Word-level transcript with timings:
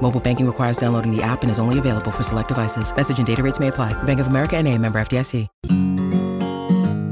Mobile 0.00 0.20
banking 0.20 0.46
requires 0.46 0.76
downloading 0.78 1.14
the 1.14 1.22
app 1.22 1.42
and 1.42 1.50
is 1.50 1.58
only 1.58 1.78
available 1.78 2.10
for 2.10 2.22
select 2.22 2.48
devices. 2.48 2.94
Message 2.94 3.18
and 3.18 3.26
data 3.26 3.42
rates 3.42 3.60
may 3.60 3.68
apply. 3.68 3.92
Bank 4.04 4.20
of 4.20 4.28
America 4.28 4.56
and 4.56 4.66
a 4.66 4.78
member 4.78 4.98
FDIC. 4.98 5.48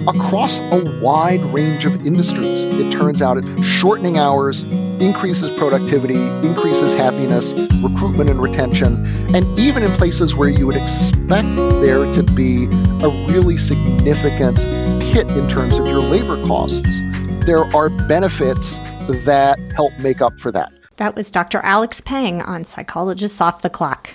Across 0.09 0.61
a 0.71 1.01
wide 1.03 1.43
range 1.47 1.85
of 1.85 2.07
industries, 2.07 2.63
it 2.79 2.93
turns 2.93 3.21
out 3.21 3.43
shortening 3.65 4.19
hours 4.19 4.63
increases 5.01 5.51
productivity, 5.59 6.15
increases 6.47 6.95
happiness, 6.95 7.53
recruitment 7.83 8.31
and 8.31 8.41
retention, 8.41 9.05
and 9.35 9.59
even 9.59 9.83
in 9.83 9.91
places 9.93 10.37
where 10.37 10.49
you 10.49 10.65
would 10.67 10.77
expect 10.77 11.49
there 11.83 12.11
to 12.13 12.23
be 12.23 12.67
a 13.05 13.09
really 13.27 13.57
significant 13.57 14.59
hit 15.03 15.29
in 15.33 15.49
terms 15.49 15.77
of 15.77 15.89
your 15.89 15.99
labor 15.99 16.37
costs, 16.47 17.01
there 17.45 17.65
are 17.75 17.89
benefits 18.07 18.77
that 19.25 19.59
help 19.75 19.93
make 19.99 20.21
up 20.21 20.39
for 20.39 20.53
that. 20.53 20.73
That 20.97 21.15
was 21.15 21.31
Dr. 21.31 21.61
Alex 21.63 22.01
Pang 22.01 22.41
on 22.41 22.65
Psychologists 22.65 23.41
Off 23.43 23.61
the 23.61 23.69
Clock. 23.69 24.15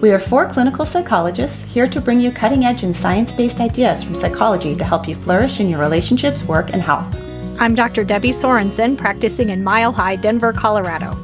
We 0.00 0.12
are 0.12 0.20
four 0.20 0.48
clinical 0.48 0.86
psychologists 0.86 1.64
here 1.64 1.88
to 1.88 2.00
bring 2.00 2.20
you 2.20 2.30
cutting 2.30 2.64
edge 2.64 2.84
and 2.84 2.94
science 2.94 3.32
based 3.32 3.58
ideas 3.58 4.04
from 4.04 4.14
psychology 4.14 4.76
to 4.76 4.84
help 4.84 5.08
you 5.08 5.16
flourish 5.16 5.58
in 5.58 5.68
your 5.68 5.80
relationships, 5.80 6.44
work, 6.44 6.72
and 6.72 6.82
health. 6.82 7.12
I'm 7.58 7.74
Dr. 7.74 8.04
Debbie 8.04 8.30
Sorensen, 8.30 8.96
practicing 8.96 9.48
in 9.48 9.64
Mile 9.64 9.92
High, 9.92 10.16
Denver, 10.16 10.52
Colorado. 10.52 11.16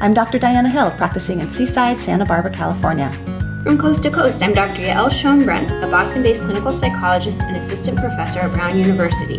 I'm 0.00 0.14
Dr. 0.14 0.40
Diana 0.40 0.68
Hill, 0.68 0.90
practicing 0.92 1.40
in 1.40 1.50
Seaside, 1.50 2.00
Santa 2.00 2.24
Barbara, 2.24 2.50
California. 2.50 3.12
From 3.62 3.78
coast 3.78 4.02
to 4.02 4.10
coast, 4.10 4.42
I'm 4.42 4.52
Dr. 4.52 4.82
Yael 4.82 5.08
Schonbrun, 5.08 5.84
a 5.84 5.88
Boston 5.88 6.20
based 6.20 6.42
clinical 6.42 6.72
psychologist 6.72 7.42
and 7.42 7.56
assistant 7.56 7.96
professor 7.96 8.40
at 8.40 8.52
Brown 8.52 8.76
University. 8.76 9.38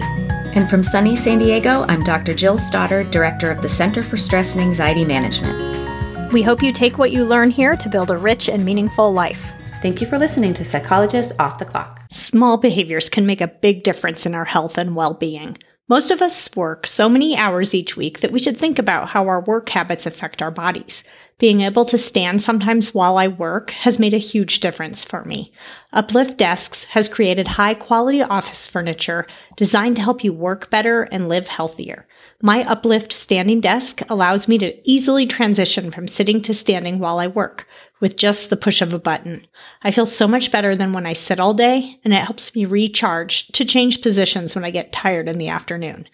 And 0.56 0.70
from 0.70 0.82
sunny 0.82 1.18
San 1.18 1.40
Diego, 1.40 1.84
I'm 1.90 2.02
Dr. 2.06 2.34
Jill 2.34 2.58
Stoddard, 2.58 3.12
director 3.12 3.52
of 3.52 3.62
the 3.62 3.68
Center 3.68 4.02
for 4.02 4.16
Stress 4.16 4.56
and 4.56 4.64
Anxiety 4.64 5.04
Management. 5.04 6.32
We 6.32 6.42
hope 6.42 6.64
you 6.64 6.72
take 6.72 6.98
what 6.98 7.12
you 7.12 7.26
learn 7.26 7.50
here 7.50 7.76
to 7.76 7.90
build 7.90 8.12
a 8.12 8.18
rich 8.18 8.48
and 8.48 8.64
meaningful 8.64 9.12
life. 9.12 9.52
Thank 9.82 10.00
you 10.00 10.08
for 10.08 10.18
listening 10.18 10.54
to 10.54 10.64
Psychologists 10.64 11.34
Off 11.38 11.60
the 11.60 11.66
Clock. 11.66 12.06
Small 12.10 12.58
behaviors 12.58 13.10
can 13.10 13.26
make 13.26 13.42
a 13.42 13.48
big 13.48 13.84
difference 13.84 14.26
in 14.26 14.34
our 14.34 14.46
health 14.46 14.78
and 14.78 14.96
well 14.96 15.16
being. 15.16 15.58
Most 15.94 16.10
of 16.10 16.24
us 16.24 16.50
work 16.56 16.88
so 16.88 17.08
many 17.08 17.38
hours 17.38 17.76
each 17.76 17.96
week 17.96 18.22
that 18.22 18.32
we 18.32 18.40
should 18.40 18.58
think 18.58 18.80
about 18.80 19.10
how 19.10 19.28
our 19.28 19.42
work 19.42 19.70
habits 19.70 20.08
affect 20.08 20.42
our 20.42 20.50
bodies. 20.50 21.04
Being 21.38 21.62
able 21.62 21.86
to 21.86 22.00
stand 22.00 22.42
sometimes 22.42 22.96
while 22.96 23.20
I 23.20 23.28
work 23.28 23.70
has 23.70 24.00
made 24.00 24.16
a 24.16 24.30
huge 24.32 24.60
difference 24.60 25.04
for 25.04 25.24
me. 25.24 25.54
Uplift 25.92 26.40
Desks 26.40 26.86
has 26.86 27.08
created 27.08 27.48
high 27.48 27.76
quality 27.76 28.24
office 28.24 28.66
furniture 28.66 29.28
designed 29.56 29.98
to 29.98 30.02
help 30.02 30.24
you 30.24 30.34
work 30.34 30.72
better 30.72 31.04
and 31.04 31.30
live 31.30 31.48
healthier. 31.48 32.08
My 32.42 32.68
Uplift 32.68 33.14
standing 33.14 33.62
desk 33.62 34.02
allows 34.10 34.48
me 34.48 34.58
to 34.58 34.90
easily 34.90 35.28
transition 35.28 35.92
from 35.92 36.08
sitting 36.08 36.42
to 36.42 36.56
standing 36.56 36.98
while 36.98 37.20
I 37.20 37.28
work 37.28 37.68
with 38.04 38.18
just 38.18 38.50
the 38.50 38.58
push 38.58 38.82
of 38.82 38.92
a 38.92 39.00
button. 39.00 39.48
I 39.82 39.92
feel 39.92 40.06
so 40.06 40.28
much 40.28 40.52
better 40.52 40.76
than 40.76 40.92
when 40.92 41.06
I 41.06 41.14
sit 41.14 41.40
all 41.40 41.54
day, 41.54 42.02
and 42.03 42.14
it 42.14 42.18
helps 42.18 42.53
me 42.53 42.66
recharge 42.66 43.47
to 43.53 43.64
change 43.64 44.02
positions 44.02 44.53
when 44.53 44.66
I 44.66 44.72
get 44.72 44.91
tired 44.91 45.30
in 45.30 45.38
the 45.38 45.47
afternoon. 45.47 46.09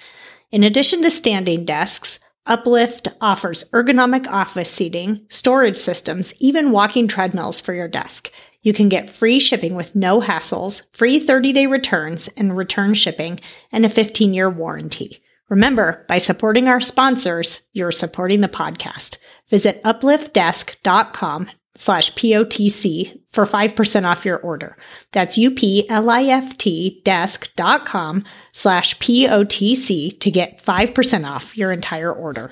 In 0.51 0.63
addition 0.63 1.01
to 1.01 1.09
standing 1.09 1.65
desks, 1.65 2.19
Uplift 2.45 3.07
offers 3.19 3.67
ergonomic 3.71 4.27
office 4.27 4.69
seating, 4.69 5.25
storage 5.29 5.77
systems, 5.77 6.31
even 6.37 6.69
walking 6.69 7.07
treadmills 7.07 7.59
for 7.59 7.73
your 7.73 7.87
desk. 7.87 8.31
You 8.61 8.71
can 8.71 8.87
get 8.87 9.09
free 9.09 9.39
shipping 9.39 9.73
with 9.73 9.95
no 9.95 10.21
hassles, 10.21 10.83
free 10.93 11.19
30 11.19 11.53
day 11.53 11.65
returns 11.65 12.27
and 12.37 12.55
return 12.55 12.93
shipping, 12.93 13.39
and 13.71 13.83
a 13.83 13.89
15 13.89 14.31
year 14.35 14.47
warranty. 14.47 15.23
Remember, 15.49 16.05
by 16.07 16.19
supporting 16.19 16.67
our 16.67 16.81
sponsors, 16.81 17.61
you're 17.73 17.91
supporting 17.91 18.41
the 18.41 18.47
podcast. 18.47 19.17
Visit 19.49 19.81
upliftdesk.com 19.83 21.49
slash 21.79 22.13
POTC 22.13 23.21
for 23.31 23.45
5% 23.45 24.03
off 24.03 24.25
your 24.25 24.37
order. 24.37 24.75
That's 25.13 25.37
U-P-L-I-F-T 25.37 27.01
desk.com 27.05 28.25
slash 28.51 28.99
P-O-T-C 28.99 30.11
to 30.11 30.31
get 30.31 30.61
5% 30.61 31.29
off 31.29 31.57
your 31.57 31.71
entire 31.71 32.11
order. 32.11 32.51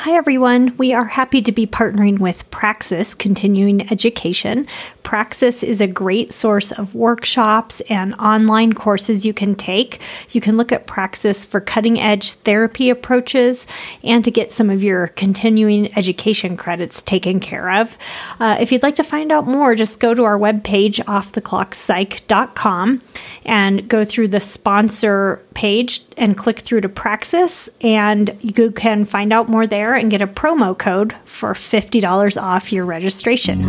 Hi, 0.00 0.12
everyone. 0.12 0.76
We 0.76 0.92
are 0.92 1.06
happy 1.06 1.40
to 1.40 1.50
be 1.50 1.66
partnering 1.66 2.18
with 2.18 2.48
Praxis 2.50 3.14
Continuing 3.14 3.90
Education. 3.90 4.66
Praxis 5.02 5.62
is 5.62 5.80
a 5.80 5.86
great 5.86 6.34
source 6.34 6.70
of 6.70 6.94
workshops 6.94 7.80
and 7.88 8.14
online 8.16 8.74
courses 8.74 9.24
you 9.24 9.32
can 9.32 9.54
take. 9.54 10.00
You 10.30 10.42
can 10.42 10.58
look 10.58 10.70
at 10.70 10.86
Praxis 10.86 11.46
for 11.46 11.60
cutting 11.60 11.98
edge 11.98 12.32
therapy 12.32 12.90
approaches 12.90 13.66
and 14.04 14.22
to 14.22 14.30
get 14.30 14.50
some 14.50 14.68
of 14.68 14.82
your 14.82 15.08
continuing 15.08 15.96
education 15.96 16.58
credits 16.58 17.00
taken 17.00 17.40
care 17.40 17.70
of. 17.70 17.96
Uh, 18.38 18.58
if 18.60 18.70
you'd 18.70 18.82
like 18.82 18.96
to 18.96 19.04
find 19.04 19.32
out 19.32 19.46
more, 19.46 19.74
just 19.74 19.98
go 19.98 20.12
to 20.12 20.24
our 20.24 20.38
webpage, 20.38 21.02
offtheclockpsych.com, 21.04 23.02
and 23.44 23.88
go 23.88 24.04
through 24.04 24.28
the 24.28 24.40
sponsor 24.40 25.40
page 25.54 26.02
and 26.18 26.36
click 26.36 26.58
through 26.58 26.82
to 26.82 26.88
Praxis, 26.88 27.70
and 27.80 28.36
you 28.40 28.70
can 28.72 29.04
find 29.04 29.32
out 29.32 29.48
more 29.48 29.66
there 29.66 29.85
and 29.94 30.10
get 30.10 30.22
a 30.22 30.26
promo 30.26 30.76
code 30.76 31.14
for 31.24 31.54
$50 31.54 32.42
off 32.42 32.72
your 32.72 32.84
registration. 32.84 33.60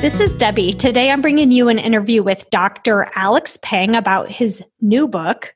This 0.00 0.18
is 0.18 0.34
Debbie. 0.34 0.72
Today 0.72 1.10
I'm 1.10 1.20
bringing 1.20 1.52
you 1.52 1.68
an 1.68 1.78
interview 1.78 2.22
with 2.22 2.48
Dr. 2.50 3.10
Alex 3.14 3.58
Pang 3.60 3.94
about 3.94 4.30
his 4.30 4.62
new 4.80 5.06
book. 5.06 5.54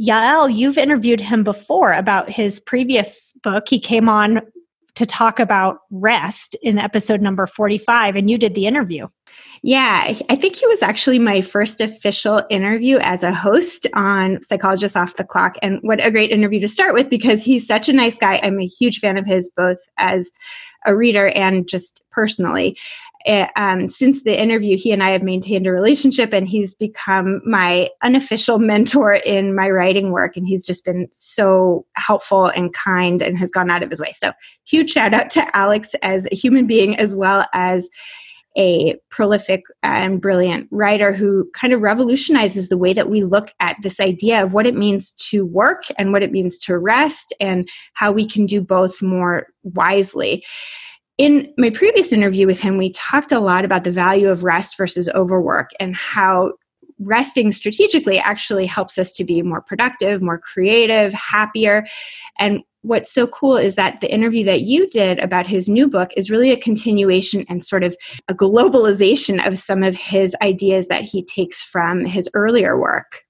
Yael, 0.00 0.54
you've 0.54 0.78
interviewed 0.78 1.20
him 1.20 1.42
before 1.42 1.92
about 1.92 2.30
his 2.30 2.60
previous 2.60 3.32
book. 3.42 3.64
He 3.68 3.80
came 3.80 4.08
on 4.08 4.40
to 4.94 5.06
talk 5.06 5.38
about 5.38 5.78
rest 5.90 6.56
in 6.62 6.78
episode 6.78 7.20
number 7.20 7.46
45, 7.46 8.16
and 8.16 8.30
you 8.30 8.38
did 8.38 8.54
the 8.54 8.66
interview. 8.66 9.06
Yeah, 9.62 10.14
I 10.28 10.36
think 10.36 10.56
he 10.56 10.66
was 10.66 10.82
actually 10.82 11.18
my 11.18 11.40
first 11.40 11.80
official 11.80 12.42
interview 12.48 12.98
as 13.00 13.22
a 13.22 13.34
host 13.34 13.86
on 13.94 14.42
Psychologists 14.42 14.96
Off 14.96 15.16
the 15.16 15.24
Clock. 15.24 15.56
And 15.62 15.78
what 15.82 16.04
a 16.04 16.10
great 16.10 16.30
interview 16.30 16.60
to 16.60 16.68
start 16.68 16.94
with 16.94 17.10
because 17.10 17.44
he's 17.44 17.66
such 17.66 17.88
a 17.88 17.92
nice 17.92 18.16
guy. 18.16 18.40
I'm 18.42 18.58
a 18.58 18.66
huge 18.66 19.00
fan 19.00 19.18
of 19.18 19.26
his, 19.26 19.50
both 19.54 19.78
as 19.98 20.32
a 20.86 20.96
reader 20.96 21.28
and 21.28 21.68
just 21.68 22.02
personally. 22.10 22.76
Eh, 23.26 23.46
um, 23.56 23.86
since 23.86 24.24
the 24.24 24.40
interview, 24.40 24.78
he 24.78 24.92
and 24.92 25.02
I 25.02 25.10
have 25.10 25.22
maintained 25.22 25.66
a 25.66 25.72
relationship, 25.72 26.32
and 26.32 26.48
he's 26.48 26.74
become 26.74 27.42
my 27.44 27.90
unofficial 28.02 28.58
mentor 28.70 29.14
in 29.14 29.54
my 29.54 29.68
writing 29.68 30.10
work. 30.10 30.36
And 30.36 30.46
he's 30.46 30.64
just 30.64 30.84
been 30.84 31.08
so 31.12 31.84
helpful 31.96 32.46
and 32.46 32.72
kind 32.72 33.20
and 33.20 33.38
has 33.38 33.50
gone 33.50 33.70
out 33.70 33.82
of 33.82 33.90
his 33.90 34.00
way. 34.00 34.12
So, 34.14 34.32
huge 34.64 34.90
shout 34.90 35.12
out 35.12 35.30
to 35.30 35.56
Alex 35.56 35.94
as 36.02 36.26
a 36.30 36.34
human 36.34 36.66
being, 36.66 36.96
as 36.96 37.14
well 37.14 37.44
as 37.52 37.90
a 38.58 38.96
prolific 39.10 39.62
and 39.82 40.20
brilliant 40.20 40.66
writer 40.70 41.12
who 41.12 41.48
kind 41.54 41.72
of 41.72 41.80
revolutionizes 41.80 42.68
the 42.68 42.78
way 42.78 42.92
that 42.92 43.08
we 43.08 43.22
look 43.22 43.52
at 43.60 43.76
this 43.82 44.00
idea 44.00 44.42
of 44.42 44.52
what 44.52 44.66
it 44.66 44.74
means 44.74 45.12
to 45.12 45.46
work 45.46 45.84
and 45.98 46.12
what 46.12 46.22
it 46.22 46.32
means 46.32 46.58
to 46.58 46.76
rest 46.76 47.32
and 47.40 47.68
how 47.92 48.10
we 48.10 48.26
can 48.26 48.46
do 48.46 48.60
both 48.60 49.00
more 49.00 49.46
wisely 49.62 50.44
in 51.20 51.52
my 51.58 51.68
previous 51.68 52.14
interview 52.14 52.46
with 52.46 52.60
him, 52.60 52.78
we 52.78 52.92
talked 52.92 53.30
a 53.30 53.40
lot 53.40 53.66
about 53.66 53.84
the 53.84 53.90
value 53.90 54.30
of 54.30 54.42
rest 54.42 54.78
versus 54.78 55.06
overwork 55.10 55.68
and 55.78 55.94
how 55.94 56.52
resting 56.98 57.52
strategically 57.52 58.18
actually 58.18 58.64
helps 58.64 58.96
us 58.96 59.12
to 59.12 59.22
be 59.22 59.42
more 59.42 59.60
productive, 59.60 60.22
more 60.22 60.38
creative, 60.38 61.12
happier. 61.12 61.86
And 62.38 62.60
what's 62.80 63.12
so 63.12 63.26
cool 63.26 63.58
is 63.58 63.74
that 63.74 64.00
the 64.00 64.10
interview 64.10 64.46
that 64.46 64.62
you 64.62 64.88
did 64.88 65.18
about 65.18 65.46
his 65.46 65.68
new 65.68 65.88
book 65.88 66.10
is 66.16 66.30
really 66.30 66.52
a 66.52 66.56
continuation 66.56 67.44
and 67.50 67.62
sort 67.62 67.84
of 67.84 67.94
a 68.28 68.32
globalization 68.32 69.46
of 69.46 69.58
some 69.58 69.82
of 69.82 69.94
his 69.94 70.34
ideas 70.40 70.88
that 70.88 71.02
he 71.02 71.22
takes 71.22 71.60
from 71.60 72.06
his 72.06 72.30
earlier 72.32 72.80
work. 72.80 73.26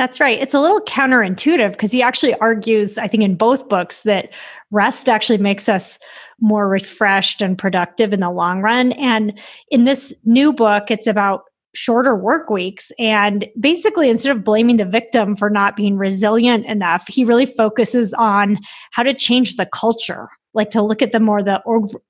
That's 0.00 0.18
right. 0.18 0.40
It's 0.40 0.54
a 0.54 0.60
little 0.60 0.80
counterintuitive 0.80 1.72
because 1.72 1.92
he 1.92 2.00
actually 2.00 2.34
argues, 2.36 2.96
I 2.96 3.06
think, 3.06 3.22
in 3.22 3.34
both 3.34 3.68
books 3.68 4.00
that 4.04 4.32
rest 4.70 5.10
actually 5.10 5.36
makes 5.36 5.68
us 5.68 5.98
more 6.40 6.70
refreshed 6.70 7.42
and 7.42 7.58
productive 7.58 8.14
in 8.14 8.20
the 8.20 8.30
long 8.30 8.62
run. 8.62 8.92
And 8.92 9.38
in 9.70 9.84
this 9.84 10.14
new 10.24 10.54
book, 10.54 10.90
it's 10.90 11.06
about 11.06 11.49
shorter 11.74 12.16
work 12.16 12.50
weeks. 12.50 12.90
And 12.98 13.48
basically, 13.58 14.10
instead 14.10 14.36
of 14.36 14.44
blaming 14.44 14.76
the 14.76 14.84
victim 14.84 15.36
for 15.36 15.50
not 15.50 15.76
being 15.76 15.96
resilient 15.96 16.66
enough, 16.66 17.06
he 17.06 17.24
really 17.24 17.46
focuses 17.46 18.12
on 18.14 18.58
how 18.92 19.02
to 19.02 19.14
change 19.14 19.56
the 19.56 19.66
culture, 19.66 20.28
like 20.52 20.70
to 20.70 20.82
look 20.82 21.00
at 21.00 21.12
the 21.12 21.20
more 21.20 21.42
the 21.42 21.62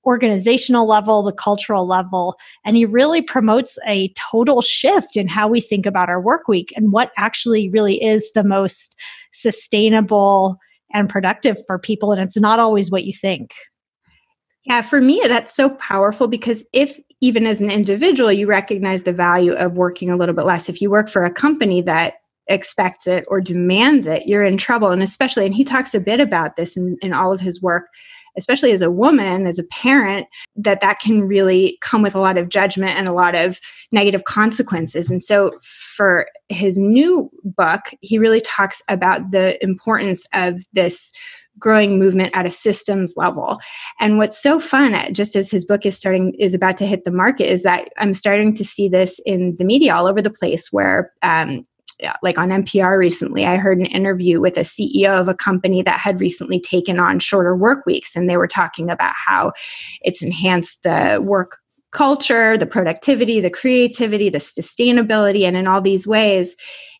organizational 0.04 0.88
level, 0.88 1.22
the 1.22 1.32
cultural 1.32 1.86
level. 1.86 2.36
And 2.64 2.76
he 2.76 2.86
really 2.86 3.22
promotes 3.22 3.78
a 3.86 4.12
total 4.30 4.62
shift 4.62 5.16
in 5.16 5.28
how 5.28 5.48
we 5.48 5.60
think 5.60 5.86
about 5.86 6.08
our 6.08 6.20
work 6.20 6.48
week 6.48 6.72
and 6.76 6.92
what 6.92 7.12
actually 7.18 7.68
really 7.68 8.02
is 8.02 8.30
the 8.34 8.44
most 8.44 8.96
sustainable 9.32 10.58
and 10.92 11.08
productive 11.08 11.58
for 11.66 11.78
people. 11.78 12.12
And 12.12 12.20
it's 12.20 12.36
not 12.36 12.58
always 12.58 12.90
what 12.90 13.04
you 13.04 13.12
think. 13.12 13.54
Yeah, 14.64 14.82
for 14.82 15.00
me, 15.00 15.22
that's 15.26 15.54
so 15.54 15.70
powerful 15.70 16.28
because 16.28 16.66
if 16.72 16.98
even 17.20 17.46
as 17.46 17.60
an 17.60 17.70
individual, 17.70 18.32
you 18.32 18.46
recognize 18.46 19.02
the 19.02 19.12
value 19.12 19.52
of 19.52 19.72
working 19.72 20.10
a 20.10 20.16
little 20.16 20.34
bit 20.34 20.46
less, 20.46 20.68
if 20.68 20.80
you 20.80 20.90
work 20.90 21.08
for 21.08 21.24
a 21.24 21.32
company 21.32 21.82
that 21.82 22.14
expects 22.46 23.06
it 23.06 23.24
or 23.28 23.40
demands 23.40 24.06
it, 24.06 24.26
you're 24.26 24.44
in 24.44 24.56
trouble. 24.56 24.88
And 24.88 25.02
especially, 25.02 25.46
and 25.46 25.54
he 25.54 25.64
talks 25.64 25.94
a 25.94 26.00
bit 26.00 26.20
about 26.20 26.56
this 26.56 26.76
in, 26.76 26.96
in 27.00 27.12
all 27.12 27.32
of 27.32 27.40
his 27.40 27.62
work, 27.62 27.86
especially 28.36 28.72
as 28.72 28.82
a 28.82 28.90
woman, 28.90 29.46
as 29.46 29.58
a 29.58 29.66
parent, 29.70 30.26
that 30.56 30.80
that 30.80 30.98
can 31.00 31.22
really 31.22 31.78
come 31.80 32.02
with 32.02 32.14
a 32.14 32.20
lot 32.20 32.38
of 32.38 32.48
judgment 32.48 32.96
and 32.96 33.06
a 33.06 33.12
lot 33.12 33.36
of 33.36 33.60
negative 33.92 34.24
consequences. 34.24 35.10
And 35.10 35.22
so 35.22 35.52
for 35.62 36.26
his 36.48 36.78
new 36.78 37.30
book, 37.44 37.82
he 38.00 38.18
really 38.18 38.40
talks 38.40 38.82
about 38.88 39.30
the 39.30 39.62
importance 39.62 40.26
of 40.32 40.62
this 40.72 41.12
growing 41.60 41.98
movement 41.98 42.32
at 42.34 42.46
a 42.46 42.50
systems 42.50 43.14
level. 43.16 43.60
And 44.00 44.18
what's 44.18 44.42
so 44.42 44.58
fun, 44.58 44.96
just 45.12 45.36
as 45.36 45.50
his 45.50 45.64
book 45.64 45.86
is 45.86 45.96
starting, 45.96 46.34
is 46.34 46.54
about 46.54 46.76
to 46.78 46.86
hit 46.86 47.04
the 47.04 47.10
market, 47.10 47.50
is 47.50 47.62
that 47.62 47.88
I'm 47.98 48.14
starting 48.14 48.54
to 48.54 48.64
see 48.64 48.88
this 48.88 49.20
in 49.26 49.54
the 49.56 49.64
media 49.64 49.94
all 49.94 50.06
over 50.06 50.22
the 50.22 50.30
place 50.30 50.72
where 50.72 51.12
um, 51.22 51.66
like 52.22 52.38
on 52.38 52.48
NPR 52.48 52.98
recently, 52.98 53.46
I 53.46 53.56
heard 53.56 53.78
an 53.78 53.86
interview 53.86 54.40
with 54.40 54.56
a 54.56 54.60
CEO 54.60 55.20
of 55.20 55.28
a 55.28 55.34
company 55.34 55.82
that 55.82 56.00
had 56.00 56.20
recently 56.20 56.60
taken 56.60 56.98
on 56.98 57.18
shorter 57.18 57.56
work 57.56 57.84
weeks. 57.86 58.16
And 58.16 58.28
they 58.28 58.36
were 58.36 58.48
talking 58.48 58.90
about 58.90 59.12
how 59.14 59.52
it's 60.02 60.22
enhanced 60.22 60.82
the 60.82 61.20
work 61.22 61.58
culture, 61.92 62.56
the 62.56 62.66
productivity, 62.66 63.40
the 63.40 63.50
creativity, 63.50 64.28
the 64.28 64.38
sustainability. 64.38 65.42
And 65.42 65.56
in 65.56 65.66
all 65.66 65.80
these 65.80 66.06
ways, 66.06 66.56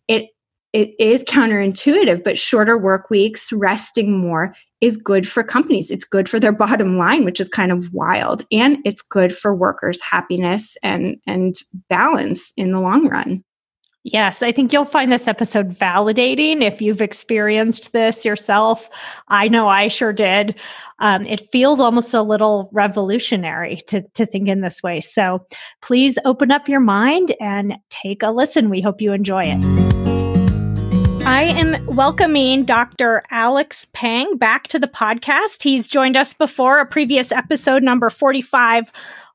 it 0.08 0.26
it 0.72 0.94
is 0.98 1.24
counterintuitive, 1.24 2.22
but 2.24 2.38
shorter 2.38 2.78
work 2.78 3.10
weeks, 3.10 3.52
resting 3.52 4.16
more 4.16 4.54
is 4.80 4.96
good 4.96 5.28
for 5.28 5.42
companies. 5.42 5.90
It's 5.90 6.04
good 6.04 6.28
for 6.28 6.38
their 6.40 6.52
bottom 6.52 6.96
line, 6.96 7.24
which 7.24 7.40
is 7.40 7.48
kind 7.48 7.72
of 7.72 7.92
wild. 7.92 8.44
And 8.52 8.78
it's 8.84 9.02
good 9.02 9.36
for 9.36 9.54
workers' 9.54 10.00
happiness 10.00 10.76
and, 10.82 11.16
and 11.26 11.56
balance 11.88 12.52
in 12.56 12.70
the 12.70 12.80
long 12.80 13.08
run. 13.08 13.44
Yes, 14.02 14.40
I 14.40 14.50
think 14.50 14.72
you'll 14.72 14.86
find 14.86 15.12
this 15.12 15.28
episode 15.28 15.68
validating 15.68 16.62
if 16.62 16.80
you've 16.80 17.02
experienced 17.02 17.92
this 17.92 18.24
yourself. 18.24 18.88
I 19.28 19.48
know 19.48 19.68
I 19.68 19.88
sure 19.88 20.14
did. 20.14 20.58
Um, 21.00 21.26
it 21.26 21.40
feels 21.40 21.80
almost 21.80 22.14
a 22.14 22.22
little 22.22 22.70
revolutionary 22.72 23.82
to, 23.88 24.00
to 24.14 24.24
think 24.24 24.48
in 24.48 24.62
this 24.62 24.82
way. 24.82 25.00
So 25.00 25.44
please 25.82 26.16
open 26.24 26.50
up 26.50 26.66
your 26.66 26.80
mind 26.80 27.36
and 27.42 27.78
take 27.90 28.22
a 28.22 28.30
listen. 28.30 28.70
We 28.70 28.80
hope 28.80 29.02
you 29.02 29.12
enjoy 29.12 29.44
it. 29.46 29.89
I 31.30 31.44
am 31.44 31.86
welcoming 31.86 32.64
Dr. 32.64 33.22
Alex 33.30 33.86
Pang 33.92 34.36
back 34.36 34.66
to 34.66 34.80
the 34.80 34.88
podcast. 34.88 35.62
He's 35.62 35.88
joined 35.88 36.16
us 36.16 36.34
before 36.34 36.80
a 36.80 36.84
previous 36.84 37.30
episode, 37.30 37.84
number 37.84 38.10
45, 38.10 38.90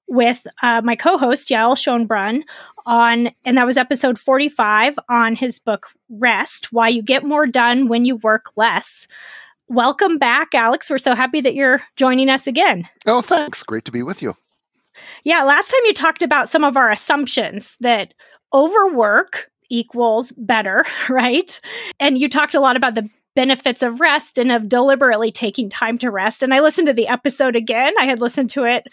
with 0.06 0.46
uh, 0.62 0.82
my 0.84 0.98
co 0.98 1.18
host, 1.18 1.48
Yael 1.48 1.78
Schonbrun, 1.78 2.42
on, 2.86 3.30
and 3.46 3.58
that 3.58 3.66
was 3.66 3.78
episode 3.78 4.20
45 4.20 5.00
on 5.08 5.38
his 5.38 5.58
book, 5.58 5.88
Rest 6.10 6.74
Why 6.74 6.90
You 6.90 7.02
Get 7.02 7.24
More 7.24 7.48
Done 7.48 7.88
When 7.88 8.04
You 8.04 8.18
Work 8.18 8.58
Less. 8.58 9.08
Welcome 9.70 10.18
back, 10.18 10.54
Alex. 10.54 10.90
We're 10.90 10.98
so 10.98 11.16
happy 11.16 11.40
that 11.40 11.56
you're 11.56 11.82
joining 11.96 12.30
us 12.30 12.46
again. 12.46 12.90
Oh, 13.08 13.22
thanks. 13.22 13.64
Great 13.64 13.86
to 13.86 13.94
be 13.94 14.04
with 14.04 14.22
you. 14.22 14.36
Yeah, 15.24 15.44
last 15.44 15.72
time 15.72 15.86
you 15.86 15.94
talked 15.94 16.24
about 16.24 16.50
some 16.50 16.66
of 16.66 16.76
our 16.76 16.92
assumptions 16.92 17.78
that 17.80 18.14
overwork 18.54 19.50
equals 19.70 20.32
better, 20.38 20.86
right? 21.10 21.60
And 22.00 22.18
you 22.18 22.30
talked 22.30 22.56
a 22.56 22.60
lot 22.60 22.76
about 22.76 22.96
the 22.96 23.10
benefits 23.36 23.84
of 23.84 24.00
rest 24.00 24.38
and 24.38 24.52
of 24.52 24.70
deliberately 24.70 25.32
taking 25.32 25.70
time 25.70 25.98
to 26.00 26.10
rest. 26.10 26.42
And 26.42 26.54
I 26.54 26.62
listened 26.62 26.88
to 26.88 26.94
the 26.94 27.08
episode 27.08 27.56
again. 27.56 27.94
I 28.00 28.06
had 28.06 28.22
listened 28.22 28.50
to 28.52 28.64
it, 28.64 28.88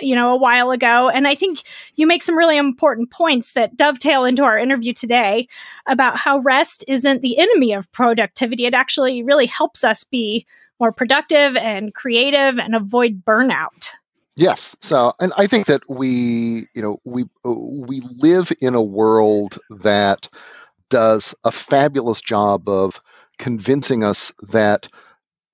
you 0.00 0.14
know, 0.14 0.32
a 0.32 0.38
while 0.38 0.70
ago. 0.70 1.10
And 1.10 1.28
I 1.28 1.34
think 1.34 1.60
you 1.94 2.06
make 2.06 2.22
some 2.22 2.36
really 2.38 2.56
important 2.56 3.10
points 3.10 3.52
that 3.52 3.76
dovetail 3.76 4.24
into 4.24 4.44
our 4.44 4.58
interview 4.58 4.94
today 4.94 5.46
about 5.86 6.16
how 6.16 6.38
rest 6.38 6.84
isn't 6.88 7.20
the 7.20 7.38
enemy 7.38 7.74
of 7.74 7.90
productivity. 7.92 8.64
It 8.64 8.74
actually 8.74 9.22
really 9.22 9.46
helps 9.46 9.84
us 9.84 10.04
be 10.04 10.46
more 10.80 10.92
productive 10.92 11.56
and 11.56 11.94
creative 11.94 12.58
and 12.58 12.74
avoid 12.74 13.24
burnout. 13.24 13.92
Yes. 14.36 14.76
So, 14.80 15.12
and 15.20 15.32
I 15.36 15.46
think 15.46 15.66
that 15.66 15.82
we, 15.88 16.66
you 16.74 16.82
know, 16.82 16.98
we 17.04 17.24
we 17.44 18.00
live 18.00 18.50
in 18.60 18.74
a 18.74 18.82
world 18.82 19.58
that 19.70 20.28
does 20.90 21.34
a 21.44 21.52
fabulous 21.52 22.20
job 22.20 22.68
of 22.68 23.00
convincing 23.38 24.04
us 24.04 24.32
that 24.52 24.88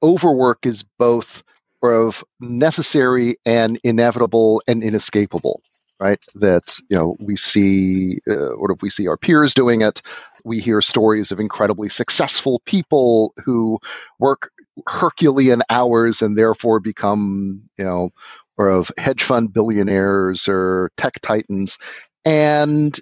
overwork 0.03 0.67
is 0.67 0.85
both 0.99 1.43
of 1.83 2.25
necessary 2.41 3.37
and 3.47 3.79
inevitable 3.85 4.63
and 4.69 4.83
inescapable 4.85 5.61
right 6.01 6.21
that 6.37 6.79
you 6.91 6.97
know 6.97 7.17
we 7.21 7.37
see 7.37 8.19
uh, 8.29 8.55
or 8.55 8.73
if 8.73 8.83
we 8.83 8.91
see 8.91 9.09
our 9.09 9.17
peers 9.17 9.55
doing 9.55 9.83
it 9.83 10.03
we 10.45 10.61
hear 10.61 10.81
stories 10.83 11.33
of 11.33 11.41
incredibly 11.41 11.89
successful 11.89 12.63
people 12.67 13.35
who 13.45 13.79
work 14.19 14.51
herculean 14.89 15.63
hours 15.71 16.23
and 16.23 16.37
therefore 16.39 16.81
become 16.81 17.69
you 17.79 17.85
know 17.85 18.11
or 18.59 18.69
of 18.69 18.91
hedge 18.99 19.23
fund 19.23 19.53
billionaires 19.53 20.49
or 20.49 20.91
tech 20.97 21.21
titans. 21.23 21.79
And 22.25 22.99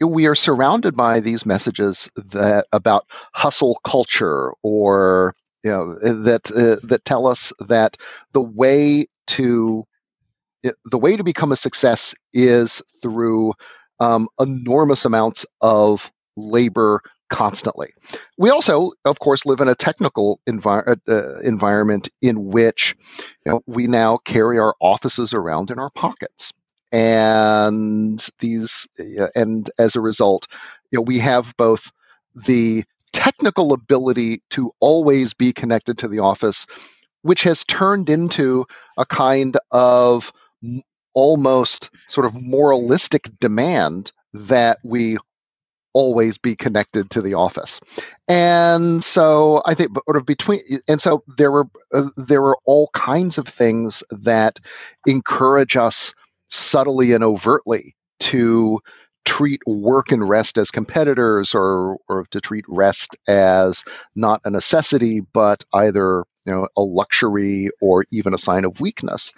we 0.00 0.26
are 0.26 0.34
surrounded 0.34 0.96
by 0.96 1.20
these 1.20 1.46
messages 1.46 2.10
that 2.16 2.66
about 2.72 3.06
hustle 3.32 3.78
culture 3.84 4.52
or 4.62 5.34
you 5.64 5.70
know 5.70 5.94
that 5.94 6.50
uh, 6.52 6.86
that 6.86 7.04
tell 7.04 7.26
us 7.26 7.52
that 7.60 7.96
the 8.32 8.42
way 8.42 9.06
to 9.28 9.84
the 10.84 10.98
way 10.98 11.16
to 11.16 11.24
become 11.24 11.52
a 11.52 11.56
success 11.56 12.14
is 12.32 12.82
through 13.02 13.52
um, 14.00 14.28
enormous 14.40 15.04
amounts 15.04 15.46
of 15.60 16.10
labor 16.36 17.00
constantly. 17.28 17.88
We 18.38 18.50
also, 18.50 18.92
of 19.04 19.18
course, 19.18 19.46
live 19.46 19.60
in 19.60 19.68
a 19.68 19.74
technical 19.74 20.40
envir- 20.48 20.86
uh, 20.88 21.12
uh, 21.12 21.40
environment 21.40 22.08
in 22.22 22.46
which 22.46 22.94
you 23.44 23.52
know, 23.52 23.62
we 23.66 23.86
now 23.86 24.18
carry 24.18 24.58
our 24.58 24.74
offices 24.80 25.34
around 25.34 25.70
in 25.70 25.78
our 25.78 25.90
pockets. 25.90 26.52
And 26.92 28.24
these, 28.38 28.86
uh, 29.00 29.28
and 29.34 29.68
as 29.78 29.96
a 29.96 30.00
result, 30.00 30.46
you 30.90 30.98
know, 30.98 31.02
we 31.02 31.18
have 31.18 31.54
both 31.56 31.90
the 32.34 32.84
technical 33.12 33.72
ability 33.72 34.42
to 34.50 34.72
always 34.80 35.34
be 35.34 35.52
connected 35.52 35.98
to 35.98 36.08
the 36.08 36.20
office, 36.20 36.66
which 37.22 37.42
has 37.42 37.64
turned 37.64 38.08
into 38.08 38.66
a 38.96 39.06
kind 39.06 39.56
of 39.70 40.32
almost 41.14 41.90
sort 42.08 42.26
of 42.26 42.40
moralistic 42.40 43.28
demand 43.40 44.12
that 44.34 44.78
we 44.84 45.16
always 45.96 46.36
be 46.36 46.54
connected 46.54 47.08
to 47.08 47.22
the 47.22 47.32
office. 47.32 47.80
And 48.28 49.02
so 49.02 49.62
I 49.64 49.72
think 49.72 49.96
sort 50.04 50.18
of 50.18 50.26
between 50.26 50.60
and 50.86 51.00
so 51.00 51.24
there 51.38 51.50
were 51.50 51.68
uh, 51.92 52.10
there 52.18 52.42
were 52.42 52.58
all 52.66 52.90
kinds 52.92 53.38
of 53.38 53.48
things 53.48 54.02
that 54.10 54.60
encourage 55.06 55.74
us 55.74 56.14
subtly 56.50 57.12
and 57.12 57.24
overtly 57.24 57.96
to 58.20 58.80
treat 59.24 59.60
work 59.66 60.12
and 60.12 60.28
rest 60.28 60.58
as 60.58 60.70
competitors 60.70 61.54
or 61.54 61.96
or 62.08 62.26
to 62.30 62.42
treat 62.42 62.66
rest 62.68 63.16
as 63.26 63.82
not 64.14 64.40
a 64.44 64.50
necessity 64.50 65.20
but 65.20 65.64
either 65.72 66.24
you 66.44 66.52
know 66.52 66.68
a 66.76 66.82
luxury 66.82 67.70
or 67.80 68.04
even 68.12 68.34
a 68.34 68.38
sign 68.38 68.64
of 68.64 68.80
weakness 68.80 69.32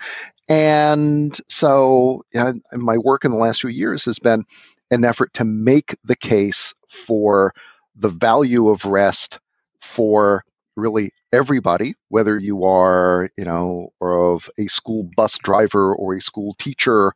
and 0.48 1.40
so 1.48 2.22
you 2.34 2.60
my 2.74 2.98
work 2.98 3.24
in 3.24 3.30
the 3.30 3.38
last 3.38 3.62
few 3.62 3.70
years 3.70 4.04
has 4.04 4.18
been 4.18 4.44
an 4.90 5.04
effort 5.04 5.32
to 5.34 5.44
make 5.44 5.96
the 6.04 6.16
case 6.16 6.74
for 6.88 7.54
the 7.96 8.08
value 8.08 8.68
of 8.68 8.84
rest 8.84 9.40
for 9.80 10.42
really 10.76 11.12
everybody, 11.32 11.94
whether 12.08 12.38
you 12.38 12.64
are, 12.64 13.30
you 13.36 13.44
know, 13.44 13.92
of 14.00 14.48
a 14.58 14.66
school 14.68 15.08
bus 15.16 15.38
driver 15.38 15.94
or 15.94 16.14
a 16.14 16.20
school 16.20 16.54
teacher, 16.58 17.12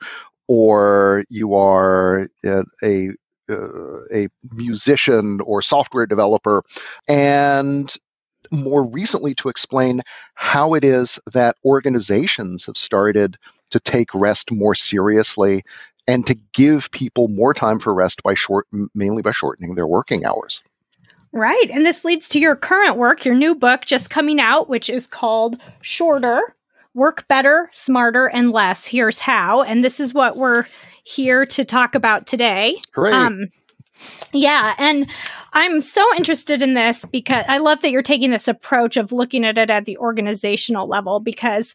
or 0.49 1.25
you 1.29 1.55
are 1.55 2.29
a, 2.45 2.65
a 2.83 3.11
uh, 3.51 4.05
a 4.13 4.29
musician 4.53 5.41
or 5.45 5.63
software 5.63 6.07
developer, 6.07 6.63
and 7.09 7.95
more 8.51 8.85
recently 8.85 9.35
to 9.35 9.49
explain 9.49 10.01
how 10.35 10.75
it 10.75 10.85
is 10.85 11.19
that 11.33 11.57
organizations 11.65 12.67
have 12.67 12.77
started 12.77 13.37
to 13.71 13.81
take 13.81 14.15
rest 14.15 14.53
more 14.53 14.75
seriously 14.75 15.63
and 16.07 16.27
to 16.27 16.35
give 16.53 16.91
people 16.91 17.29
more 17.29 17.55
time 17.55 17.79
for 17.79 17.95
rest 17.95 18.23
by 18.23 18.35
short 18.35 18.67
mainly 18.95 19.23
by 19.23 19.31
shortening 19.31 19.75
their 19.75 19.87
working 19.87 20.25
hours. 20.25 20.63
Right. 21.33 21.71
And 21.71 21.87
this 21.87 22.05
leads 22.05 22.29
to 22.31 22.39
your 22.39 22.57
current 22.57 22.97
work, 22.97 23.25
your 23.25 23.35
new 23.35 23.55
book 23.55 23.87
just 23.87 24.11
coming 24.11 24.39
out, 24.39 24.69
which 24.69 24.91
is 24.91 25.07
called 25.07 25.61
Shorter 25.81 26.55
Work 26.95 27.27
Better, 27.27 27.71
Smarter, 27.73 28.27
and 28.27 28.53
Less. 28.53 28.87
Here's 28.87 29.19
How. 29.19 29.63
And 29.63 29.83
this 29.83 29.99
is 29.99 30.13
what 30.13 30.37
we're 30.37 30.67
here 31.05 31.47
to 31.47 31.65
talk 31.65 31.95
about 31.95 32.27
today. 32.27 32.81
Hooray. 32.95 33.13
Um, 33.13 33.47
yeah. 34.33 34.75
And 34.79 35.07
I'm 35.55 35.81
so 35.81 36.05
interested 36.17 36.61
in 36.61 36.75
this 36.75 37.07
because 37.07 37.45
I 37.49 37.59
love 37.59 37.81
that 37.81 37.91
you're 37.91 38.03
taking 38.03 38.31
this 38.31 38.49
approach 38.49 38.99
of 38.99 39.11
looking 39.11 39.45
at 39.45 39.57
it 39.57 39.71
at 39.71 39.87
the 39.87 39.97
organizational 39.99 40.87
level 40.87 41.19
because 41.19 41.75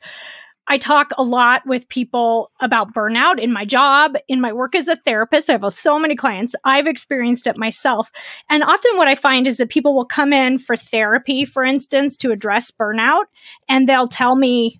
I 0.68 0.78
talk 0.78 1.12
a 1.18 1.24
lot 1.24 1.66
with 1.66 1.88
people 1.88 2.52
about 2.60 2.94
burnout 2.94 3.40
in 3.40 3.54
my 3.54 3.64
job, 3.64 4.16
in 4.28 4.42
my 4.42 4.52
work 4.52 4.76
as 4.76 4.88
a 4.88 4.98
therapist. 4.98 5.50
I 5.50 5.54
have 5.54 5.74
so 5.74 5.98
many 5.98 6.16
clients. 6.16 6.56
I've 6.64 6.88
experienced 6.88 7.48
it 7.48 7.58
myself. 7.58 8.12
And 8.50 8.64
often 8.64 8.98
what 8.98 9.08
I 9.08 9.16
find 9.16 9.48
is 9.48 9.58
that 9.58 9.70
people 9.70 9.96
will 9.96 10.06
come 10.06 10.34
in 10.34 10.58
for 10.60 10.76
therapy, 10.76 11.46
for 11.46 11.64
instance, 11.64 12.18
to 12.18 12.32
address 12.32 12.72
burnout, 12.72 13.26
and 13.70 13.88
they'll 13.88 14.08
tell 14.08 14.36
me, 14.36 14.80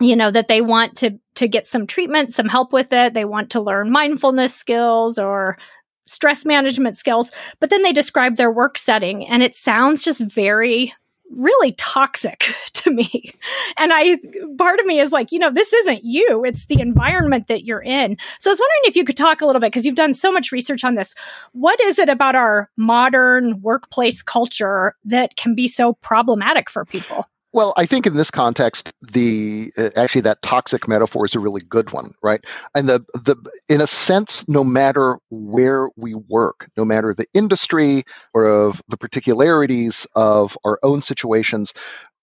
you 0.00 0.16
know, 0.16 0.30
that 0.30 0.48
they 0.48 0.62
want 0.62 0.96
to, 0.98 1.18
to 1.34 1.48
get 1.48 1.66
some 1.66 1.86
treatment, 1.86 2.32
some 2.32 2.48
help 2.48 2.72
with 2.72 2.92
it. 2.92 3.14
They 3.14 3.24
want 3.24 3.50
to 3.50 3.60
learn 3.60 3.90
mindfulness 3.90 4.54
skills 4.54 5.18
or 5.18 5.58
stress 6.06 6.46
management 6.46 6.96
skills, 6.96 7.30
but 7.60 7.68
then 7.68 7.82
they 7.82 7.92
describe 7.92 8.36
their 8.36 8.50
work 8.50 8.78
setting 8.78 9.26
and 9.26 9.42
it 9.42 9.54
sounds 9.54 10.02
just 10.02 10.22
very 10.22 10.94
really 11.30 11.72
toxic 11.72 12.52
to 12.74 12.90
me. 12.90 13.32
And 13.78 13.92
I, 13.92 14.18
part 14.56 14.80
of 14.80 14.86
me 14.86 15.00
is 15.00 15.12
like, 15.12 15.32
you 15.32 15.38
know, 15.38 15.50
this 15.50 15.72
isn't 15.72 16.04
you, 16.04 16.44
it's 16.44 16.66
the 16.66 16.80
environment 16.80 17.48
that 17.48 17.64
you're 17.64 17.82
in. 17.82 18.16
So 18.38 18.50
I 18.50 18.52
was 18.52 18.60
wondering 18.60 18.82
if 18.84 18.96
you 18.96 19.04
could 19.04 19.16
talk 19.16 19.40
a 19.40 19.46
little 19.46 19.60
bit, 19.60 19.68
because 19.68 19.86
you've 19.86 19.94
done 19.94 20.14
so 20.14 20.32
much 20.32 20.52
research 20.52 20.84
on 20.84 20.94
this. 20.94 21.14
What 21.52 21.80
is 21.80 21.98
it 21.98 22.08
about 22.08 22.34
our 22.34 22.70
modern 22.76 23.60
workplace 23.60 24.22
culture 24.22 24.94
that 25.04 25.36
can 25.36 25.54
be 25.54 25.68
so 25.68 25.94
problematic 25.94 26.70
for 26.70 26.84
people? 26.84 27.26
Well, 27.52 27.72
I 27.78 27.86
think 27.86 28.06
in 28.06 28.14
this 28.14 28.30
context, 28.30 28.92
the 29.00 29.72
uh, 29.78 29.90
actually 29.96 30.20
that 30.22 30.42
toxic 30.42 30.86
metaphor 30.86 31.24
is 31.24 31.34
a 31.34 31.40
really 31.40 31.62
good 31.62 31.92
one, 31.92 32.12
right? 32.22 32.44
And 32.74 32.88
the 32.88 33.00
the 33.14 33.36
in 33.70 33.80
a 33.80 33.86
sense, 33.86 34.46
no 34.48 34.62
matter 34.62 35.18
where 35.30 35.88
we 35.96 36.14
work, 36.14 36.68
no 36.76 36.84
matter 36.84 37.14
the 37.14 37.26
industry 37.32 38.02
or 38.34 38.44
of 38.44 38.82
the 38.88 38.98
particularities 38.98 40.06
of 40.14 40.58
our 40.64 40.78
own 40.82 41.00
situations, 41.00 41.72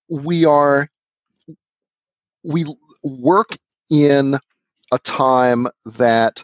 we 0.10 0.46
are 0.46 0.88
we 2.44 2.66
work 3.04 3.58
in 3.90 4.36
a 4.92 5.00
time 5.00 5.68
that 5.86 6.44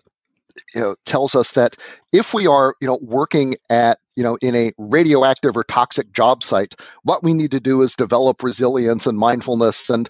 you 0.75 0.81
know, 0.81 0.95
tells 1.05 1.35
us 1.35 1.53
that 1.53 1.77
if 2.13 2.33
we 2.33 2.47
are 2.47 2.75
you 2.81 2.87
know 2.87 2.99
working 3.01 3.55
at 3.69 3.99
you 4.15 4.23
know 4.23 4.37
in 4.41 4.55
a 4.55 4.71
radioactive 4.77 5.55
or 5.55 5.63
toxic 5.63 6.11
job 6.11 6.43
site 6.43 6.75
what 7.03 7.23
we 7.23 7.33
need 7.33 7.51
to 7.51 7.59
do 7.59 7.81
is 7.81 7.95
develop 7.95 8.43
resilience 8.43 9.07
and 9.07 9.17
mindfulness 9.17 9.89
and 9.89 10.09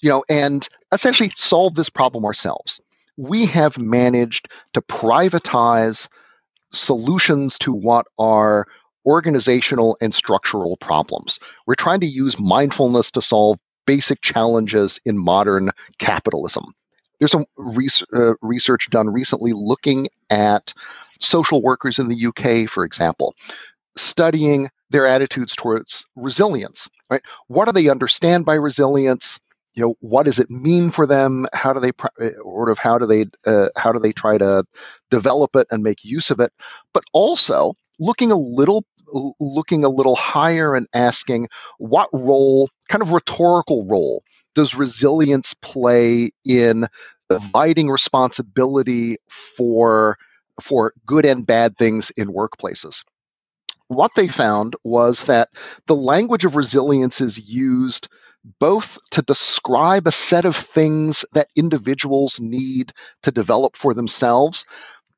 you 0.00 0.10
know 0.10 0.24
and 0.28 0.68
essentially 0.92 1.30
solve 1.36 1.74
this 1.74 1.90
problem 1.90 2.24
ourselves. 2.24 2.80
We 3.16 3.46
have 3.46 3.78
managed 3.78 4.48
to 4.74 4.82
privatize 4.82 6.08
solutions 6.72 7.58
to 7.60 7.72
what 7.72 8.06
are 8.18 8.66
organizational 9.04 9.96
and 10.00 10.12
structural 10.12 10.76
problems. 10.76 11.38
We're 11.66 11.74
trying 11.74 12.00
to 12.00 12.06
use 12.06 12.40
mindfulness 12.40 13.12
to 13.12 13.22
solve 13.22 13.58
basic 13.86 14.20
challenges 14.20 15.00
in 15.04 15.16
modern 15.16 15.70
capitalism. 15.98 16.74
There's 17.18 17.30
some 17.30 17.46
uh, 17.56 18.34
research 18.42 18.90
done 18.90 19.08
recently 19.08 19.52
looking 19.54 20.08
at 20.28 20.74
social 21.20 21.62
workers 21.62 21.98
in 21.98 22.08
the 22.08 22.26
UK, 22.26 22.68
for 22.68 22.84
example, 22.84 23.34
studying 23.96 24.68
their 24.90 25.06
attitudes 25.06 25.54
towards 25.56 26.06
resilience. 26.16 26.88
Right? 27.10 27.22
What 27.48 27.66
do 27.66 27.72
they 27.72 27.88
understand 27.88 28.44
by 28.44 28.54
resilience? 28.54 29.40
You 29.74 29.82
know, 29.82 29.94
what 30.00 30.24
does 30.24 30.38
it 30.38 30.50
mean 30.50 30.90
for 30.90 31.06
them? 31.06 31.46
How 31.52 31.72
do 31.74 31.80
they, 31.80 31.90
uh, 32.20 32.30
sort 32.42 32.70
of, 32.70 32.78
how 32.78 32.98
do 32.98 33.06
they, 33.06 33.26
uh, 33.44 33.68
how 33.76 33.92
do 33.92 33.98
they 33.98 34.12
try 34.12 34.38
to 34.38 34.64
develop 35.10 35.54
it 35.54 35.66
and 35.70 35.82
make 35.82 36.02
use 36.02 36.30
of 36.30 36.40
it? 36.40 36.50
But 36.94 37.04
also 37.12 37.74
looking 37.98 38.32
a 38.32 38.36
little, 38.38 38.84
looking 39.38 39.84
a 39.84 39.90
little 39.90 40.16
higher 40.16 40.74
and 40.74 40.86
asking 40.94 41.48
what 41.78 42.08
role, 42.12 42.70
kind 42.88 43.02
of 43.02 43.12
rhetorical 43.12 43.84
role, 43.84 44.22
does 44.54 44.74
resilience 44.74 45.52
play 45.54 46.30
in 46.44 46.86
dividing 47.28 47.88
responsibility 47.88 49.18
for 49.28 50.16
for 50.60 50.92
good 51.06 51.24
and 51.24 51.46
bad 51.46 51.76
things 51.76 52.10
in 52.10 52.28
workplaces. 52.28 53.02
What 53.88 54.12
they 54.16 54.28
found 54.28 54.74
was 54.84 55.24
that 55.26 55.48
the 55.86 55.94
language 55.94 56.44
of 56.44 56.56
resilience 56.56 57.20
is 57.20 57.38
used 57.38 58.08
both 58.60 58.98
to 59.10 59.22
describe 59.22 60.06
a 60.06 60.12
set 60.12 60.44
of 60.44 60.56
things 60.56 61.24
that 61.32 61.48
individuals 61.56 62.40
need 62.40 62.92
to 63.22 63.30
develop 63.30 63.76
for 63.76 63.94
themselves, 63.94 64.64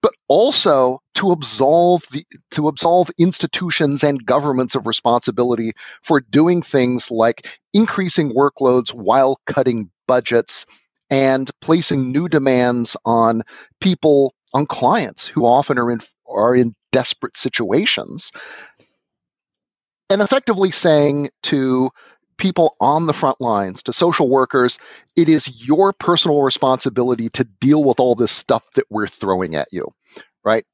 but 0.00 0.12
also 0.28 1.00
to 1.14 1.32
absolve 1.32 2.04
the, 2.12 2.24
to 2.52 2.68
absolve 2.68 3.10
institutions 3.18 4.04
and 4.04 4.24
governments 4.24 4.74
of 4.74 4.86
responsibility 4.86 5.72
for 6.02 6.20
doing 6.20 6.62
things 6.62 7.10
like 7.10 7.46
increasing 7.74 8.32
workloads 8.32 8.92
while 8.94 9.38
cutting 9.46 9.90
budgets 10.06 10.64
and 11.10 11.50
placing 11.60 12.12
new 12.12 12.28
demands 12.28 12.96
on 13.04 13.42
people 13.80 14.34
on 14.54 14.66
clients 14.66 15.26
who 15.26 15.46
often 15.46 15.78
are 15.78 15.90
in 15.90 16.00
are 16.26 16.54
in 16.54 16.74
desperate 16.92 17.36
situations 17.36 18.32
and 20.10 20.22
effectively 20.22 20.70
saying 20.70 21.30
to 21.42 21.90
people 22.38 22.76
on 22.80 23.06
the 23.06 23.12
front 23.12 23.40
lines 23.40 23.82
to 23.82 23.92
social 23.92 24.28
workers 24.28 24.78
it 25.16 25.28
is 25.28 25.66
your 25.66 25.92
personal 25.92 26.42
responsibility 26.42 27.28
to 27.28 27.44
deal 27.44 27.82
with 27.82 28.00
all 28.00 28.14
this 28.14 28.32
stuff 28.32 28.64
that 28.74 28.84
we're 28.90 29.06
throwing 29.06 29.54
at 29.54 29.68
you 29.72 29.86
right? 30.44 30.64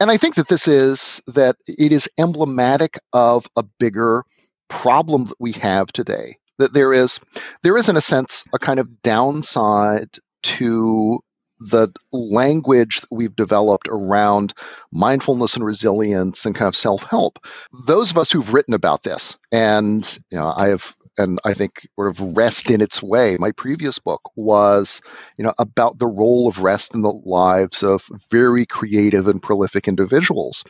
And 0.00 0.10
i 0.10 0.16
think 0.16 0.34
that 0.34 0.48
this 0.48 0.68
is 0.68 1.22
that 1.28 1.56
it 1.66 1.92
is 1.92 2.08
emblematic 2.18 2.98
of 3.12 3.46
a 3.56 3.64
bigger 3.78 4.24
problem 4.68 5.26
that 5.26 5.40
we 5.40 5.52
have 5.52 5.92
today 5.92 6.36
that 6.58 6.72
there 6.72 6.92
is 6.92 7.20
there 7.62 7.76
is 7.76 7.88
in 7.88 7.96
a 7.96 8.00
sense 8.00 8.44
a 8.52 8.58
kind 8.58 8.78
of 8.80 9.02
downside 9.02 10.18
to 10.42 11.20
the 11.58 11.88
language 12.12 13.00
that 13.00 13.12
we've 13.12 13.34
developed 13.34 13.88
around 13.90 14.52
mindfulness 14.92 15.56
and 15.56 15.64
resilience 15.64 16.44
and 16.44 16.54
kind 16.54 16.68
of 16.68 16.76
self-help. 16.76 17.38
Those 17.86 18.10
of 18.10 18.18
us 18.18 18.30
who've 18.30 18.52
written 18.52 18.74
about 18.74 19.02
this 19.02 19.36
and 19.52 20.18
you 20.30 20.38
know 20.38 20.52
i 20.56 20.68
have 20.68 20.94
and 21.18 21.38
i 21.44 21.54
think 21.54 21.88
sort 21.94 22.08
of 22.08 22.36
rest 22.36 22.70
in 22.70 22.80
its 22.80 23.02
way 23.02 23.36
my 23.38 23.52
previous 23.52 23.98
book 23.98 24.20
was 24.36 25.00
you 25.38 25.44
know 25.44 25.54
about 25.58 25.98
the 25.98 26.06
role 26.06 26.48
of 26.48 26.62
rest 26.62 26.94
in 26.94 27.02
the 27.02 27.12
lives 27.24 27.82
of 27.82 28.08
very 28.30 28.66
creative 28.66 29.28
and 29.28 29.42
prolific 29.42 29.88
individuals. 29.88 30.64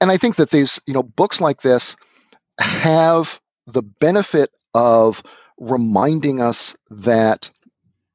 And 0.00 0.10
i 0.10 0.16
think 0.16 0.36
that 0.36 0.50
these 0.50 0.80
you 0.86 0.94
know 0.94 1.02
books 1.02 1.40
like 1.40 1.62
this 1.62 1.96
have 2.60 3.40
the 3.66 3.82
benefit 3.82 4.50
of 4.74 5.22
reminding 5.58 6.40
us 6.40 6.76
that 6.90 7.50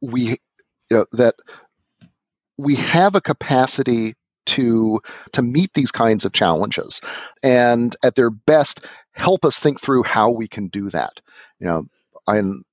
we 0.01 0.37
you 0.89 0.97
know 0.97 1.05
that 1.13 1.35
we 2.57 2.75
have 2.75 3.15
a 3.15 3.21
capacity 3.21 4.13
to 4.45 4.99
to 5.31 5.41
meet 5.41 5.73
these 5.73 5.91
kinds 5.91 6.25
of 6.25 6.33
challenges 6.33 6.99
and 7.41 7.95
at 8.03 8.15
their 8.15 8.29
best 8.29 8.85
help 9.11 9.45
us 9.45 9.57
think 9.57 9.79
through 9.79 10.03
how 10.03 10.29
we 10.29 10.47
can 10.47 10.67
do 10.67 10.89
that 10.89 11.21
you 11.59 11.65
know 11.65 11.83
and 12.27 12.63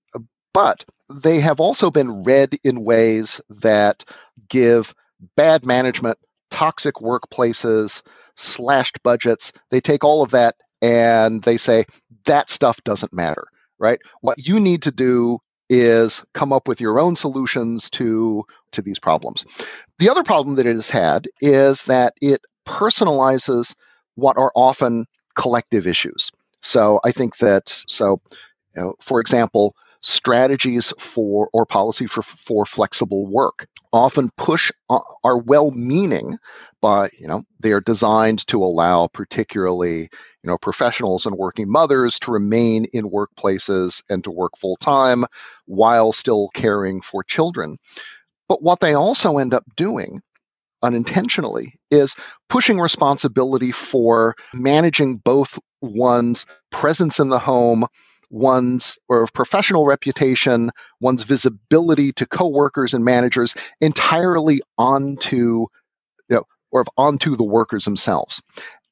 but 0.53 0.85
they 1.09 1.39
have 1.39 1.61
also 1.61 1.91
been 1.91 2.25
read 2.25 2.59
in 2.65 2.83
ways 2.83 3.41
that 3.49 4.05
give 4.49 4.95
bad 5.37 5.65
management 5.65 6.19
toxic 6.51 6.97
workplaces 6.97 8.03
slashed 8.35 9.01
budgets. 9.05 9.53
They 9.71 9.81
take 9.81 10.03
all 10.03 10.23
of 10.23 10.33
that 10.33 10.57
and 10.83 11.43
they 11.43 11.57
say 11.57 11.85
that 12.25 12.51
stuff 12.51 12.83
doesn't 12.83 13.13
matter 13.13 13.47
right? 13.81 13.99
What 14.21 14.47
you 14.47 14.61
need 14.61 14.83
to 14.83 14.93
do 14.93 15.41
is 15.71 16.23
come 16.35 16.53
up 16.53 16.69
with 16.69 16.81
your 16.81 16.99
own 16.99 17.17
solutions 17.17 17.89
to 17.91 18.45
to 18.73 18.83
these 18.83 18.99
problems. 18.99 19.45
The 19.99 20.11
other 20.11 20.25
problem 20.25 20.57
that 20.57 20.67
it 20.67 20.77
has 20.77 20.91
had 20.91 21.29
is 21.41 21.85
that 21.85 22.15
it 22.21 22.43
personalizes 22.67 23.75
what 24.17 24.37
are 24.37 24.53
often 24.55 25.07
collective 25.35 25.87
issues. 25.87 26.31
So 26.61 27.01
I 27.05 27.13
think 27.13 27.39
that 27.39 27.69
so, 27.69 28.21
you 28.77 28.83
know, 28.83 28.95
for 29.01 29.21
example, 29.21 29.75
strategies 30.03 30.93
for 30.99 31.49
or 31.53 31.67
policy 31.67 32.07
for 32.07 32.23
for 32.23 32.65
flexible 32.65 33.27
work. 33.27 33.67
Often 33.93 34.31
push 34.37 34.71
uh, 34.89 35.01
are 35.25 35.39
well-meaning 35.39 36.39
but 36.81 37.13
you 37.19 37.27
know 37.27 37.43
they 37.61 37.73
are 37.73 37.81
designed 37.81 38.47
to 38.47 38.63
allow 38.63 39.07
particularly 39.09 40.03
you 40.03 40.09
know 40.45 40.59
professionals 40.59 41.27
and 41.27 41.37
working 41.37 41.71
mothers 41.71 42.19
to 42.21 42.33
remain 42.33 42.87
in 42.93 43.11
workplaces 43.11 44.03
and 44.09 44.25
to 44.25 44.31
work 44.31 44.57
full 44.57 44.77
time 44.77 45.25
while 45.67 46.13
still 46.13 46.49
caring 46.55 47.01
for 47.01 47.23
children. 47.23 47.77
But 48.49 48.63
what 48.63 48.81
they 48.81 48.95
also 48.95 49.39
end 49.39 49.55
up 49.55 49.65
doing 49.77 50.23
unintentionally 50.83 51.75
is 51.91 52.17
pushing 52.49 52.81
responsibility 52.81 53.71
for 53.71 54.35
managing 54.55 55.19
both 55.19 55.59
one's 55.83 56.47
presence 56.71 57.21
in 57.21 57.29
the 57.29 57.39
home 57.39 57.87
one's 58.31 58.99
or 59.09 59.23
of 59.23 59.33
professional 59.33 59.87
reputation, 59.87 60.71
one's 61.01 61.25
visibility 61.25 62.13
to 62.13 62.27
coworkers 62.27 62.95
and 62.95 63.05
managers 63.05 63.55
entirely 63.81 64.61
onto 64.79 65.67
you 66.29 66.37
know, 66.37 66.45
or 66.71 66.85
onto 66.97 67.37
the 67.37 67.45
workers 67.45 67.85
themselves. 67.85 68.41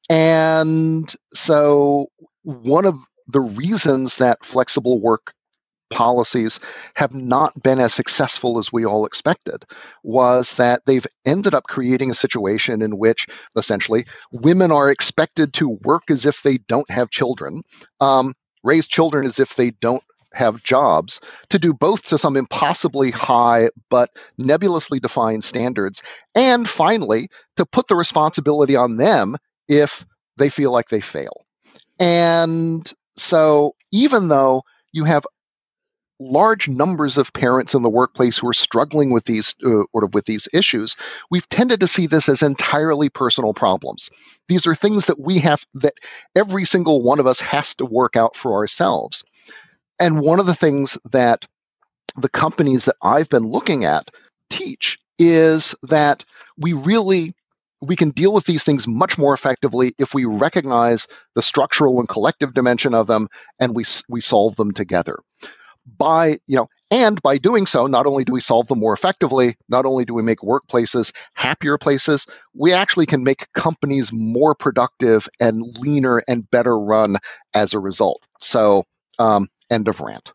And 0.09 1.13
so 1.33 2.07
one 2.43 2.85
of 2.85 2.95
the 3.27 3.41
reasons 3.41 4.17
that 4.17 4.43
flexible 4.43 4.99
work 4.99 5.33
policies 5.89 6.59
have 6.95 7.13
not 7.13 7.61
been 7.61 7.79
as 7.79 7.93
successful 7.93 8.59
as 8.59 8.71
we 8.71 8.85
all 8.85 9.05
expected 9.05 9.65
was 10.03 10.55
that 10.57 10.85
they've 10.85 11.05
ended 11.25 11.53
up 11.53 11.63
creating 11.63 12.11
a 12.11 12.15
situation 12.15 12.81
in 12.81 12.97
which 12.97 13.27
essentially 13.55 14.05
women 14.31 14.71
are 14.71 14.91
expected 14.91 15.51
to 15.53 15.79
work 15.83 16.03
as 16.09 16.25
if 16.25 16.41
they 16.41 16.57
don't 16.57 16.89
have 16.91 17.09
children 17.09 17.63
um, 18.01 18.33
raise 18.63 18.87
children 18.87 19.25
as 19.25 19.39
if 19.39 19.55
they 19.55 19.71
don't 19.71 20.03
have 20.33 20.63
jobs, 20.63 21.19
to 21.49 21.57
do 21.57 21.73
both 21.73 22.07
to 22.07 22.17
some 22.17 22.37
impossibly 22.37 23.09
high 23.11 23.69
but 23.89 24.11
nebulously 24.37 24.99
defined 24.99 25.43
standards, 25.43 26.03
and 26.35 26.69
finally, 26.69 27.29
to 27.55 27.65
put 27.65 27.87
the 27.87 27.95
responsibility 27.95 28.75
on 28.75 28.97
them 28.97 29.37
if 29.67 30.05
they 30.37 30.49
feel 30.49 30.71
like 30.71 30.89
they 30.89 31.01
fail. 31.01 31.45
And 31.99 32.91
so, 33.17 33.73
even 33.91 34.27
though 34.27 34.63
you 34.91 35.03
have 35.03 35.25
large 36.19 36.67
numbers 36.67 37.17
of 37.17 37.31
parents 37.31 37.73
in 37.73 37.81
the 37.81 37.89
workplace 37.89 38.37
who 38.37 38.47
are 38.47 38.53
struggling 38.53 39.11
with 39.11 39.23
these 39.23 39.55
uh, 39.65 39.83
sort 39.91 40.03
of 40.03 40.13
with 40.13 40.25
these 40.25 40.49
issues 40.53 40.97
we've 41.29 41.47
tended 41.47 41.79
to 41.79 41.87
see 41.87 42.07
this 42.07 42.27
as 42.27 42.43
entirely 42.43 43.09
personal 43.09 43.53
problems. 43.53 44.09
These 44.47 44.67
are 44.67 44.75
things 44.75 45.05
that 45.05 45.19
we 45.19 45.39
have 45.39 45.65
that 45.75 45.93
every 46.35 46.65
single 46.65 47.01
one 47.01 47.19
of 47.19 47.27
us 47.27 47.39
has 47.39 47.75
to 47.75 47.85
work 47.85 48.17
out 48.17 48.35
for 48.35 48.53
ourselves. 48.53 49.23
And 49.99 50.21
one 50.21 50.39
of 50.39 50.45
the 50.45 50.55
things 50.55 50.97
that 51.11 51.45
the 52.17 52.29
companies 52.29 52.85
that 52.85 52.95
I've 53.01 53.29
been 53.29 53.45
looking 53.45 53.85
at 53.85 54.07
teach 54.49 54.99
is 55.17 55.75
that 55.83 56.25
we 56.57 56.73
really 56.73 57.33
we 57.81 57.95
can 57.95 58.09
deal 58.09 58.33
with 58.33 58.45
these 58.45 58.63
things 58.63 58.87
much 58.87 59.17
more 59.17 59.33
effectively 59.33 59.93
if 59.97 60.13
we 60.13 60.25
recognize 60.25 61.07
the 61.33 61.41
structural 61.41 61.99
and 61.99 62.09
collective 62.09 62.53
dimension 62.53 62.93
of 62.93 63.07
them 63.07 63.29
and 63.59 63.73
we 63.73 63.85
we 64.09 64.21
solve 64.21 64.55
them 64.55 64.73
together 64.73 65.17
by, 65.97 66.39
you 66.47 66.55
know, 66.55 66.67
and 66.91 67.21
by 67.21 67.37
doing 67.37 67.65
so, 67.65 67.85
not 67.85 68.05
only 68.05 68.23
do 68.23 68.33
we 68.33 68.41
solve 68.41 68.67
them 68.67 68.79
more 68.79 68.93
effectively, 68.93 69.55
not 69.69 69.85
only 69.85 70.05
do 70.05 70.13
we 70.13 70.23
make 70.23 70.39
workplaces 70.39 71.11
happier 71.33 71.77
places, 71.77 72.25
we 72.53 72.73
actually 72.73 73.05
can 73.05 73.23
make 73.23 73.51
companies 73.53 74.11
more 74.11 74.55
productive 74.55 75.27
and 75.39 75.63
leaner 75.79 76.21
and 76.27 76.49
better 76.49 76.77
run 76.77 77.17
as 77.53 77.73
a 77.73 77.79
result. 77.79 78.25
So, 78.39 78.85
um, 79.19 79.47
end 79.69 79.87
of 79.87 79.99
rant. 79.99 80.31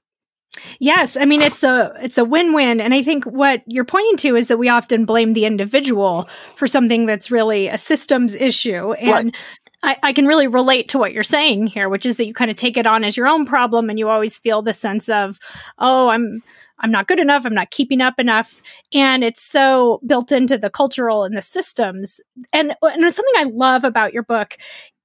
Yes, 0.78 1.16
I 1.16 1.24
mean 1.24 1.42
it's 1.42 1.62
a 1.62 1.92
it's 2.00 2.18
a 2.18 2.24
win-win 2.24 2.80
and 2.80 2.94
I 2.94 3.02
think 3.02 3.24
what 3.24 3.62
you're 3.66 3.84
pointing 3.84 4.16
to 4.18 4.36
is 4.36 4.48
that 4.48 4.56
we 4.56 4.68
often 4.68 5.04
blame 5.04 5.32
the 5.32 5.46
individual 5.46 6.28
for 6.54 6.66
something 6.66 7.06
that's 7.06 7.30
really 7.30 7.68
a 7.68 7.78
systems 7.78 8.34
issue 8.34 8.92
and 8.92 9.26
right. 9.26 9.36
I, 9.84 9.98
I 10.02 10.12
can 10.14 10.26
really 10.26 10.46
relate 10.46 10.88
to 10.88 10.98
what 10.98 11.12
you're 11.12 11.22
saying 11.22 11.66
here, 11.66 11.90
which 11.90 12.06
is 12.06 12.16
that 12.16 12.24
you 12.24 12.32
kind 12.32 12.50
of 12.50 12.56
take 12.56 12.78
it 12.78 12.86
on 12.86 13.04
as 13.04 13.18
your 13.18 13.28
own 13.28 13.44
problem 13.44 13.90
and 13.90 13.98
you 13.98 14.08
always 14.08 14.38
feel 14.38 14.62
the 14.62 14.72
sense 14.72 15.10
of, 15.10 15.38
oh, 15.78 16.08
I'm 16.08 16.42
I'm 16.80 16.90
not 16.90 17.06
good 17.06 17.20
enough, 17.20 17.44
I'm 17.44 17.54
not 17.54 17.70
keeping 17.70 18.00
up 18.00 18.18
enough. 18.18 18.60
And 18.92 19.22
it's 19.22 19.42
so 19.42 20.00
built 20.06 20.32
into 20.32 20.58
the 20.58 20.70
cultural 20.70 21.22
and 21.22 21.36
the 21.36 21.42
systems. 21.42 22.20
And, 22.52 22.74
and 22.82 23.14
something 23.14 23.34
I 23.36 23.44
love 23.44 23.84
about 23.84 24.12
your 24.12 24.24
book. 24.24 24.56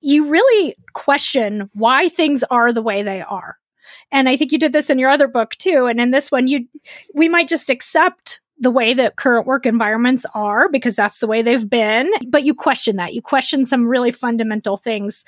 You 0.01 0.27
really 0.27 0.75
question 0.93 1.69
why 1.73 2.09
things 2.09 2.43
are 2.49 2.73
the 2.73 2.81
way 2.81 3.03
they 3.03 3.21
are. 3.21 3.57
And 4.11 4.27
I 4.27 4.35
think 4.35 4.51
you 4.51 4.57
did 4.57 4.73
this 4.73 4.89
in 4.89 4.97
your 4.97 5.11
other 5.11 5.27
book 5.27 5.51
too. 5.57 5.85
And 5.85 5.99
in 5.99 6.11
this 6.11 6.31
one, 6.31 6.47
you 6.47 6.67
we 7.13 7.27
might 7.29 7.49
just 7.49 7.69
accept 7.69 8.41
the 8.60 8.72
way 8.72 8.93
that 8.93 9.15
current 9.15 9.48
work 9.48 9.65
environments 9.65 10.26
are 10.34 10.69
because 10.69 10.95
that's 10.95 11.19
the 11.19 11.28
way 11.28 11.41
they've 11.41 11.69
been. 11.69 12.12
But 12.28 12.43
you 12.43 12.54
question 12.54 12.98
that. 12.98 13.13
You 13.13 13.22
question 13.22 13.65
some 13.65 13.88
really 13.88 14.12
fundamental 14.12 14.78
things. 14.78 15.24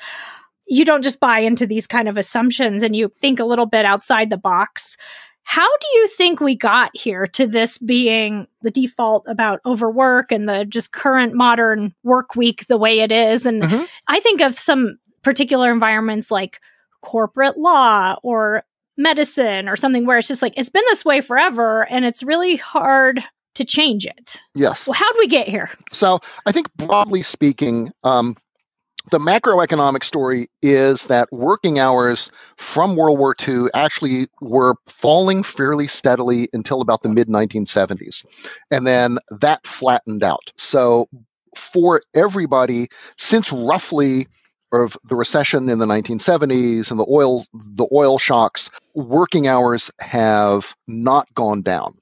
You 0.68 0.86
don't 0.86 1.04
just 1.04 1.20
buy 1.20 1.40
into 1.40 1.66
these 1.66 1.88
kind 1.88 2.08
of 2.08 2.18
assumptions 2.18 2.84
and 2.84 2.96
you 2.96 3.12
think 3.22 3.40
a 3.40 3.46
little 3.46 3.66
bit 3.66 3.86
outside 3.86 4.30
the 4.30 4.38
box. 4.38 4.98
How 5.44 5.68
do 5.68 5.88
you 5.94 6.08
think 6.08 6.40
we 6.40 6.56
got 6.56 6.92
here 6.94 7.26
to 7.28 7.48
this 7.48 7.78
being 7.78 8.48
the 8.62 8.72
default 8.72 9.26
about 9.28 9.60
overwork 9.66 10.32
and 10.32 10.48
the 10.48 10.66
just 10.66 10.92
current 10.92 11.34
modern 11.34 11.94
work 12.04 12.36
week 12.36 12.68
the 12.68 12.78
way 12.78 13.00
it 13.00 13.12
is? 13.12 13.46
And 13.46 13.64
mm-hmm. 13.64 13.84
I 14.08 14.20
think 14.20 14.42
of 14.42 14.56
some 14.56 14.98
particular 15.24 15.72
environments 15.72 16.32
like 16.32 16.60
corporate 17.02 17.58
law 17.58 18.16
or 18.24 18.64
medicine 18.98 19.68
or 19.68 19.76
something 19.76 20.06
where 20.06 20.18
it's 20.18 20.28
just 20.28 20.42
like 20.42 20.54
it's 20.58 20.70
been 20.70 20.84
this 20.88 21.06
way 21.06 21.22
forever 21.22 21.88
and 21.90 22.06
it's 22.06 22.24
really 22.24 22.56
hard 22.56 23.24
to 23.56 23.66
change 23.66 24.06
it. 24.06 24.38
Yes. 24.56 24.88
Well, 24.88 24.94
how 24.94 25.12
did 25.12 25.20
we 25.20 25.28
get 25.28 25.48
here? 25.48 25.70
So 25.92 26.20
I 26.46 26.52
think 26.52 26.74
broadly 26.76 27.22
speaking, 27.22 27.92
um, 28.04 28.36
the 29.10 29.18
macroeconomic 29.18 30.04
story 30.04 30.48
is 30.62 31.08
that 31.08 31.28
working 31.32 31.80
hours 31.80 32.30
from 32.58 32.96
World 32.96 33.18
War 33.18 33.36
II 33.48 33.66
actually 33.74 34.28
were 34.42 34.76
falling 34.88 35.42
fairly 35.42 35.88
steadily 35.88 36.50
until 36.54 36.82
about 36.82 37.02
the 37.02 37.10
mid 37.10 37.28
1970s. 37.28 38.26
And 38.70 38.86
then 38.86 39.18
that 39.32 39.66
flattened 39.66 40.24
out. 40.24 40.52
So 40.56 41.08
for 41.56 42.02
everybody, 42.14 42.90
since 43.18 43.52
roughly 43.52 44.28
of 44.72 44.98
the 45.04 45.16
recession 45.16 45.70
in 45.70 45.80
the 45.80 45.86
1970s 45.86 46.92
and 46.92 47.00
the 47.00 47.06
oil 47.10 47.46
the 47.54 47.88
oil 47.92 48.18
shocks, 48.18 48.70
working 48.94 49.48
hours 49.48 49.92
have 50.00 50.76
not 50.88 51.34
gone 51.34 51.62
down. 51.62 51.98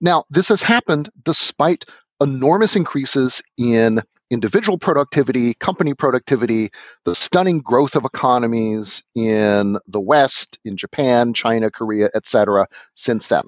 Now, 0.00 0.24
this 0.30 0.48
has 0.48 0.62
happened 0.62 1.10
despite 1.22 1.84
enormous 2.20 2.76
increases 2.76 3.42
in 3.58 4.00
individual 4.30 4.78
productivity, 4.78 5.54
company 5.54 5.94
productivity, 5.94 6.70
the 7.04 7.14
stunning 7.14 7.60
growth 7.60 7.94
of 7.96 8.04
economies 8.04 9.02
in 9.14 9.78
the 9.86 10.00
West, 10.00 10.58
in 10.64 10.76
Japan, 10.76 11.32
China, 11.32 11.70
Korea, 11.70 12.10
etc. 12.14 12.66
since 12.94 13.28
then. 13.28 13.42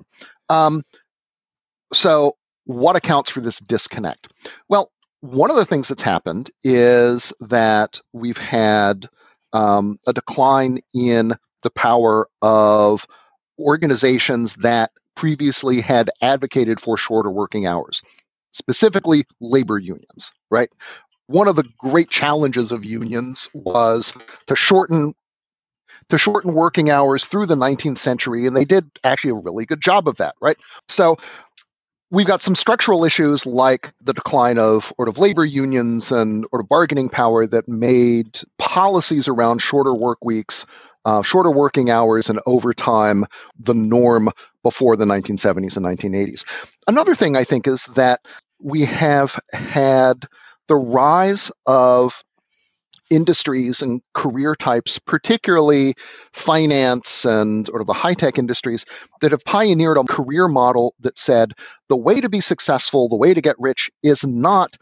Um, 0.49 0.83
so, 1.93 2.37
what 2.65 2.97
accounts 2.97 3.31
for 3.31 3.41
this 3.41 3.59
disconnect? 3.59 4.29
Well, 4.69 4.93
one 5.21 5.51
of 5.51 5.57
the 5.57 5.65
things 5.65 5.89
that's 5.89 6.03
happened 6.03 6.51
is 6.63 7.33
that 7.41 8.01
we've 8.13 8.39
had 8.39 9.09
um, 9.53 9.99
a 10.07 10.13
decline 10.13 10.79
in 10.95 11.33
the 11.63 11.71
power 11.71 12.29
of 12.43 13.07
organizations 13.59 14.55
that 14.57 14.93
previously 15.17 15.81
had 15.81 16.11
advocated 16.23 16.81
for 16.81 16.97
shorter 16.97 17.31
working 17.31 17.67
hours, 17.67 18.03
specifically 18.53 19.25
labor 19.41 19.79
unions, 19.79 20.33
right? 20.51 20.71
One 21.27 21.49
of 21.49 21.57
the 21.57 21.69
great 21.79 22.09
challenges 22.09 22.71
of 22.71 22.85
unions 22.85 23.49
was 23.53 24.15
to 24.47 24.55
shorten 24.55 25.15
to 26.11 26.17
shorten 26.17 26.55
working 26.55 26.91
hours 26.91 27.25
through 27.25 27.47
the 27.47 27.55
19th 27.55 27.99
century 27.99 28.47
and 28.47 28.57
they 28.57 28.65
did 28.65 28.91
actually 29.05 29.31
a 29.31 29.35
really 29.35 29.67
good 29.67 29.81
job 29.81 30.09
of 30.09 30.17
that 30.17 30.35
right 30.41 30.57
so 30.89 31.19
we've 32.11 32.27
got 32.27 32.43
some 32.43 32.55
structural 32.55 33.05
issues 33.05 33.47
like 33.47 33.93
the 34.01 34.15
decline 34.15 34.59
of 34.59 34.93
sort 34.97 35.09
of 35.09 35.19
labor 35.19 35.45
unions 35.45 36.13
and 36.13 36.47
sort 36.51 36.61
of 36.61 36.69
bargaining 36.69 37.09
power 37.09 37.47
that 37.47 37.69
made 37.69 38.41
policies 38.59 39.29
around 39.29 39.61
shorter 39.61 39.95
work 39.95 40.25
weeks, 40.25 40.67
uh, 41.05 41.23
shorter 41.23 41.51
working 41.51 41.91
hours, 41.91 42.31
and 42.31 42.41
overtime 42.47 43.25
the 43.59 43.75
norm 43.75 44.31
before 44.63 44.97
the 44.97 45.05
1970s 45.05 45.77
and 45.77 45.87
1980s. 45.87 46.45
Another 46.87 47.15
thing 47.15 47.37
I 47.37 47.45
think 47.45 47.67
is 47.67 47.85
that 47.95 48.21
we 48.61 48.85
have 48.85 49.39
had 49.53 50.27
the 50.67 50.77
rise 50.77 51.51
of 51.67 52.23
industries 53.11 53.83
and 53.83 54.03
career 54.15 54.55
types, 54.55 54.99
particularly 54.99 55.95
finance 56.33 57.25
and 57.25 57.67
sort 57.67 57.81
of 57.81 57.87
the 57.87 57.93
high 57.93 58.15
tech 58.15 58.39
industries, 58.39 58.85
that 59.21 59.33
have 59.33 59.45
pioneered 59.45 59.97
a 59.97 60.05
career 60.05 60.49
model 60.49 60.95
that 61.01 61.19
said 61.19 61.53
the 61.89 61.97
way 61.97 62.21
to 62.21 62.29
be 62.29 62.41
successful, 62.41 63.09
the 63.09 63.17
way 63.17 63.35
to 63.35 63.41
get 63.41 63.57
rich 63.59 63.91
is 64.03 64.27
not 64.27 64.77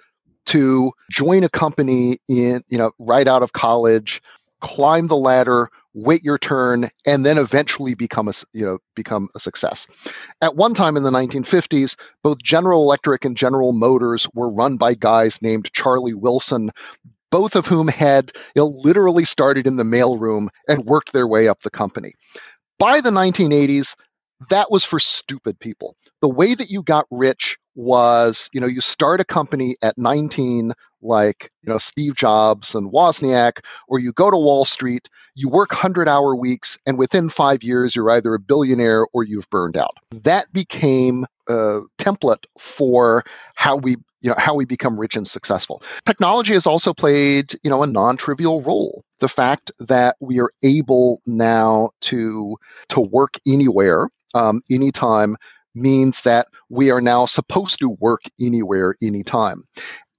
to 0.47 0.93
join 1.11 1.43
a 1.45 1.49
company 1.49 2.19
in, 2.29 2.62
you 2.69 2.79
know, 2.79 2.93
right 2.99 3.27
out 3.27 3.43
of 3.43 3.53
college 3.53 4.23
climb 4.61 5.07
the 5.07 5.17
ladder, 5.17 5.69
wait 5.95 6.23
your 6.25 6.39
turn, 6.39 6.89
and 7.07 7.25
then 7.25 7.39
eventually 7.39 7.95
become 7.95 8.29
a 8.29 8.33
you 8.53 8.65
know 8.65 8.79
become 8.95 9.29
a 9.35 9.41
success. 9.41 9.87
At 10.41 10.57
one 10.57 10.75
time 10.75 10.97
in 10.97 11.03
the 11.03 11.11
1950s, 11.11 11.97
both 12.23 12.43
General 12.43 12.83
Electric 12.83 13.25
and 13.25 13.37
General 13.37 13.73
Motors 13.73 14.29
were 14.35 14.51
run 14.51 14.77
by 14.77 14.95
guys 14.95 15.43
named 15.43 15.73
Charlie 15.73 16.15
Wilson, 16.15 16.71
both 17.31 17.57
of 17.57 17.67
whom 17.67 17.89
had 17.89 18.33
you 18.55 18.62
know, 18.62 18.67
literally 18.67 19.25
started 19.25 19.67
in 19.67 19.77
the 19.77 19.85
mailroom 19.85 20.49
and 20.69 20.85
worked 20.85 21.12
their 21.12 21.27
way 21.27 21.49
up 21.49 21.61
the 21.62 21.71
company. 21.71 22.12
By 22.79 23.01
the 23.01 23.11
1980s, 23.11 23.95
that 24.51 24.71
was 24.71 24.85
for 24.85 24.99
stupid 24.99 25.59
people. 25.59 25.97
The 26.21 26.29
way 26.29 26.55
that 26.55 26.71
you 26.71 26.83
got 26.83 27.07
rich 27.11 27.59
was, 27.75 28.49
you 28.53 28.61
know, 28.61 28.67
you 28.67 28.81
start 28.81 29.21
a 29.21 29.25
company 29.25 29.77
at 29.83 29.97
19, 29.97 30.73
like, 31.07 31.51
you 31.62 31.73
know, 31.73 31.79
Steve 31.79 32.14
Jobs 32.14 32.75
and 32.75 32.92
Wozniak, 32.92 33.61
or 33.88 33.99
you 33.99 34.12
go 34.12 34.31
to 34.31 34.37
Wall 34.37 34.64
Street, 34.64 35.09
you 35.35 35.49
work 35.49 35.71
100 35.71 36.09
hour 36.09 36.35
weeks, 36.35 36.79
and 36.87 36.99
within 36.99 37.29
five 37.29 37.62
years, 37.62 37.95
you're 37.95 38.11
either 38.11 38.35
a 38.35 38.38
billionaire 38.38 39.07
or 39.12 39.25
you've 39.25 39.49
burned 39.51 39.77
out. 39.77 39.97
That 40.11 40.53
became 40.53 41.27
a 41.49 41.81
template 41.99 42.45
for 42.59 43.25
how 43.55 43.77
we 43.77 43.97
you 44.23 44.31
know 44.31 44.35
how 44.38 44.55
we 44.55 44.64
become 44.64 44.99
rich 44.99 45.14
and 45.14 45.29
successful 45.29 45.83
technology 46.05 46.55
has 46.55 46.66
also 46.66 46.92
played 46.92 47.53
you 47.62 47.71
know 47.71 47.85
a 47.85 47.87
non-trivial 47.87 48.61
role 48.62 49.05
the 49.21 49.29
fact 49.29 49.71
that 49.79 50.16
we 50.21 50.40
are 50.40 50.51
able 50.64 51.21
now 51.27 51.90
to 52.01 52.57
to 52.88 53.01
work 53.01 53.35
anywhere 53.47 54.09
um, 54.35 54.62
anytime 54.71 55.37
means 55.77 56.23
that 56.23 56.49
we 56.71 56.90
are 56.90 57.01
now 57.01 57.27
supposed 57.27 57.79
to 57.81 57.90
work 58.01 58.23
anywhere, 58.40 58.97
anytime. 59.03 59.62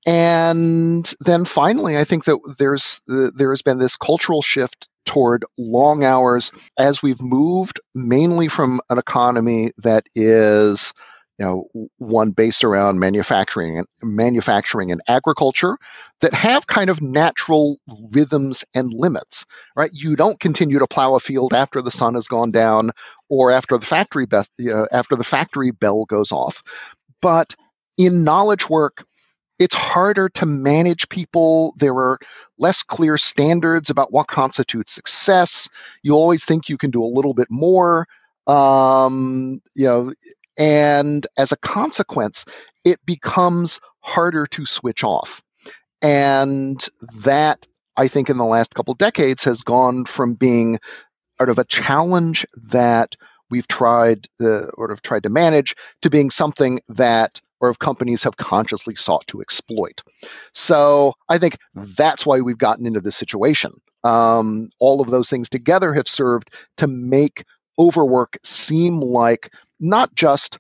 And 0.07 1.13
then 1.19 1.45
finally, 1.45 1.97
I 1.97 2.05
think 2.05 2.25
that 2.25 2.39
there's 2.57 3.01
uh, 3.11 3.31
there 3.35 3.51
has 3.51 3.61
been 3.61 3.77
this 3.77 3.97
cultural 3.97 4.41
shift 4.41 4.87
toward 5.05 5.45
long 5.57 6.03
hours 6.03 6.51
as 6.79 7.03
we've 7.03 7.21
moved 7.21 7.81
mainly 7.95 8.47
from 8.47 8.81
an 8.89 8.97
economy 8.99 9.71
that 9.79 10.05
is 10.15 10.93
you 11.39 11.45
know 11.45 11.69
one 11.97 12.31
based 12.31 12.63
around 12.63 12.99
manufacturing 12.99 13.79
and 13.79 13.87
manufacturing 14.01 14.91
and 14.91 15.01
agriculture 15.09 15.77
that 16.21 16.33
have 16.33 16.67
kind 16.67 16.89
of 16.89 17.01
natural 17.01 17.77
rhythms 18.11 18.63
and 18.73 18.93
limits 18.93 19.45
right? 19.75 19.91
You 19.93 20.15
don't 20.15 20.39
continue 20.39 20.79
to 20.79 20.87
plow 20.87 21.15
a 21.15 21.19
field 21.19 21.53
after 21.53 21.81
the 21.81 21.91
sun 21.91 22.15
has 22.15 22.27
gone 22.27 22.51
down 22.51 22.91
or 23.29 23.51
after 23.51 23.77
the 23.77 23.85
factory 23.85 24.25
be- 24.25 24.71
uh, 24.71 24.85
after 24.91 25.15
the 25.17 25.23
factory 25.23 25.71
bell 25.71 26.05
goes 26.05 26.31
off. 26.31 26.63
But 27.21 27.55
in 27.97 28.23
knowledge 28.23 28.69
work 28.69 29.05
it's 29.59 29.75
harder 29.75 30.29
to 30.29 30.45
manage 30.45 31.09
people. 31.09 31.73
There 31.77 31.95
are 31.95 32.19
less 32.57 32.83
clear 32.83 33.17
standards 33.17 33.89
about 33.89 34.11
what 34.11 34.27
constitutes 34.27 34.91
success. 34.91 35.69
You 36.03 36.13
always 36.13 36.45
think 36.45 36.69
you 36.69 36.77
can 36.77 36.91
do 36.91 37.03
a 37.03 37.05
little 37.05 37.33
bit 37.33 37.47
more. 37.49 38.07
Um, 38.45 39.61
you 39.75 39.85
know, 39.85 40.13
and 40.57 41.27
as 41.37 41.51
a 41.51 41.57
consequence, 41.57 42.45
it 42.85 43.05
becomes 43.05 43.79
harder 44.01 44.47
to 44.47 44.65
switch 44.65 45.03
off. 45.03 45.41
And 46.01 46.83
that, 47.23 47.67
I 47.97 48.07
think, 48.07 48.29
in 48.29 48.37
the 48.37 48.45
last 48.45 48.73
couple 48.73 48.93
decades 48.93 49.43
has 49.43 49.61
gone 49.61 50.05
from 50.05 50.35
being 50.35 50.79
sort 51.37 51.49
of 51.49 51.59
a 51.59 51.65
challenge 51.65 52.45
that 52.55 53.15
we've 53.49 53.67
tried 53.67 54.27
uh, 54.41 54.67
or 54.77 54.89
have 54.89 55.01
tried 55.01 55.23
to 55.23 55.29
manage 55.29 55.75
to 56.01 56.09
being 56.09 56.29
something 56.29 56.79
that 56.89 57.41
or 57.59 57.69
if 57.69 57.79
companies 57.79 58.23
have 58.23 58.37
consciously 58.37 58.95
sought 58.95 59.25
to 59.27 59.41
exploit. 59.41 60.01
So 60.53 61.13
I 61.29 61.37
think 61.37 61.57
that's 61.73 62.25
why 62.25 62.41
we've 62.41 62.57
gotten 62.57 62.85
into 62.85 63.01
this 63.01 63.15
situation. 63.15 63.79
Um, 64.03 64.69
all 64.79 65.01
of 65.01 65.09
those 65.09 65.29
things 65.29 65.49
together 65.49 65.93
have 65.93 66.07
served 66.07 66.49
to 66.77 66.87
make 66.87 67.43
overwork 67.79 68.37
seem 68.43 68.99
like 68.99 69.51
not 69.79 70.13
just 70.15 70.59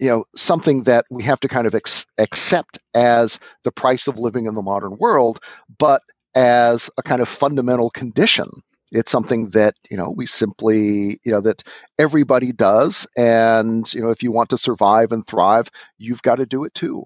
you 0.00 0.08
know 0.08 0.24
something 0.34 0.84
that 0.84 1.04
we 1.10 1.22
have 1.22 1.40
to 1.40 1.48
kind 1.48 1.66
of 1.66 1.74
ex- 1.74 2.06
accept 2.18 2.78
as 2.94 3.38
the 3.62 3.70
price 3.70 4.08
of 4.08 4.18
living 4.18 4.46
in 4.46 4.54
the 4.54 4.62
modern 4.62 4.96
world 4.98 5.40
but 5.78 6.02
as 6.34 6.90
a 6.98 7.02
kind 7.02 7.22
of 7.22 7.28
fundamental 7.28 7.90
condition 7.90 8.48
it's 8.92 9.10
something 9.10 9.48
that 9.50 9.74
you 9.90 9.96
know 9.96 10.12
we 10.14 10.26
simply 10.26 11.20
you 11.24 11.32
know 11.32 11.40
that 11.40 11.62
everybody 11.98 12.52
does 12.52 13.06
and 13.16 13.92
you 13.92 14.00
know 14.00 14.10
if 14.10 14.22
you 14.22 14.32
want 14.32 14.50
to 14.50 14.58
survive 14.58 15.12
and 15.12 15.26
thrive 15.26 15.68
you've 15.98 16.22
got 16.22 16.36
to 16.36 16.46
do 16.46 16.64
it 16.64 16.74
too 16.74 17.04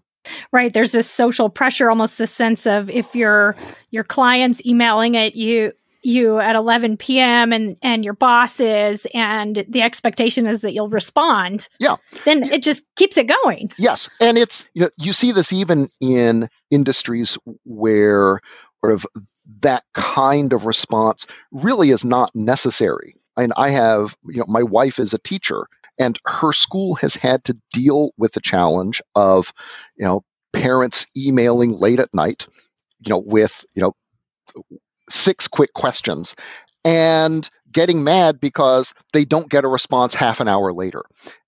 right 0.52 0.72
there's 0.72 0.92
this 0.92 1.10
social 1.10 1.48
pressure 1.48 1.88
almost 1.88 2.18
the 2.18 2.26
sense 2.26 2.66
of 2.66 2.90
if 2.90 3.14
your 3.14 3.56
your 3.90 4.04
clients 4.04 4.64
emailing 4.66 5.16
at 5.16 5.34
you 5.34 5.72
you 6.02 6.38
at 6.38 6.54
11 6.54 6.96
p.m. 6.96 7.52
and 7.52 7.76
and 7.82 8.04
your 8.04 8.14
boss 8.14 8.60
is 8.60 9.06
and 9.14 9.64
the 9.68 9.82
expectation 9.82 10.46
is 10.46 10.60
that 10.60 10.72
you'll 10.72 10.88
respond 10.88 11.68
yeah 11.80 11.96
then 12.24 12.42
it 12.42 12.62
just 12.62 12.84
keeps 12.96 13.16
it 13.16 13.30
going 13.44 13.70
yes 13.78 14.08
and 14.20 14.38
it's 14.38 14.66
you 14.74 14.82
know 14.82 14.88
you 14.98 15.12
see 15.12 15.32
this 15.32 15.52
even 15.52 15.88
in 16.00 16.48
industries 16.70 17.36
where 17.64 18.40
sort 18.80 18.92
of 18.92 19.06
that 19.60 19.84
kind 19.94 20.52
of 20.52 20.66
response 20.66 21.26
really 21.50 21.90
is 21.90 22.04
not 22.04 22.34
necessary. 22.34 23.14
And 23.36 23.52
i 23.56 23.70
have 23.70 24.16
you 24.24 24.40
know 24.40 24.46
my 24.48 24.62
wife 24.62 24.98
is 24.98 25.14
a 25.14 25.18
teacher 25.18 25.66
and 25.98 26.18
her 26.26 26.52
school 26.52 26.94
has 26.96 27.14
had 27.14 27.44
to 27.44 27.56
deal 27.72 28.10
with 28.16 28.32
the 28.32 28.40
challenge 28.40 29.00
of 29.14 29.52
you 29.96 30.04
know 30.04 30.24
parents 30.52 31.06
emailing 31.16 31.72
late 31.72 32.00
at 32.00 32.12
night 32.12 32.46
you 33.00 33.10
know 33.10 33.22
with 33.24 33.64
you 33.76 33.82
know 33.82 33.94
six 35.08 35.48
quick 35.48 35.72
questions 35.74 36.34
and 36.84 37.48
getting 37.70 38.04
mad 38.04 38.40
because 38.40 38.94
they 39.12 39.24
don't 39.24 39.50
get 39.50 39.64
a 39.64 39.68
response 39.68 40.14
half 40.14 40.40
an 40.40 40.48
hour 40.48 40.72
later. 40.72 41.02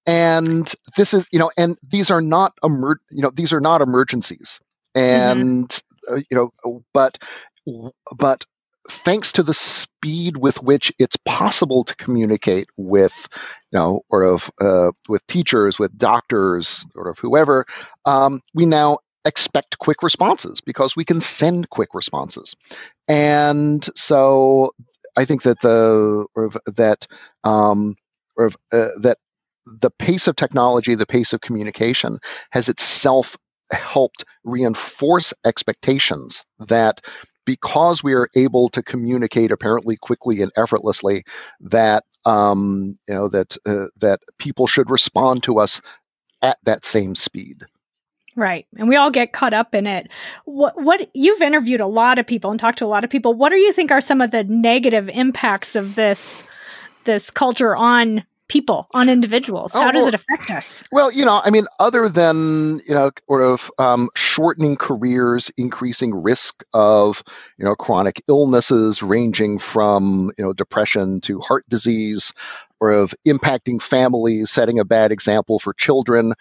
And 0.06 0.72
this 0.96 1.14
is 1.14 1.26
you 1.32 1.38
know 1.38 1.50
and 1.56 1.78
these 1.88 2.10
are 2.10 2.20
not 2.20 2.54
emer- 2.64 3.00
you 3.10 3.22
know 3.22 3.30
these 3.30 3.52
are 3.52 3.60
not 3.60 3.80
emergencies. 3.80 4.60
And 4.94 5.68
mm-hmm. 5.68 6.14
uh, 6.14 6.20
you 6.30 6.50
know 6.64 6.82
but 6.92 7.22
but 8.16 8.44
thanks 8.88 9.32
to 9.32 9.42
the 9.42 9.54
speed 9.54 10.38
with 10.38 10.62
which 10.62 10.90
it's 10.98 11.16
possible 11.26 11.84
to 11.84 11.94
communicate 11.96 12.66
with 12.76 13.28
you 13.72 13.78
know 13.78 14.00
or 14.08 14.22
of 14.22 14.50
uh, 14.60 14.90
with 15.08 15.26
teachers 15.26 15.78
with 15.78 15.96
doctors 15.98 16.86
or 16.94 17.08
of 17.08 17.18
whoever 17.18 17.66
um, 18.06 18.40
we 18.54 18.64
now 18.66 18.98
expect 19.24 19.78
quick 19.78 20.02
responses 20.02 20.60
because 20.60 20.96
we 20.96 21.04
can 21.04 21.20
send 21.20 21.70
quick 21.70 21.90
responses. 21.94 22.56
And 23.08 23.86
so 23.94 24.72
I 25.16 25.24
think 25.24 25.42
that 25.42 25.60
the 25.60 26.26
or 26.34 26.50
that 26.66 27.06
um, 27.44 27.96
or 28.36 28.50
uh, 28.72 28.88
that 29.00 29.18
the 29.66 29.90
pace 29.90 30.26
of 30.26 30.36
technology, 30.36 30.94
the 30.94 31.06
pace 31.06 31.32
of 31.32 31.40
communication 31.40 32.18
has 32.50 32.68
itself 32.68 33.36
helped 33.72 34.24
reinforce 34.44 35.32
expectations 35.44 36.44
that 36.58 37.00
because 37.44 38.02
we 38.02 38.14
are 38.14 38.28
able 38.36 38.68
to 38.68 38.82
communicate 38.82 39.50
apparently 39.50 39.96
quickly 39.96 40.42
and 40.42 40.52
effortlessly 40.56 41.24
that 41.60 42.04
um, 42.24 42.98
you 43.08 43.14
know 43.14 43.28
that 43.28 43.56
uh, 43.66 43.86
that 43.96 44.20
people 44.38 44.66
should 44.66 44.90
respond 44.90 45.42
to 45.42 45.58
us 45.58 45.80
at 46.42 46.58
that 46.64 46.84
same 46.84 47.14
speed 47.14 47.64
Right. 48.36 48.66
And 48.76 48.88
we 48.88 48.96
all 48.96 49.10
get 49.10 49.32
caught 49.32 49.54
up 49.54 49.74
in 49.74 49.86
it. 49.86 50.08
What 50.44 50.80
what 50.80 51.10
you've 51.14 51.42
interviewed 51.42 51.80
a 51.80 51.86
lot 51.86 52.18
of 52.18 52.26
people 52.26 52.50
and 52.50 52.60
talked 52.60 52.78
to 52.78 52.84
a 52.84 52.86
lot 52.86 53.04
of 53.04 53.10
people. 53.10 53.34
What 53.34 53.50
do 53.50 53.56
you 53.56 53.72
think 53.72 53.90
are 53.90 54.00
some 54.00 54.20
of 54.20 54.30
the 54.30 54.44
negative 54.44 55.08
impacts 55.08 55.74
of 55.74 55.94
this 55.94 56.48
this 57.04 57.30
culture 57.30 57.74
on 57.74 58.24
people, 58.50 58.88
on 58.92 59.08
individuals? 59.08 59.72
How 59.72 59.88
oh, 59.88 59.92
does 59.92 60.06
it 60.06 60.14
affect 60.14 60.50
us? 60.50 60.86
Well, 60.92 61.10
you 61.10 61.24
know, 61.24 61.40
I 61.42 61.50
mean, 61.50 61.66
other 61.78 62.08
than, 62.08 62.80
you 62.86 62.94
know, 62.94 63.10
sort 63.26 63.42
of 63.42 63.70
um, 63.78 64.10
shortening 64.14 64.76
careers, 64.76 65.50
increasing 65.56 66.14
risk 66.14 66.64
of, 66.74 67.22
you 67.56 67.64
know, 67.64 67.74
chronic 67.74 68.22
illnesses 68.28 69.02
ranging 69.02 69.58
from, 69.58 70.32
you 70.36 70.44
know, 70.44 70.52
depression 70.52 71.20
to 71.22 71.40
heart 71.40 71.64
disease, 71.68 72.34
or 72.80 72.90
of 72.90 73.14
impacting 73.26 73.80
families, 73.80 74.50
setting 74.50 74.78
a 74.78 74.84
bad 74.84 75.12
example 75.12 75.58
for 75.58 75.72
children, 75.74 76.32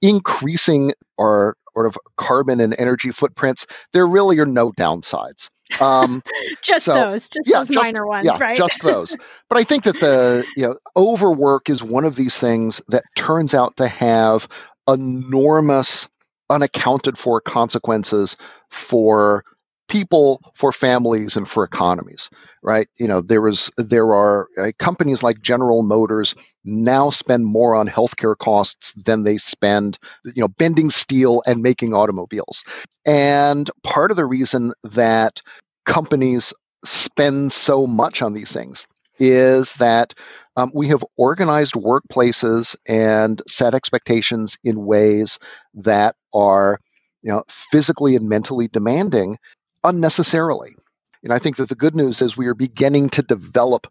increasing 0.00 0.92
our 1.18 1.56
sort 1.74 1.86
of 1.86 1.98
carbon 2.16 2.60
and 2.60 2.74
energy 2.78 3.10
footprints, 3.10 3.66
there 3.92 4.06
really 4.06 4.38
are 4.38 4.46
no 4.46 4.70
downsides. 4.72 5.50
Um, 5.80 6.22
just 6.62 6.86
so, 6.86 6.94
those, 6.94 7.28
just 7.28 7.48
yeah, 7.48 7.58
those 7.58 7.68
just, 7.68 7.84
minor 7.84 8.06
ones, 8.06 8.26
yeah, 8.26 8.38
right? 8.38 8.56
Just 8.56 8.80
those. 8.82 9.16
But 9.48 9.58
I 9.58 9.64
think 9.64 9.84
that 9.84 9.98
the 10.00 10.44
you 10.56 10.66
know 10.66 10.76
overwork 10.96 11.70
is 11.70 11.82
one 11.82 12.04
of 12.04 12.16
these 12.16 12.36
things 12.36 12.80
that 12.88 13.04
turns 13.16 13.54
out 13.54 13.76
to 13.76 13.88
have 13.88 14.48
enormous 14.88 16.08
unaccounted 16.50 17.16
for 17.16 17.40
consequences 17.40 18.36
for 18.70 19.44
people, 19.94 20.40
for 20.54 20.72
families, 20.72 21.36
and 21.36 21.48
for 21.48 21.62
economies. 21.62 22.28
Right? 22.62 22.88
You 22.98 23.06
know, 23.06 23.20
there 23.20 23.46
is 23.46 23.70
there 23.76 24.12
are 24.12 24.48
uh, 24.58 24.72
companies 24.78 25.22
like 25.22 25.40
General 25.40 25.84
Motors 25.84 26.34
now 26.64 27.10
spend 27.10 27.46
more 27.46 27.76
on 27.76 27.86
healthcare 27.88 28.36
costs 28.36 28.92
than 28.92 29.22
they 29.22 29.38
spend, 29.38 29.98
you 30.24 30.40
know, 30.42 30.48
bending 30.48 30.90
steel 30.90 31.42
and 31.46 31.62
making 31.62 31.94
automobiles. 31.94 32.64
And 33.06 33.70
part 33.84 34.10
of 34.10 34.16
the 34.16 34.24
reason 34.24 34.72
that 34.82 35.40
companies 35.84 36.52
spend 36.84 37.52
so 37.52 37.86
much 37.86 38.20
on 38.20 38.32
these 38.32 38.52
things 38.52 38.86
is 39.20 39.74
that 39.74 40.12
um, 40.56 40.72
we 40.74 40.88
have 40.88 41.04
organized 41.16 41.74
workplaces 41.74 42.74
and 42.86 43.40
set 43.46 43.74
expectations 43.76 44.56
in 44.64 44.86
ways 44.86 45.38
that 45.74 46.16
are 46.32 46.80
you 47.22 47.30
know 47.30 47.44
physically 47.48 48.16
and 48.16 48.28
mentally 48.28 48.66
demanding 48.66 49.36
unnecessarily. 49.84 50.74
And 51.22 51.32
I 51.32 51.38
think 51.38 51.56
that 51.56 51.70
the 51.70 51.74
good 51.74 51.96
news 51.96 52.20
is 52.20 52.36
we 52.36 52.48
are 52.48 52.54
beginning 52.54 53.08
to 53.10 53.22
develop 53.22 53.86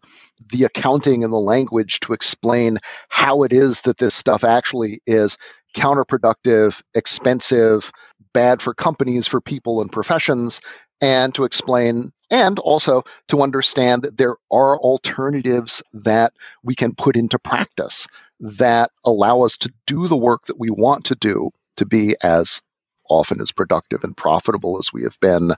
the 0.52 0.64
accounting 0.64 1.24
and 1.24 1.32
the 1.32 1.38
language 1.38 2.00
to 2.00 2.12
explain 2.12 2.78
how 3.08 3.42
it 3.42 3.52
is 3.52 3.80
that 3.82 3.98
this 3.98 4.14
stuff 4.14 4.44
actually 4.44 5.00
is 5.06 5.36
counterproductive, 5.76 6.80
expensive, 6.94 7.90
bad 8.32 8.62
for 8.62 8.72
companies, 8.72 9.26
for 9.26 9.40
people 9.40 9.80
and 9.80 9.90
professions, 9.90 10.60
and 11.00 11.34
to 11.34 11.44
explain 11.44 12.12
and 12.30 12.58
also 12.60 13.02
to 13.28 13.42
understand 13.42 14.02
that 14.02 14.16
there 14.16 14.36
are 14.50 14.78
alternatives 14.78 15.82
that 15.92 16.32
we 16.62 16.74
can 16.74 16.94
put 16.94 17.16
into 17.16 17.38
practice 17.38 18.06
that 18.40 18.90
allow 19.04 19.42
us 19.42 19.58
to 19.58 19.72
do 19.86 20.06
the 20.06 20.16
work 20.16 20.44
that 20.46 20.58
we 20.58 20.70
want 20.70 21.06
to 21.06 21.16
do 21.16 21.50
to 21.76 21.84
be 21.84 22.14
as 22.22 22.62
often 23.08 23.40
as 23.40 23.52
productive 23.52 24.04
and 24.04 24.16
profitable 24.16 24.78
as 24.78 24.92
we 24.92 25.02
have 25.02 25.18
been 25.20 25.52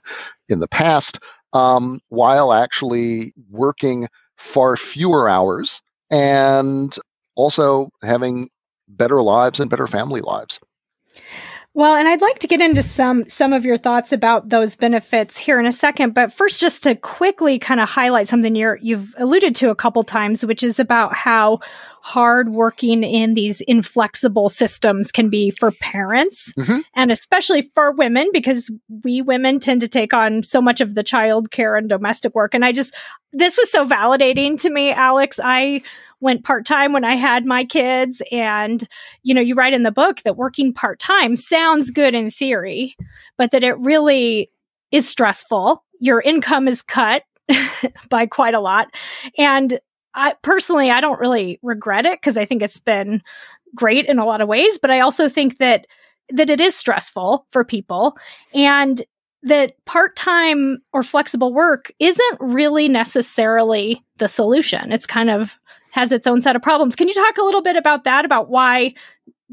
in 0.49 0.59
the 0.59 0.67
past, 0.67 1.19
um, 1.53 1.99
while 2.09 2.53
actually 2.53 3.33
working 3.49 4.07
far 4.37 4.77
fewer 4.77 5.27
hours 5.27 5.81
and 6.11 6.95
also 7.35 7.89
having 8.03 8.49
better 8.87 9.21
lives 9.21 9.59
and 9.59 9.69
better 9.69 9.87
family 9.87 10.21
lives. 10.21 10.59
Well, 11.77 11.95
and 11.95 12.07
I'd 12.07 12.21
like 12.21 12.39
to 12.39 12.47
get 12.47 12.59
into 12.59 12.81
some 12.81 13.29
some 13.29 13.53
of 13.53 13.63
your 13.63 13.77
thoughts 13.77 14.11
about 14.11 14.49
those 14.49 14.75
benefits 14.75 15.37
here 15.37 15.59
in 15.59 15.67
a 15.67 15.71
second, 15.71 16.15
but 16.15 16.33
first 16.33 16.59
just 16.59 16.81
to 16.83 16.95
quickly 16.95 17.59
kind 17.59 17.79
of 17.79 17.87
highlight 17.87 18.27
something 18.27 18.55
you 18.55 18.75
you've 18.81 19.13
alluded 19.19 19.55
to 19.57 19.69
a 19.69 19.75
couple 19.75 20.03
times, 20.03 20.43
which 20.43 20.63
is 20.63 20.79
about 20.79 21.13
how 21.13 21.59
hard 22.01 22.49
working 22.49 23.03
in 23.03 23.35
these 23.35 23.61
inflexible 23.61 24.49
systems 24.49 25.11
can 25.11 25.29
be 25.29 25.51
for 25.51 25.69
parents 25.71 26.51
mm-hmm. 26.53 26.79
and 26.95 27.11
especially 27.11 27.61
for 27.61 27.91
women 27.91 28.29
because 28.33 28.71
we 29.03 29.21
women 29.21 29.59
tend 29.59 29.81
to 29.81 29.87
take 29.87 30.13
on 30.13 30.41
so 30.41 30.61
much 30.61 30.79
of 30.79 30.95
the 30.95 31.03
child 31.03 31.51
care 31.51 31.75
and 31.75 31.89
domestic 31.89 32.33
work 32.33 32.55
and 32.55 32.63
I 32.65 32.71
just 32.71 32.95
this 33.33 33.57
was 33.57 33.71
so 33.71 33.85
validating 33.85 34.59
to 34.61 34.69
me, 34.69 34.91
Alex. 34.91 35.39
I 35.43 35.81
went 36.19 36.43
part 36.43 36.65
time 36.65 36.93
when 36.93 37.03
I 37.03 37.15
had 37.15 37.45
my 37.45 37.63
kids. 37.65 38.21
And, 38.31 38.83
you 39.23 39.33
know, 39.33 39.41
you 39.41 39.55
write 39.55 39.73
in 39.73 39.83
the 39.83 39.91
book 39.91 40.21
that 40.23 40.37
working 40.37 40.73
part 40.73 40.99
time 40.99 41.35
sounds 41.35 41.91
good 41.91 42.15
in 42.15 42.29
theory, 42.29 42.95
but 43.37 43.51
that 43.51 43.63
it 43.63 43.77
really 43.79 44.49
is 44.91 45.07
stressful. 45.07 45.83
Your 45.99 46.21
income 46.21 46.67
is 46.67 46.81
cut 46.81 47.23
by 48.09 48.25
quite 48.25 48.53
a 48.53 48.59
lot. 48.59 48.87
And 49.37 49.79
I 50.13 50.33
personally, 50.41 50.89
I 50.89 51.01
don't 51.01 51.19
really 51.19 51.59
regret 51.61 52.05
it 52.05 52.19
because 52.19 52.37
I 52.37 52.45
think 52.45 52.61
it's 52.61 52.79
been 52.79 53.21
great 53.75 54.05
in 54.05 54.17
a 54.17 54.25
lot 54.25 54.41
of 54.41 54.47
ways, 54.47 54.79
but 54.79 54.91
I 54.91 55.01
also 55.01 55.29
think 55.29 55.57
that 55.59 55.85
that 56.29 56.49
it 56.49 56.59
is 56.59 56.75
stressful 56.75 57.45
for 57.51 57.63
people 57.63 58.17
and 58.53 59.01
that 59.43 59.73
part-time 59.85 60.79
or 60.93 61.03
flexible 61.03 61.53
work 61.53 61.91
isn't 61.99 62.37
really 62.39 62.87
necessarily 62.87 64.03
the 64.17 64.27
solution. 64.27 64.91
It's 64.91 65.05
kind 65.05 65.29
of 65.29 65.59
has 65.91 66.11
its 66.11 66.27
own 66.27 66.41
set 66.41 66.55
of 66.55 66.61
problems. 66.61 66.95
Can 66.95 67.07
you 67.07 67.13
talk 67.13 67.37
a 67.37 67.43
little 67.43 67.61
bit 67.61 67.75
about 67.75 68.03
that, 68.03 68.25
about 68.25 68.49
why 68.49 68.93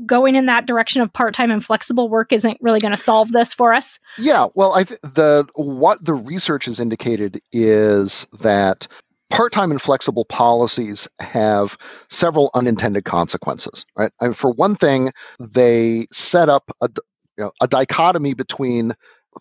going 0.05 0.35
in 0.35 0.47
that 0.47 0.66
direction 0.66 1.03
of 1.03 1.12
part-time 1.12 1.51
and 1.51 1.64
flexible 1.64 2.09
work 2.09 2.33
isn't 2.33 2.59
really 2.61 2.81
going 2.81 2.92
to 2.94 3.01
solve 3.01 3.31
this 3.31 3.55
for 3.55 3.73
us? 3.73 3.99
Yeah, 4.18 4.49
well, 4.55 4.75
I 4.75 4.85
th- 4.85 5.01
the 5.03 5.47
what 5.55 6.05
the 6.05 6.14
research 6.14 6.64
has 6.64 6.81
indicated 6.81 7.40
is 7.53 8.27
that 8.40 8.88
part-time 9.31 9.70
and 9.70 9.81
flexible 9.81 10.25
policies 10.25 11.09
have 11.20 11.77
several 12.09 12.51
unintended 12.55 13.05
consequences, 13.05 13.87
right? 13.97 14.12
Mean, 14.20 14.33
for 14.33 14.51
one 14.51 14.77
thing, 14.77 15.12
they 15.40 16.07
set 16.12 16.49
up 16.49 16.70
a 16.81 16.88
you 17.37 17.44
know, 17.44 17.53
a 17.61 17.66
dichotomy 17.66 18.35
between 18.35 18.92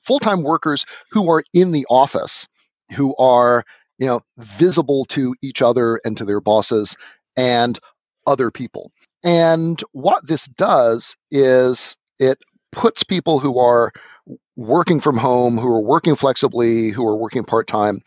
full-time 0.01 0.43
workers 0.43 0.85
who 1.11 1.29
are 1.29 1.43
in 1.53 1.71
the 1.71 1.85
office 1.89 2.47
who 2.91 3.15
are 3.15 3.63
you 3.97 4.07
know, 4.07 4.21
visible 4.37 5.05
to 5.05 5.35
each 5.41 5.61
other 5.61 5.99
and 6.03 6.17
to 6.17 6.25
their 6.25 6.41
bosses 6.41 6.97
and 7.37 7.79
other 8.25 8.51
people. 8.51 8.91
And 9.23 9.81
what 9.91 10.27
this 10.27 10.45
does 10.45 11.15
is 11.31 11.95
it 12.19 12.39
puts 12.71 13.03
people 13.03 13.39
who 13.39 13.59
are 13.59 13.91
working 14.55 14.99
from 14.99 15.17
home, 15.17 15.57
who 15.57 15.67
are 15.67 15.81
working 15.81 16.15
flexibly, 16.15 16.89
who 16.89 17.07
are 17.07 17.15
working 17.15 17.43
part 17.43 17.67
time, 17.67 18.01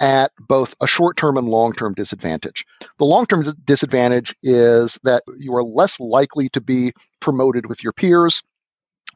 at 0.00 0.32
both 0.38 0.76
a 0.80 0.86
short 0.86 1.16
term 1.16 1.36
and 1.36 1.48
long 1.48 1.72
term 1.72 1.94
disadvantage. 1.94 2.64
The 2.98 3.04
long 3.04 3.26
term 3.26 3.44
disadvantage 3.64 4.34
is 4.42 4.98
that 5.04 5.22
you 5.38 5.54
are 5.56 5.64
less 5.64 5.98
likely 5.98 6.48
to 6.50 6.60
be 6.60 6.92
promoted 7.20 7.66
with 7.66 7.82
your 7.82 7.92
peers 7.92 8.42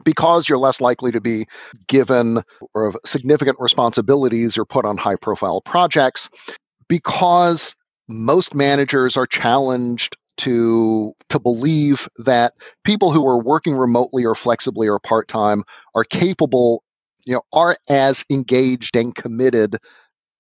because 0.05 0.49
you're 0.49 0.59
less 0.59 0.81
likely 0.81 1.13
to 1.13 1.21
be 1.21 1.47
given 1.89 2.43
or 2.75 2.93
significant 3.05 3.59
responsibilities 3.61 4.59
or 4.59 4.65
put 4.65 4.85
on 4.85 4.97
high 4.97 5.17
profile 5.17 5.61
projects 5.61 6.31
because 6.89 7.75
most 8.09 8.55
managers 8.55 9.17
are 9.17 9.27
challenged 9.27 10.17
to 10.39 11.13
to 11.29 11.39
believe 11.39 12.09
that 12.19 12.55
people 12.85 13.13
who 13.13 13.27
are 13.27 13.39
working 13.39 13.75
remotely 13.75 14.25
or 14.25 14.35
flexibly 14.35 14.89
or 14.89 14.99
part-time 14.99 15.63
are 15.95 16.05
capable 16.05 16.83
you 17.27 17.35
know 17.35 17.43
are 17.53 17.77
as 17.89 18.25
engaged 18.31 18.97
and 18.97 19.15
committed 19.15 19.77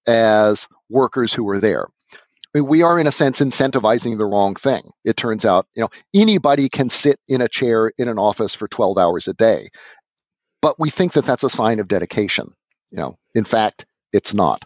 as 0.06 0.66
workers 0.88 1.32
who 1.32 1.48
are 1.48 1.60
there 1.60 1.86
I 2.54 2.58
mean, 2.58 2.68
we 2.68 2.82
are 2.82 2.98
in 2.98 3.06
a 3.06 3.12
sense 3.12 3.40
incentivizing 3.40 4.18
the 4.18 4.26
wrong 4.26 4.54
thing. 4.54 4.90
It 5.04 5.16
turns 5.16 5.44
out, 5.44 5.66
you 5.74 5.82
know, 5.82 5.88
anybody 6.14 6.68
can 6.68 6.90
sit 6.90 7.18
in 7.28 7.40
a 7.40 7.48
chair 7.48 7.92
in 7.96 8.08
an 8.08 8.18
office 8.18 8.54
for 8.54 8.68
12 8.68 8.98
hours 8.98 9.28
a 9.28 9.34
day. 9.34 9.68
But 10.60 10.78
we 10.78 10.90
think 10.90 11.12
that 11.12 11.24
that's 11.24 11.44
a 11.44 11.50
sign 11.50 11.80
of 11.80 11.88
dedication. 11.88 12.52
You 12.90 12.98
know, 12.98 13.16
in 13.34 13.44
fact, 13.44 13.86
it's 14.12 14.34
not. 14.34 14.64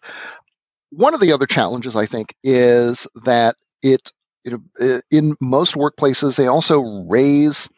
One 0.90 1.14
of 1.14 1.20
the 1.20 1.32
other 1.32 1.46
challenges 1.46 1.96
I 1.96 2.06
think 2.06 2.34
is 2.42 3.06
that 3.24 3.56
it, 3.82 4.12
you 4.44 4.62
know, 4.78 5.00
in 5.10 5.36
most 5.40 5.74
workplaces 5.74 6.36
they 6.36 6.48
also 6.48 6.80
raise 7.08 7.68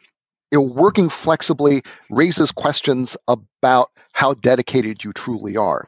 you 0.51 0.57
know, 0.57 0.63
working 0.63 1.09
flexibly 1.09 1.83
raises 2.09 2.51
questions 2.51 3.15
about 3.27 3.89
how 4.13 4.33
dedicated 4.33 5.03
you 5.03 5.13
truly 5.13 5.57
are. 5.57 5.87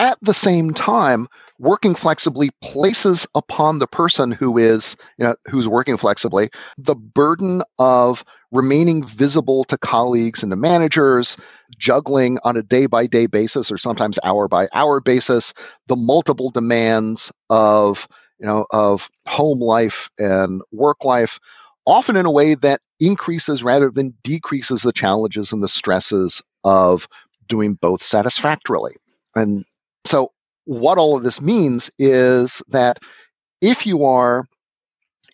At 0.00 0.16
the 0.22 0.32
same 0.32 0.72
time, 0.72 1.28
working 1.58 1.94
flexibly 1.94 2.48
places 2.62 3.26
upon 3.34 3.78
the 3.80 3.86
person 3.86 4.32
who 4.32 4.56
is, 4.56 4.96
you 5.18 5.24
know, 5.26 5.36
who's 5.46 5.68
working 5.68 5.98
flexibly 5.98 6.48
the 6.78 6.94
burden 6.94 7.62
of 7.78 8.24
remaining 8.50 9.04
visible 9.04 9.64
to 9.64 9.76
colleagues 9.76 10.42
and 10.42 10.52
to 10.52 10.56
managers, 10.56 11.36
juggling 11.78 12.38
on 12.44 12.56
a 12.56 12.62
day 12.62 12.86
by 12.86 13.08
day 13.08 13.26
basis 13.26 13.70
or 13.70 13.76
sometimes 13.76 14.18
hour 14.24 14.48
by 14.48 14.68
hour 14.72 15.02
basis 15.02 15.52
the 15.86 15.96
multiple 15.96 16.48
demands 16.50 17.30
of, 17.50 18.08
you 18.38 18.46
know, 18.46 18.64
of 18.72 19.10
home 19.26 19.60
life 19.60 20.10
and 20.18 20.62
work 20.72 21.04
life 21.04 21.38
often 21.86 22.16
in 22.16 22.24
a 22.24 22.30
way 22.30 22.54
that 22.54 22.80
increases 23.00 23.62
rather 23.62 23.90
than 23.90 24.14
decreases 24.24 24.80
the 24.80 24.94
challenges 24.94 25.52
and 25.52 25.62
the 25.62 25.68
stresses 25.68 26.40
of 26.64 27.06
doing 27.48 27.74
both 27.74 28.02
satisfactorily. 28.02 28.94
And 29.34 29.66
so, 30.04 30.32
what 30.64 30.98
all 30.98 31.16
of 31.16 31.24
this 31.24 31.40
means 31.40 31.90
is 31.98 32.62
that 32.68 32.98
if 33.60 33.86
you 33.86 34.04
are 34.04 34.44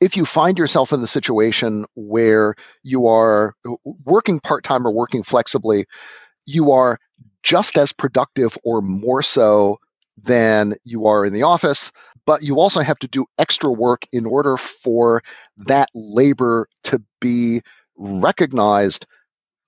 if 0.00 0.16
you 0.16 0.24
find 0.26 0.58
yourself 0.58 0.92
in 0.92 1.00
the 1.00 1.06
situation 1.06 1.86
where 1.94 2.54
you 2.82 3.06
are 3.06 3.54
working 4.04 4.40
part-time 4.40 4.86
or 4.86 4.92
working 4.92 5.22
flexibly 5.22 5.86
you 6.46 6.72
are 6.72 6.98
just 7.42 7.78
as 7.78 7.92
productive 7.92 8.56
or 8.64 8.82
more 8.82 9.22
so 9.22 9.78
than 10.22 10.74
you 10.84 11.06
are 11.06 11.24
in 11.24 11.32
the 11.32 11.42
office 11.42 11.92
but 12.26 12.42
you 12.42 12.58
also 12.58 12.80
have 12.80 12.98
to 12.98 13.08
do 13.08 13.26
extra 13.38 13.70
work 13.70 14.06
in 14.12 14.26
order 14.26 14.56
for 14.56 15.22
that 15.58 15.88
labor 15.94 16.68
to 16.82 17.02
be 17.20 17.60
recognized 17.96 19.06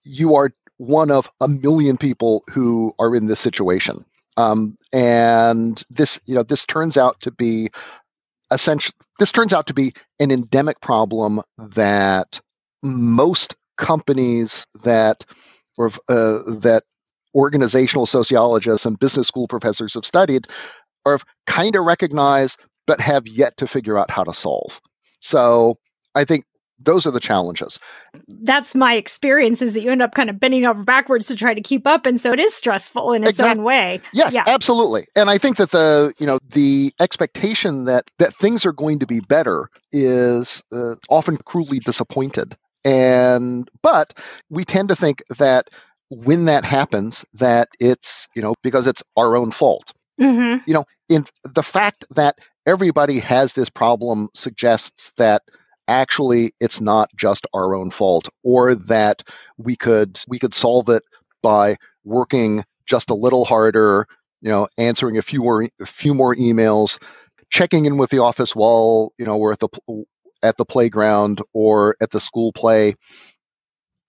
you 0.04 0.36
are 0.36 0.50
one 0.78 1.10
of 1.10 1.30
a 1.40 1.48
million 1.48 1.96
people 1.96 2.44
who 2.50 2.94
are 2.98 3.14
in 3.14 3.26
this 3.26 3.40
situation 3.40 4.04
um, 4.38 4.76
and 4.92 5.82
this, 5.90 6.20
you 6.26 6.36
know, 6.36 6.44
this 6.44 6.64
turns 6.64 6.96
out 6.96 7.20
to 7.22 7.32
be 7.32 7.70
essentially 8.52 8.94
this 9.18 9.32
turns 9.32 9.52
out 9.52 9.66
to 9.66 9.74
be 9.74 9.92
an 10.20 10.30
endemic 10.30 10.80
problem 10.80 11.42
that 11.58 12.40
most 12.82 13.56
companies 13.76 14.64
that 14.84 15.26
or 15.76 15.88
uh, 16.08 16.38
that 16.60 16.84
organizational 17.34 18.06
sociologists 18.06 18.86
and 18.86 18.98
business 18.98 19.26
school 19.26 19.48
professors 19.48 19.94
have 19.94 20.06
studied 20.06 20.46
are 21.04 21.18
kind 21.46 21.74
of 21.74 21.84
recognized 21.84 22.60
but 22.86 23.00
have 23.00 23.26
yet 23.26 23.56
to 23.56 23.66
figure 23.66 23.98
out 23.98 24.10
how 24.10 24.22
to 24.22 24.32
solve. 24.32 24.80
So 25.20 25.76
I 26.14 26.24
think 26.24 26.44
those 26.78 27.06
are 27.06 27.10
the 27.10 27.20
challenges. 27.20 27.78
That's 28.28 28.74
my 28.74 28.94
experience 28.94 29.62
is 29.62 29.74
that 29.74 29.80
you 29.80 29.90
end 29.90 30.02
up 30.02 30.14
kind 30.14 30.30
of 30.30 30.38
bending 30.38 30.64
over 30.64 30.84
backwards 30.84 31.26
to 31.26 31.36
try 31.36 31.54
to 31.54 31.60
keep 31.60 31.86
up. 31.86 32.06
And 32.06 32.20
so 32.20 32.32
it 32.32 32.38
is 32.38 32.54
stressful 32.54 33.12
in 33.12 33.22
its 33.22 33.30
exactly. 33.30 33.60
own 33.60 33.64
way. 33.64 34.00
Yes, 34.12 34.34
yeah. 34.34 34.44
absolutely. 34.46 35.06
And 35.16 35.28
I 35.28 35.38
think 35.38 35.56
that 35.56 35.70
the, 35.70 36.12
you 36.18 36.26
know, 36.26 36.38
the 36.48 36.92
expectation 37.00 37.84
that, 37.86 38.04
that 38.18 38.34
things 38.34 38.64
are 38.64 38.72
going 38.72 39.00
to 39.00 39.06
be 39.06 39.20
better 39.20 39.68
is 39.92 40.62
uh, 40.72 40.94
often 41.08 41.36
cruelly 41.38 41.80
disappointed. 41.80 42.56
And, 42.84 43.68
but 43.82 44.18
we 44.48 44.64
tend 44.64 44.88
to 44.90 44.96
think 44.96 45.22
that 45.38 45.68
when 46.10 46.46
that 46.46 46.64
happens, 46.64 47.24
that 47.34 47.68
it's, 47.80 48.28
you 48.34 48.42
know, 48.42 48.54
because 48.62 48.86
it's 48.86 49.02
our 49.16 49.36
own 49.36 49.50
fault. 49.50 49.92
Mm-hmm. 50.20 50.62
You 50.66 50.74
know, 50.74 50.84
in 51.08 51.24
the 51.44 51.62
fact 51.62 52.04
that 52.10 52.38
everybody 52.66 53.18
has 53.20 53.52
this 53.52 53.68
problem 53.68 54.28
suggests 54.34 55.12
that 55.16 55.42
actually 55.88 56.54
it's 56.60 56.80
not 56.80 57.10
just 57.16 57.46
our 57.52 57.74
own 57.74 57.90
fault 57.90 58.28
or 58.44 58.74
that 58.74 59.22
we 59.56 59.74
could 59.74 60.20
we 60.28 60.38
could 60.38 60.54
solve 60.54 60.88
it 60.88 61.02
by 61.42 61.76
working 62.04 62.62
just 62.86 63.10
a 63.10 63.14
little 63.14 63.44
harder 63.44 64.06
you 64.40 64.50
know 64.50 64.68
answering 64.76 65.16
a 65.16 65.22
few 65.22 65.40
more 65.40 65.66
a 65.80 65.86
few 65.86 66.14
more 66.14 66.34
emails 66.36 67.02
checking 67.50 67.86
in 67.86 67.96
with 67.96 68.10
the 68.10 68.18
office 68.18 68.54
while 68.54 69.12
you 69.18 69.24
know 69.24 69.36
we're 69.36 69.52
at 69.52 69.60
the 69.60 70.04
at 70.42 70.56
the 70.56 70.64
playground 70.64 71.40
or 71.52 71.96
at 72.00 72.10
the 72.10 72.20
school 72.20 72.52
play 72.52 72.94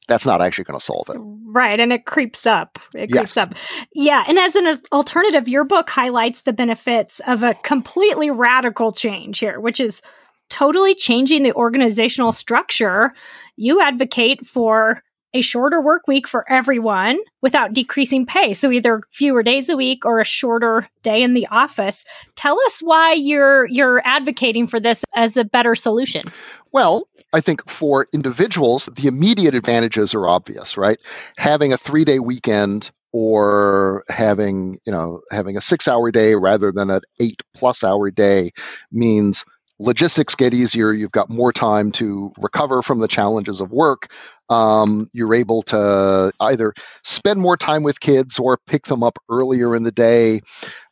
that's 0.07 0.25
not 0.25 0.41
actually 0.41 0.63
going 0.63 0.79
to 0.79 0.83
solve 0.83 1.07
it. 1.09 1.17
Right. 1.19 1.79
And 1.79 1.93
it 1.93 2.05
creeps 2.05 2.47
up. 2.47 2.79
It 2.95 3.11
creeps 3.11 3.35
yes. 3.35 3.37
up. 3.37 3.53
Yeah. 3.93 4.25
And 4.27 4.39
as 4.39 4.55
an 4.55 4.81
alternative, 4.91 5.47
your 5.47 5.63
book 5.63 5.87
highlights 5.87 6.41
the 6.41 6.51
benefits 6.51 7.21
of 7.27 7.43
a 7.43 7.53
completely 7.63 8.31
radical 8.31 8.91
change 8.91 9.37
here, 9.37 9.59
which 9.59 9.79
is 9.79 10.01
totally 10.49 10.95
changing 10.95 11.43
the 11.43 11.53
organizational 11.53 12.31
structure. 12.31 13.13
You 13.55 13.81
advocate 13.81 14.45
for 14.45 15.01
a 15.33 15.41
shorter 15.41 15.79
work 15.79 16.07
week 16.07 16.27
for 16.27 16.43
everyone 16.51 17.19
without 17.43 17.71
decreasing 17.71 18.25
pay. 18.25 18.51
So 18.51 18.71
either 18.71 19.01
fewer 19.11 19.43
days 19.43 19.69
a 19.69 19.77
week 19.77 20.03
or 20.03 20.19
a 20.19 20.25
shorter 20.25 20.87
day 21.03 21.21
in 21.21 21.35
the 21.35 21.45
office. 21.47 22.03
Tell 22.35 22.59
us 22.61 22.79
why 22.79 23.13
you're 23.13 23.67
you're 23.67 24.01
advocating 24.05 24.65
for 24.65 24.79
this 24.79 25.03
as 25.15 25.37
a 25.37 25.43
better 25.43 25.75
solution. 25.75 26.23
Well, 26.71 27.07
I 27.31 27.41
think 27.41 27.67
for 27.69 28.07
individuals, 28.11 28.89
the 28.95 29.07
immediate 29.07 29.53
advantages 29.53 30.15
are 30.15 30.27
obvious, 30.27 30.77
right? 30.77 30.97
Having 31.37 31.73
a 31.73 31.77
3-day 31.77 32.17
weekend 32.17 32.89
or 33.11 34.03
having, 34.09 34.79
you 34.85 34.91
know, 34.91 35.21
having 35.31 35.57
a 35.57 35.59
6-hour 35.59 36.11
day 36.11 36.33
rather 36.33 36.71
than 36.71 36.89
an 36.89 37.01
8 37.19 37.39
plus 37.53 37.83
hour 37.83 38.09
day 38.09 38.49
means 38.91 39.45
logistics 39.79 40.35
get 40.35 40.53
easier. 40.53 40.91
You've 40.91 41.11
got 41.11 41.29
more 41.29 41.53
time 41.53 41.91
to 41.93 42.33
recover 42.37 42.81
from 42.81 42.99
the 42.99 43.07
challenges 43.07 43.61
of 43.61 43.71
work. 43.71 44.11
Um, 44.49 45.09
you're 45.13 45.33
able 45.33 45.61
to 45.63 46.31
either 46.39 46.73
spend 47.03 47.39
more 47.39 47.57
time 47.57 47.83
with 47.83 47.99
kids 47.99 48.39
or 48.39 48.57
pick 48.57 48.85
them 48.85 49.03
up 49.03 49.17
earlier 49.29 49.75
in 49.75 49.83
the 49.83 49.91
day. 49.91 50.41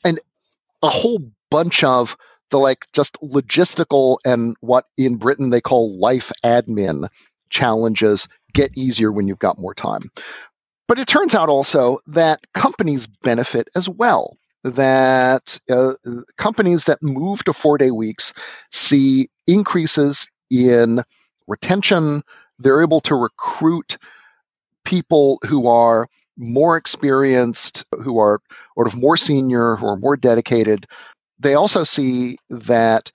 And 0.06 0.20
a 0.82 0.90
whole 0.90 1.20
bunch 1.50 1.84
of 1.84 2.18
the 2.50 2.58
like 2.58 2.86
just 2.94 3.18
logistical 3.22 4.18
and 4.26 4.56
what 4.62 4.86
in 4.98 5.18
Britain 5.18 5.50
they 5.50 5.62
call 5.62 5.98
life 6.00 6.32
admin 6.44 7.10
challenges 7.50 8.28
get 8.54 8.78
easier 8.78 9.12
when 9.12 9.28
you've 9.28 9.40
got 9.40 9.60
more 9.60 9.74
time. 9.74 10.10
But 10.88 11.00
it 11.00 11.08
turns 11.08 11.36
out 11.36 11.50
also 11.50 12.00
that 12.08 12.40
companies 12.54 13.08
benefit 13.08 13.68
as 13.76 13.90
well 13.90 14.38
that 14.72 15.60
uh, 15.70 15.94
companies 16.38 16.86
that 16.86 17.00
move 17.02 17.44
to 17.46 17.54
four 17.54 17.78
day 17.78 17.92
weeks 17.92 18.34
see 18.72 19.30
increases 19.46 20.28
in 20.50 21.02
retention. 21.48 22.24
They're 22.60 22.82
able 22.82 23.02
to 23.02 23.16
recruit 23.16 23.98
people 24.86 25.40
who 25.48 25.68
are 25.68 26.08
more 26.38 26.78
experienced, 26.78 27.86
who 27.92 28.20
are 28.20 28.40
sort 28.76 28.88
of 28.88 28.96
more 28.96 29.18
senior, 29.18 29.76
who 29.76 29.88
are 29.88 29.98
more 29.98 30.16
dedicated. 30.16 30.86
They 31.40 31.56
also 31.56 31.84
see 31.84 32.38
that 32.50 33.12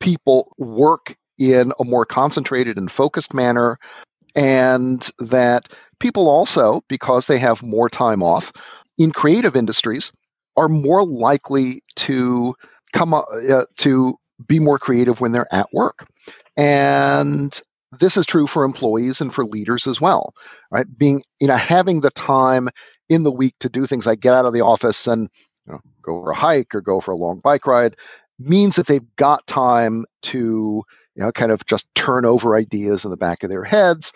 people 0.00 0.52
work 0.58 1.16
in 1.38 1.72
a 1.78 1.84
more 1.84 2.04
concentrated 2.04 2.76
and 2.76 2.90
focused 2.90 3.34
manner, 3.34 3.78
and 4.36 5.08
that 5.18 5.68
people 5.98 6.28
also, 6.28 6.82
because 6.88 7.26
they 7.26 7.38
have 7.38 7.62
more 7.62 7.88
time 7.88 8.22
off 8.22 8.52
in 8.98 9.10
creative 9.10 9.56
industries, 9.56 10.12
are 10.60 10.68
more 10.68 11.04
likely 11.04 11.82
to 11.96 12.54
come 12.92 13.14
up, 13.14 13.26
uh, 13.50 13.64
to 13.78 14.14
be 14.46 14.58
more 14.58 14.78
creative 14.78 15.20
when 15.20 15.32
they're 15.32 15.52
at 15.52 15.72
work. 15.72 16.06
And 16.56 17.58
this 17.98 18.16
is 18.16 18.26
true 18.26 18.46
for 18.46 18.64
employees 18.64 19.20
and 19.20 19.32
for 19.32 19.44
leaders 19.44 19.86
as 19.86 20.00
well, 20.00 20.34
right? 20.70 20.86
Being, 20.96 21.22
you 21.40 21.48
know, 21.48 21.56
having 21.56 22.00
the 22.00 22.10
time 22.10 22.68
in 23.08 23.22
the 23.24 23.32
week 23.32 23.54
to 23.60 23.68
do 23.68 23.86
things 23.86 24.06
like 24.06 24.20
get 24.20 24.34
out 24.34 24.44
of 24.44 24.52
the 24.52 24.60
office 24.60 25.06
and 25.06 25.28
you 25.66 25.72
know, 25.72 25.80
go 26.02 26.22
for 26.22 26.30
a 26.30 26.36
hike 26.36 26.74
or 26.74 26.80
go 26.80 27.00
for 27.00 27.10
a 27.12 27.16
long 27.16 27.40
bike 27.42 27.66
ride 27.66 27.96
means 28.38 28.76
that 28.76 28.86
they've 28.86 29.16
got 29.16 29.46
time 29.46 30.04
to, 30.22 30.82
you 31.14 31.22
know, 31.22 31.32
kind 31.32 31.52
of 31.52 31.66
just 31.66 31.86
turn 31.94 32.24
over 32.24 32.54
ideas 32.54 33.04
in 33.04 33.10
the 33.10 33.16
back 33.16 33.42
of 33.42 33.50
their 33.50 33.64
heads, 33.64 34.12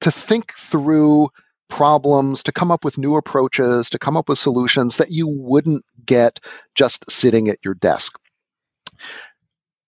to 0.00 0.10
think 0.10 0.52
through 0.54 1.28
problems, 1.68 2.42
to 2.44 2.52
come 2.52 2.70
up 2.70 2.84
with 2.84 2.98
new 2.98 3.16
approaches, 3.16 3.90
to 3.90 3.98
come 3.98 4.16
up 4.16 4.28
with 4.28 4.38
solutions 4.38 4.96
that 4.96 5.10
you 5.10 5.28
wouldn't 5.28 5.84
get 6.04 6.40
just 6.74 7.10
sitting 7.10 7.48
at 7.48 7.58
your 7.64 7.74
desk. 7.74 8.16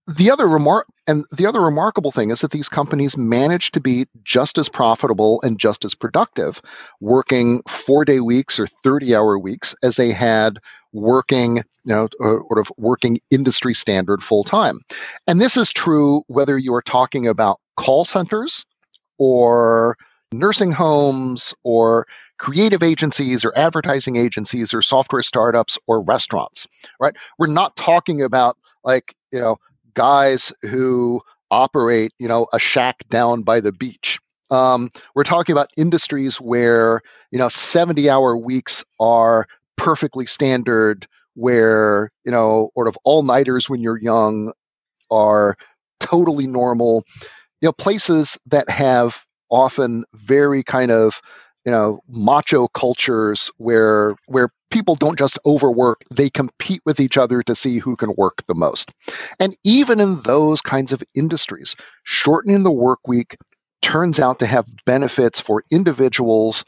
The 0.06 0.30
other 0.30 0.48
remark 0.48 0.86
and 1.06 1.26
the 1.32 1.44
other 1.44 1.60
remarkable 1.60 2.10
thing 2.10 2.30
is 2.30 2.40
that 2.40 2.50
these 2.50 2.70
companies 2.70 3.18
manage 3.18 3.72
to 3.72 3.80
be 3.80 4.06
just 4.24 4.56
as 4.56 4.68
profitable 4.68 5.42
and 5.42 5.60
just 5.60 5.84
as 5.84 5.94
productive 5.94 6.62
working 6.98 7.62
4-day 7.64 8.20
weeks 8.20 8.58
or 8.58 8.66
30-hour 8.66 9.38
weeks 9.38 9.74
as 9.82 9.96
they 9.96 10.10
had 10.12 10.60
working, 10.94 11.58
you 11.58 11.62
know, 11.84 12.08
sort 12.18 12.58
of 12.58 12.72
working 12.78 13.20
industry 13.30 13.74
standard 13.74 14.22
full 14.22 14.44
time. 14.44 14.80
And 15.26 15.38
this 15.38 15.58
is 15.58 15.70
true 15.70 16.22
whether 16.26 16.56
you 16.56 16.74
are 16.74 16.82
talking 16.82 17.26
about 17.26 17.60
call 17.76 18.06
centers 18.06 18.64
or 19.18 19.98
nursing 20.32 20.72
homes 20.72 21.54
or 21.62 22.06
creative 22.38 22.82
agencies 22.82 23.44
or 23.44 23.56
advertising 23.56 24.16
agencies 24.16 24.74
or 24.74 24.82
software 24.82 25.22
startups 25.22 25.78
or 25.86 26.02
restaurants, 26.02 26.66
right? 27.00 27.16
We're 27.38 27.48
not 27.48 27.76
talking 27.76 28.22
about 28.22 28.56
like, 28.84 29.14
you 29.32 29.40
know, 29.40 29.56
guys 29.94 30.52
who 30.62 31.22
operate, 31.50 32.12
you 32.18 32.28
know, 32.28 32.46
a 32.52 32.58
shack 32.58 33.08
down 33.08 33.42
by 33.42 33.60
the 33.60 33.72
beach. 33.72 34.20
Um, 34.50 34.90
we're 35.14 35.24
talking 35.24 35.52
about 35.52 35.70
industries 35.76 36.40
where, 36.40 37.00
you 37.30 37.38
know, 37.38 37.48
70 37.48 38.08
hour 38.08 38.36
weeks 38.36 38.84
are 39.00 39.46
perfectly 39.76 40.26
standard, 40.26 41.06
where, 41.34 42.10
you 42.24 42.32
know, 42.32 42.70
sort 42.74 42.88
of 42.88 42.96
all 43.04 43.22
nighters 43.22 43.68
when 43.68 43.80
you're 43.80 44.00
young 44.00 44.52
are 45.10 45.56
totally 46.00 46.46
normal. 46.46 47.04
You 47.60 47.68
know, 47.68 47.72
places 47.72 48.38
that 48.46 48.70
have 48.70 49.24
often 49.50 50.04
very 50.14 50.62
kind 50.62 50.90
of 50.90 51.20
you 51.64 51.72
know 51.72 52.00
macho 52.08 52.68
cultures 52.68 53.50
where 53.58 54.14
where 54.26 54.50
people 54.70 54.94
don't 54.94 55.18
just 55.18 55.38
overwork 55.46 56.02
they 56.10 56.30
compete 56.30 56.80
with 56.84 57.00
each 57.00 57.16
other 57.16 57.42
to 57.42 57.54
see 57.54 57.78
who 57.78 57.96
can 57.96 58.14
work 58.16 58.44
the 58.46 58.54
most. 58.54 58.92
And 59.40 59.56
even 59.64 60.00
in 60.00 60.20
those 60.20 60.60
kinds 60.60 60.92
of 60.92 61.02
industries 61.14 61.76
shortening 62.04 62.62
the 62.62 62.72
work 62.72 63.00
week 63.06 63.36
turns 63.82 64.18
out 64.18 64.38
to 64.40 64.46
have 64.46 64.66
benefits 64.84 65.40
for 65.40 65.62
individuals 65.70 66.64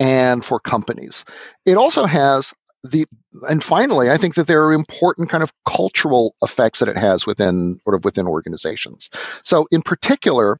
and 0.00 0.44
for 0.44 0.58
companies. 0.58 1.24
It 1.66 1.76
also 1.76 2.04
has 2.04 2.52
the 2.84 3.06
and 3.48 3.64
finally 3.64 4.10
i 4.10 4.18
think 4.18 4.34
that 4.34 4.46
there 4.46 4.62
are 4.66 4.72
important 4.74 5.30
kind 5.30 5.42
of 5.42 5.50
cultural 5.66 6.34
effects 6.42 6.80
that 6.80 6.88
it 6.88 6.98
has 6.98 7.26
within 7.26 7.80
sort 7.82 7.96
of 7.96 8.04
within 8.04 8.26
organizations. 8.26 9.08
So 9.42 9.66
in 9.70 9.80
particular 9.82 10.58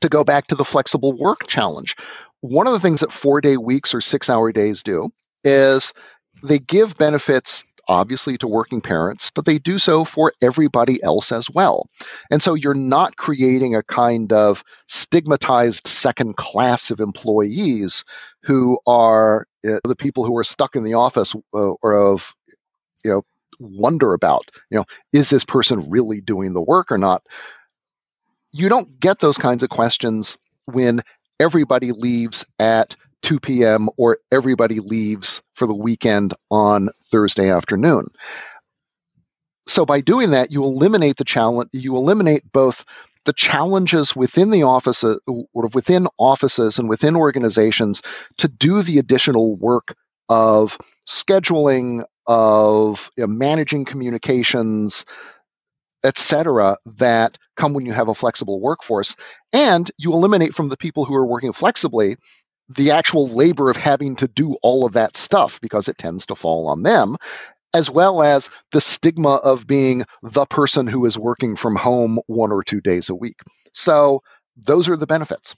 to 0.00 0.08
go 0.08 0.24
back 0.24 0.48
to 0.48 0.54
the 0.54 0.64
flexible 0.64 1.12
work 1.12 1.46
challenge, 1.46 1.96
one 2.40 2.66
of 2.66 2.72
the 2.72 2.80
things 2.80 3.00
that 3.00 3.12
four 3.12 3.40
day 3.40 3.56
weeks 3.56 3.94
or 3.94 4.00
six 4.00 4.30
hour 4.30 4.52
days 4.52 4.82
do 4.82 5.10
is 5.44 5.92
they 6.42 6.58
give 6.58 6.96
benefits 6.96 7.64
obviously 7.88 8.38
to 8.38 8.46
working 8.46 8.80
parents, 8.80 9.32
but 9.34 9.44
they 9.44 9.58
do 9.58 9.76
so 9.76 10.04
for 10.04 10.32
everybody 10.40 11.02
else 11.02 11.32
as 11.32 11.48
well. 11.52 11.88
And 12.30 12.40
so 12.40 12.54
you're 12.54 12.72
not 12.72 13.16
creating 13.16 13.74
a 13.74 13.82
kind 13.82 14.32
of 14.32 14.62
stigmatized 14.86 15.88
second 15.88 16.36
class 16.36 16.92
of 16.92 17.00
employees 17.00 18.04
who 18.44 18.78
are 18.86 19.46
uh, 19.68 19.80
the 19.82 19.96
people 19.96 20.24
who 20.24 20.36
are 20.38 20.44
stuck 20.44 20.76
in 20.76 20.84
the 20.84 20.94
office 20.94 21.34
uh, 21.52 21.72
or 21.82 21.94
of, 21.94 22.32
you 23.04 23.10
know, 23.10 23.22
wonder 23.58 24.14
about, 24.14 24.48
you 24.70 24.78
know, 24.78 24.84
is 25.12 25.28
this 25.28 25.44
person 25.44 25.90
really 25.90 26.20
doing 26.20 26.52
the 26.52 26.62
work 26.62 26.92
or 26.92 26.98
not? 26.98 27.26
You 28.52 28.68
don't 28.68 28.98
get 28.98 29.18
those 29.18 29.38
kinds 29.38 29.62
of 29.62 29.68
questions 29.68 30.38
when 30.66 31.02
everybody 31.38 31.92
leaves 31.92 32.44
at 32.58 32.96
2 33.22 33.40
p.m. 33.40 33.88
or 33.96 34.18
everybody 34.32 34.80
leaves 34.80 35.42
for 35.54 35.66
the 35.66 35.74
weekend 35.74 36.34
on 36.50 36.88
Thursday 37.04 37.50
afternoon. 37.50 38.06
So 39.66 39.86
by 39.86 40.00
doing 40.00 40.32
that, 40.32 40.50
you 40.50 40.64
eliminate 40.64 41.16
the 41.16 41.24
challenge, 41.24 41.70
you 41.72 41.96
eliminate 41.96 42.50
both 42.50 42.84
the 43.24 43.32
challenges 43.32 44.16
within 44.16 44.50
the 44.50 44.62
office, 44.62 45.04
uh, 45.04 45.16
or 45.26 45.68
within 45.74 46.08
offices 46.18 46.78
and 46.78 46.88
within 46.88 47.14
organizations 47.14 48.02
to 48.38 48.48
do 48.48 48.82
the 48.82 48.98
additional 48.98 49.54
work 49.54 49.94
of 50.28 50.78
scheduling, 51.06 52.04
of 52.26 53.10
you 53.16 53.26
know, 53.26 53.32
managing 53.32 53.84
communications, 53.84 55.04
etc., 56.04 56.76
that 56.84 57.38
come 57.56 57.72
when 57.72 57.86
you 57.86 57.92
have 57.92 58.08
a 58.08 58.14
flexible 58.14 58.60
workforce. 58.60 59.16
And 59.52 59.90
you 59.98 60.12
eliminate 60.12 60.54
from 60.54 60.68
the 60.68 60.76
people 60.76 61.04
who 61.04 61.14
are 61.14 61.26
working 61.26 61.52
flexibly 61.52 62.16
the 62.68 62.92
actual 62.92 63.28
labor 63.28 63.68
of 63.68 63.76
having 63.76 64.16
to 64.16 64.28
do 64.28 64.56
all 64.62 64.86
of 64.86 64.92
that 64.92 65.16
stuff 65.16 65.60
because 65.60 65.88
it 65.88 65.98
tends 65.98 66.26
to 66.26 66.36
fall 66.36 66.68
on 66.68 66.82
them 66.82 67.16
as 67.74 67.90
well 67.90 68.22
as 68.22 68.48
the 68.72 68.80
stigma 68.80 69.34
of 69.36 69.66
being 69.66 70.04
the 70.22 70.46
person 70.46 70.86
who 70.86 71.04
is 71.06 71.18
working 71.18 71.56
from 71.56 71.76
home 71.76 72.18
one 72.26 72.52
or 72.52 72.62
two 72.62 72.80
days 72.80 73.10
a 73.10 73.14
week. 73.14 73.40
So 73.72 74.22
those 74.56 74.88
are 74.88 74.96
the 74.96 75.06
benefits. 75.06 75.54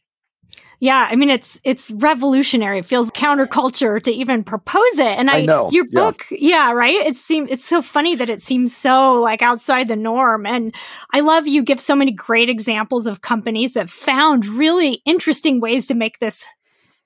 Yeah, 0.82 1.06
I 1.08 1.14
mean 1.14 1.30
it's 1.30 1.60
it's 1.62 1.92
revolutionary. 1.92 2.80
It 2.80 2.86
feels 2.86 3.08
counterculture 3.12 4.02
to 4.02 4.10
even 4.10 4.42
propose 4.42 4.98
it. 4.98 5.16
And 5.16 5.30
I, 5.30 5.36
I 5.36 5.44
know 5.44 5.70
your 5.70 5.84
book, 5.92 6.26
yeah. 6.28 6.38
yeah, 6.40 6.72
right. 6.72 6.96
It 7.06 7.14
seems 7.16 7.52
it's 7.52 7.64
so 7.64 7.82
funny 7.82 8.16
that 8.16 8.28
it 8.28 8.42
seems 8.42 8.76
so 8.76 9.14
like 9.14 9.42
outside 9.42 9.86
the 9.86 9.94
norm. 9.94 10.44
And 10.44 10.74
I 11.14 11.20
love 11.20 11.46
you 11.46 11.62
give 11.62 11.78
so 11.78 11.94
many 11.94 12.10
great 12.10 12.50
examples 12.50 13.06
of 13.06 13.20
companies 13.20 13.74
that 13.74 13.88
found 13.88 14.44
really 14.44 15.02
interesting 15.06 15.60
ways 15.60 15.86
to 15.86 15.94
make 15.94 16.18
this 16.18 16.44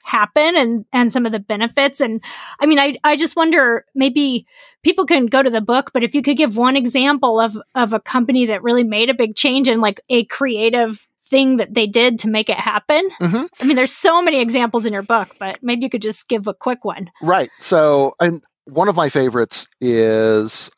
happen 0.07 0.57
and 0.57 0.85
and 0.93 1.13
some 1.13 1.27
of 1.27 1.33
the 1.33 1.41
benefits 1.41 2.01
and 2.01 2.23
i 2.61 2.67
mean 2.67 2.79
i 2.79 2.95
i 3.03 3.17
just 3.17 3.35
wonder 3.35 3.85
maybe 3.93 4.47
people 4.85 5.05
can 5.05 5.27
go 5.27 5.43
to 5.43 5.51
the 5.51 5.61
book 5.61 5.91
but 5.93 6.05
if 6.05 6.15
you 6.15 6.23
could 6.23 6.37
give 6.37 6.57
one 6.57 6.77
example 6.77 7.41
of 7.41 7.59
of 7.75 7.93
a 7.93 7.99
company 7.99 8.47
that 8.47 8.63
really 8.63 8.85
made 8.85 9.11
a 9.11 9.15
big 9.15 9.35
change 9.35 9.69
and 9.69 9.83
like 9.83 10.01
a 10.09 10.25
creative 10.27 11.06
thing 11.29 11.57
that 11.57 11.75
they 11.75 11.87
did 11.87 12.19
to 12.21 12.29
make 12.29 12.49
it 12.49 12.59
happen. 12.59 13.09
Mm-hmm. 13.21 13.45
i 13.61 13.65
mean 13.65 13.77
there's 13.77 13.93
so 13.93 14.23
many 14.23 14.41
examples 14.41 14.87
in 14.87 14.93
your 14.93 15.03
book 15.03 15.29
but 15.39 15.59
maybe 15.63 15.83
you 15.83 15.91
could 15.91 16.03
just 16.03 16.29
give 16.29 16.47
a 16.47 16.55
quick 16.55 16.85
one. 16.85 17.11
Right. 17.23 17.51
So 17.61 18.15
and 18.21 18.43
one 18.67 18.89
of 18.89 18.97
my 18.97 19.09
favorites 19.09 19.67
is 19.81 20.71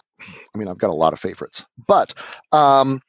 i 0.54 0.58
mean 0.58 0.68
i've 0.68 0.78
got 0.78 0.90
a 0.90 0.94
lot 0.94 1.12
of 1.12 1.20
favorites 1.20 1.64
but 1.86 2.12
um 2.52 3.00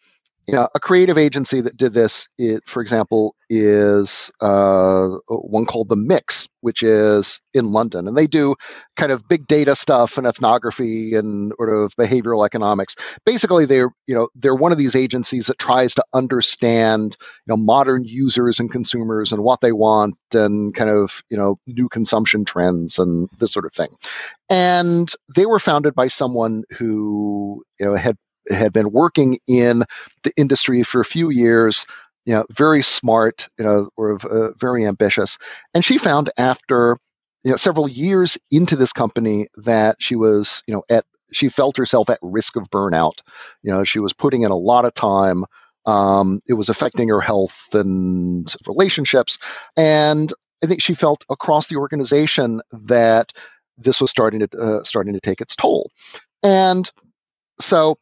know, 0.54 0.68
a 0.74 0.80
creative 0.80 1.18
agency 1.18 1.62
that 1.62 1.78
did 1.78 1.94
this, 1.94 2.28
it, 2.38 2.64
for 2.66 2.82
example, 2.82 3.36
is 3.50 4.32
uh, 4.42 5.08
one 5.28 5.66
called 5.66 5.90
The 5.90 5.96
Mix, 5.96 6.48
which 6.62 6.84
is 6.84 7.42
in 7.54 7.72
London. 7.72 8.08
And 8.08 8.16
they 8.16 8.28
do 8.28 8.56
kind 8.96 9.12
of 9.12 9.28
big 9.28 9.48
data 9.48 9.76
stuff 9.76 10.18
and 10.18 10.28
ethnography 10.28 11.16
and 11.16 11.54
sort 11.58 11.70
of 11.70 11.94
behavioral 11.96 12.46
economics. 12.46 12.96
Basically, 13.26 13.66
they're, 13.66 13.92
you 14.08 14.16
know, 14.16 14.30
they're 14.36 14.56
one 14.56 14.72
of 14.72 14.78
these 14.78 14.96
agencies 14.96 15.48
that 15.48 15.58
tries 15.58 15.96
to 15.96 16.04
understand, 16.14 17.18
you 17.20 17.54
know, 17.54 17.58
modern 17.58 18.04
users 18.06 18.60
and 18.60 18.72
consumers 18.72 19.32
and 19.32 19.44
what 19.44 19.62
they 19.62 19.72
want 19.72 20.16
and 20.34 20.74
kind 20.74 20.90
of, 20.90 21.24
you 21.30 21.38
know, 21.38 21.58
new 21.68 21.90
consumption 21.90 22.46
trends 22.46 23.00
and 23.00 23.30
this 23.40 23.52
sort 23.52 23.66
of 23.66 23.74
thing. 23.74 23.90
And 24.50 25.12
they 25.36 25.46
were 25.46 25.60
founded 25.60 25.96
by 25.96 26.08
someone 26.08 26.64
who, 26.78 27.64
you 27.80 27.86
know, 27.86 27.96
had 27.96 28.18
had 28.50 28.74
been 28.74 28.92
working 28.92 29.38
in 29.48 29.84
the 30.24 30.32
industry 30.38 30.84
for 30.84 31.02
a 31.02 31.06
few 31.06 31.30
years, 31.30 31.86
you 32.26 32.34
know, 32.34 32.46
very 32.52 32.82
smart, 32.82 33.48
you 33.58 33.66
know, 33.66 33.90
or 33.98 34.14
uh, 34.14 34.52
very 34.60 34.86
ambitious. 34.86 35.38
And 35.74 35.84
she 35.84 35.98
found 35.98 36.30
after, 36.38 36.98
you 37.44 37.52
know, 37.52 37.58
several 37.58 37.88
years 37.88 38.38
into 38.52 38.76
this 38.76 38.94
company 38.94 39.48
that 39.58 39.98
she 40.00 40.16
was, 40.16 40.64
you 40.68 40.74
know, 40.74 40.84
at 40.90 41.06
she 41.32 41.50
felt 41.50 41.78
herself 41.78 42.10
at 42.10 42.20
risk 42.22 42.56
of 42.56 42.70
burnout. 42.70 43.22
You 43.62 43.72
know, 43.72 43.84
she 43.84 44.00
was 44.00 44.14
putting 44.14 44.42
in 44.42 44.52
a 44.52 44.58
lot 44.58 44.86
of 44.86 44.94
time. 44.94 45.46
Um, 45.86 46.42
it 46.48 46.54
was 46.54 46.70
affecting 46.70 47.10
her 47.10 47.22
health 47.22 47.70
and 47.74 48.54
relationships. 48.68 49.38
And 49.78 50.32
I 50.64 50.68
think 50.68 50.82
she 50.82 50.94
felt 50.94 51.24
across 51.30 51.68
the 51.68 51.78
organization 51.78 52.62
that 52.72 53.32
this 53.78 54.02
was 54.02 54.12
starting 54.12 54.42
to 54.42 54.58
uh, 54.58 54.84
starting 54.84 55.14
to 55.14 55.20
take 55.20 55.42
its 55.42 55.56
toll. 55.56 55.90
And 56.44 56.90
so 57.60 57.98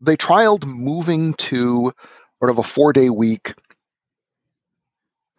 they 0.00 0.16
trialed 0.16 0.64
moving 0.64 1.34
to 1.34 1.92
sort 2.38 2.50
of 2.50 2.58
a 2.58 2.62
four 2.62 2.92
day 2.92 3.10
week 3.10 3.54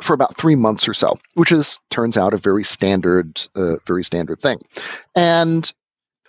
for 0.01 0.13
about 0.13 0.37
three 0.37 0.55
months 0.55 0.87
or 0.87 0.93
so, 0.93 1.17
which 1.33 1.51
is 1.51 1.79
turns 1.89 2.17
out 2.17 2.33
a 2.33 2.37
very 2.37 2.63
standard, 2.63 3.41
uh, 3.55 3.75
very 3.85 4.03
standard 4.03 4.39
thing. 4.39 4.59
And 5.15 5.71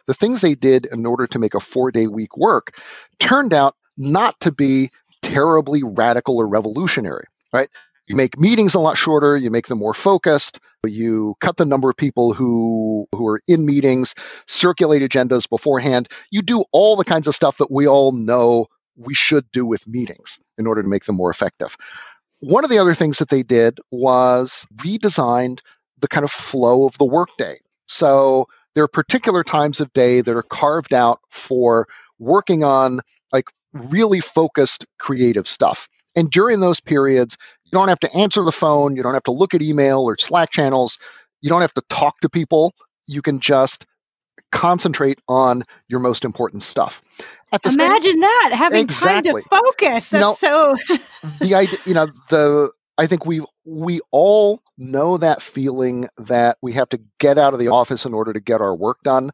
the 0.07 0.15
things 0.15 0.41
they 0.41 0.55
did 0.55 0.87
in 0.87 1.07
order 1.07 1.27
to 1.29 1.39
make 1.39 1.55
a 1.55 1.61
four 1.61 1.91
day 1.91 2.07
week 2.07 2.37
work 2.37 2.77
turned 3.19 3.55
out 3.55 3.77
not 3.97 4.39
to 4.41 4.53
be 4.53 4.91
terribly 5.23 5.83
radical 5.83 6.39
or 6.39 6.47
revolutionary, 6.47 7.25
right? 7.53 7.69
You 8.11 8.17
make 8.17 8.41
meetings 8.41 8.75
a 8.75 8.81
lot 8.81 8.99
shorter, 8.99 9.37
you 9.37 9.53
make 9.53 9.69
them 9.69 9.79
more 9.79 9.95
focused, 9.95 10.59
you 10.85 11.37
cut 11.41 11.57
the 11.57 11.65
number 11.65 11.89
of 11.89 11.97
people 11.97 12.33
who 12.33 13.07
who 13.13 13.29
are 13.29 13.41
in 13.47 13.65
meetings, 13.65 14.17
circulate 14.49 15.09
agendas 15.09 15.49
beforehand. 15.49 16.09
You 16.33 16.43
do 16.43 16.65
all 16.73 16.97
the 16.97 17.05
kinds 17.05 17.29
of 17.29 17.37
stuff 17.37 17.59
that 17.59 17.71
we 17.71 17.87
all 17.87 18.11
know 18.11 18.67
we 18.97 19.15
should 19.15 19.49
do 19.53 19.65
with 19.65 19.87
meetings 19.87 20.41
in 20.59 20.67
order 20.67 20.83
to 20.83 20.89
make 20.89 21.05
them 21.05 21.15
more 21.15 21.31
effective. 21.31 21.77
One 22.41 22.65
of 22.65 22.71
the 22.71 22.79
other 22.79 22.95
things 22.95 23.19
that 23.19 23.29
they 23.29 23.45
did 23.45 23.79
was 23.93 24.67
redesigned 24.75 25.61
the 26.01 26.09
kind 26.09 26.25
of 26.25 26.33
flow 26.33 26.87
of 26.87 26.99
the 26.99 27.05
workday. 27.05 27.59
So 27.87 28.49
there 28.75 28.83
are 28.83 28.89
particular 28.89 29.45
times 29.45 29.81
of 29.81 29.93
day 29.93 30.21
that 30.21 30.37
are 30.37 30.43
carved 30.43 30.93
out 30.93 31.21
for 31.29 31.87
working 32.19 32.65
on 32.65 33.03
like 33.33 33.51
really 33.73 34.19
focused 34.19 34.85
creative 34.99 35.47
stuff. 35.47 35.89
And 36.17 36.31
during 36.31 36.61
those 36.61 36.81
periods, 36.81 37.37
you 37.65 37.71
don't 37.73 37.89
have 37.89 38.01
to 38.01 38.15
answer 38.15 38.43
the 38.43 38.53
phone. 38.53 38.97
You 38.97 39.03
don't 39.03 39.15
have 39.15 39.23
to 39.25 39.33
look 39.33 39.55
at 39.55 39.63
email 39.63 40.01
or 40.01 40.17
Slack 40.19 40.51
channels. 40.51 40.99
You 41.41 41.51
don't 41.51 41.61
have 41.61 41.75
to 41.75 41.83
talk 41.89 42.21
to 42.21 42.29
people. 42.29 42.75
You 43.07 43.23
can 43.23 43.41
just 43.41 43.87
concentrate 44.53 45.21
on 45.29 45.65
your 45.89 46.01
most 46.01 46.25
important 46.25 46.63
stuff. 46.63 47.03
Imagine 47.65 48.11
same, 48.13 48.21
that 48.21 48.51
having 48.53 48.81
exactly. 48.81 49.33
time 49.33 49.43
to 49.43 49.49
focus. 49.49 50.11
That's 50.11 50.39
so. 50.39 50.77
the 51.41 51.55
idea, 51.55 51.79
you 51.85 51.95
know, 51.95 52.09
the 52.29 52.71
I 52.97 53.07
think 53.07 53.27
we 53.27 53.43
we 53.65 54.01
all 54.13 54.61
know 54.79 55.17
that 55.17 55.43
feeling 55.43 56.09
that 56.19 56.59
we 56.63 56.73
have 56.75 56.89
to 56.91 57.01
get 57.19 57.39
out 57.39 57.53
of 57.53 57.61
the 57.61 57.69
office 57.69 58.05
in 58.05 58.15
order 58.15 58.33
to 58.33 58.41
get 58.41 58.61
our 58.61 58.75
work 58.75 58.99
done, 59.03 59.31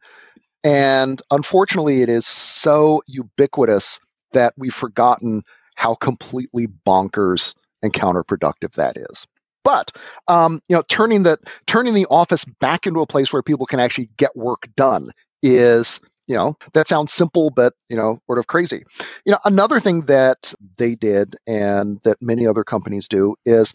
and 0.64 1.20
unfortunately, 1.30 2.00
it 2.00 2.08
is 2.08 2.26
so 2.26 3.02
ubiquitous 3.06 4.00
that 4.32 4.54
we've 4.56 4.74
forgotten 4.74 5.42
how 5.76 5.94
completely 5.94 6.66
bonkers 6.66 7.54
and 7.82 7.92
counterproductive 7.92 8.72
that 8.72 8.96
is. 8.96 9.26
But 9.62 9.92
um, 10.28 10.60
you 10.68 10.76
know, 10.76 10.82
turning 10.88 11.22
the 11.22 11.38
turning 11.66 11.94
the 11.94 12.06
office 12.06 12.44
back 12.44 12.86
into 12.86 13.00
a 13.00 13.06
place 13.06 13.32
where 13.32 13.42
people 13.42 13.66
can 13.66 13.80
actually 13.80 14.10
get 14.16 14.36
work 14.36 14.68
done 14.76 15.10
is 15.42 16.00
you 16.26 16.34
know 16.34 16.56
that 16.72 16.88
sounds 16.88 17.12
simple 17.12 17.50
but 17.50 17.74
you 17.88 17.96
know 17.96 18.20
sort 18.26 18.38
of 18.38 18.46
crazy 18.46 18.82
you 19.24 19.32
know 19.32 19.38
another 19.44 19.80
thing 19.80 20.02
that 20.02 20.52
they 20.76 20.94
did 20.94 21.36
and 21.46 22.00
that 22.02 22.20
many 22.20 22.46
other 22.46 22.64
companies 22.64 23.08
do 23.08 23.36
is 23.44 23.72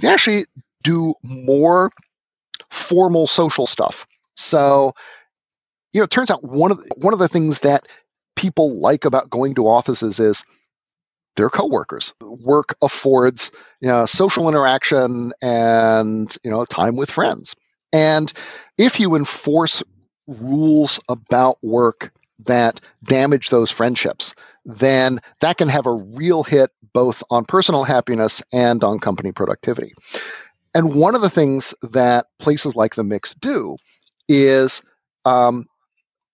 they 0.00 0.08
actually 0.08 0.46
do 0.82 1.14
more 1.22 1.90
formal 2.70 3.26
social 3.26 3.66
stuff 3.66 4.06
so 4.36 4.92
you 5.92 6.00
know 6.00 6.04
it 6.04 6.10
turns 6.10 6.30
out 6.30 6.42
one 6.42 6.72
of 6.72 6.78
the, 6.78 6.94
one 6.96 7.12
of 7.12 7.18
the 7.18 7.28
things 7.28 7.60
that 7.60 7.86
people 8.34 8.80
like 8.80 9.04
about 9.04 9.30
going 9.30 9.54
to 9.54 9.68
offices 9.68 10.18
is 10.18 10.44
their 11.36 11.50
coworkers. 11.50 12.14
Work 12.20 12.76
affords 12.82 13.50
you 13.80 13.88
know, 13.88 14.06
social 14.06 14.48
interaction 14.48 15.32
and 15.42 16.34
you 16.44 16.50
know 16.50 16.64
time 16.64 16.96
with 16.96 17.10
friends. 17.10 17.56
And 17.92 18.32
if 18.78 19.00
you 19.00 19.16
enforce 19.16 19.82
rules 20.26 21.00
about 21.08 21.58
work 21.62 22.12
that 22.46 22.80
damage 23.04 23.50
those 23.50 23.70
friendships, 23.70 24.34
then 24.64 25.20
that 25.40 25.58
can 25.58 25.68
have 25.68 25.86
a 25.86 25.92
real 25.92 26.42
hit 26.42 26.70
both 26.92 27.22
on 27.30 27.44
personal 27.44 27.84
happiness 27.84 28.42
and 28.52 28.82
on 28.84 28.98
company 28.98 29.32
productivity. 29.32 29.92
And 30.74 30.94
one 30.94 31.14
of 31.14 31.20
the 31.20 31.30
things 31.30 31.74
that 31.82 32.26
places 32.38 32.74
like 32.74 32.94
the 32.94 33.04
Mix 33.04 33.34
do 33.34 33.76
is 34.28 34.82
um, 35.24 35.66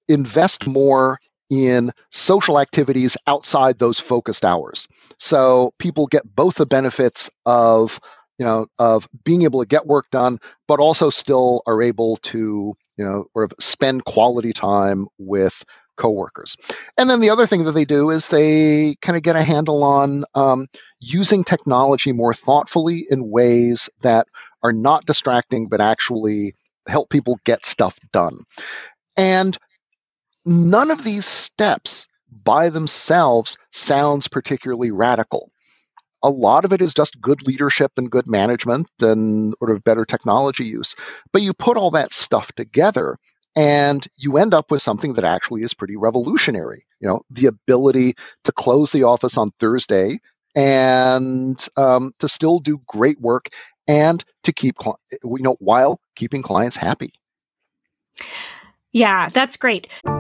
invest 0.06 0.66
more 0.66 1.18
in 1.50 1.92
social 2.10 2.58
activities 2.58 3.16
outside 3.26 3.78
those 3.78 3.98
focused 3.98 4.44
hours. 4.44 4.86
So 5.18 5.72
people 5.78 6.06
get 6.06 6.34
both 6.34 6.56
the 6.56 6.66
benefits 6.66 7.30
of 7.46 8.00
you 8.38 8.44
know 8.44 8.66
of 8.78 9.08
being 9.24 9.42
able 9.42 9.60
to 9.60 9.66
get 9.66 9.86
work 9.86 10.10
done, 10.10 10.38
but 10.66 10.80
also 10.80 11.10
still 11.10 11.62
are 11.66 11.82
able 11.82 12.16
to 12.18 12.74
you 12.96 13.04
know 13.04 13.26
sort 13.32 13.50
of 13.50 13.52
spend 13.58 14.04
quality 14.04 14.52
time 14.52 15.06
with 15.18 15.64
coworkers. 15.96 16.56
And 16.96 17.10
then 17.10 17.20
the 17.20 17.30
other 17.30 17.46
thing 17.46 17.64
that 17.64 17.72
they 17.72 17.84
do 17.84 18.10
is 18.10 18.28
they 18.28 18.94
kind 19.02 19.16
of 19.16 19.22
get 19.22 19.36
a 19.36 19.42
handle 19.42 19.82
on 19.82 20.24
um, 20.34 20.68
using 21.00 21.44
technology 21.44 22.12
more 22.12 22.32
thoughtfully 22.32 23.04
in 23.10 23.28
ways 23.28 23.90
that 24.02 24.28
are 24.62 24.72
not 24.72 25.06
distracting, 25.06 25.68
but 25.68 25.80
actually 25.80 26.54
help 26.86 27.10
people 27.10 27.38
get 27.44 27.66
stuff 27.66 27.98
done. 28.12 28.38
And 29.16 29.58
none 30.48 30.90
of 30.90 31.04
these 31.04 31.26
steps 31.26 32.06
by 32.44 32.68
themselves 32.70 33.58
sounds 33.72 34.28
particularly 34.28 34.90
radical. 34.90 35.50
a 36.22 36.30
lot 36.30 36.64
of 36.64 36.72
it 36.72 36.80
is 36.80 36.94
just 36.94 37.20
good 37.20 37.46
leadership 37.46 37.92
and 37.96 38.10
good 38.10 38.26
management 38.26 38.88
and 39.00 39.54
sort 39.58 39.70
of 39.70 39.84
better 39.84 40.04
technology 40.04 40.64
use. 40.64 40.96
But 41.32 41.42
you 41.42 41.54
put 41.54 41.76
all 41.76 41.92
that 41.92 42.12
stuff 42.12 42.52
together 42.52 43.16
and 43.54 44.04
you 44.16 44.36
end 44.36 44.54
up 44.54 44.70
with 44.70 44.82
something 44.82 45.14
that 45.14 45.24
actually 45.24 45.62
is 45.62 45.74
pretty 45.74 45.96
revolutionary. 45.96 46.84
You 47.00 47.08
know, 47.08 47.22
the 47.30 47.46
ability 47.46 48.14
to 48.44 48.52
close 48.52 48.92
the 48.92 49.04
office 49.04 49.36
on 49.36 49.52
Thursday 49.58 50.18
and 50.54 51.64
um, 51.76 52.12
to 52.18 52.28
still 52.28 52.58
do 52.58 52.80
great 52.86 53.20
work 53.20 53.48
and 53.86 54.22
to 54.42 54.52
keep, 54.52 54.76
you 55.22 55.38
know, 55.40 55.56
while 55.60 56.00
keeping 56.16 56.42
clients 56.42 56.76
happy. 56.76 57.12
Yeah, 58.92 59.28
that's 59.28 59.56
great. 59.56 59.86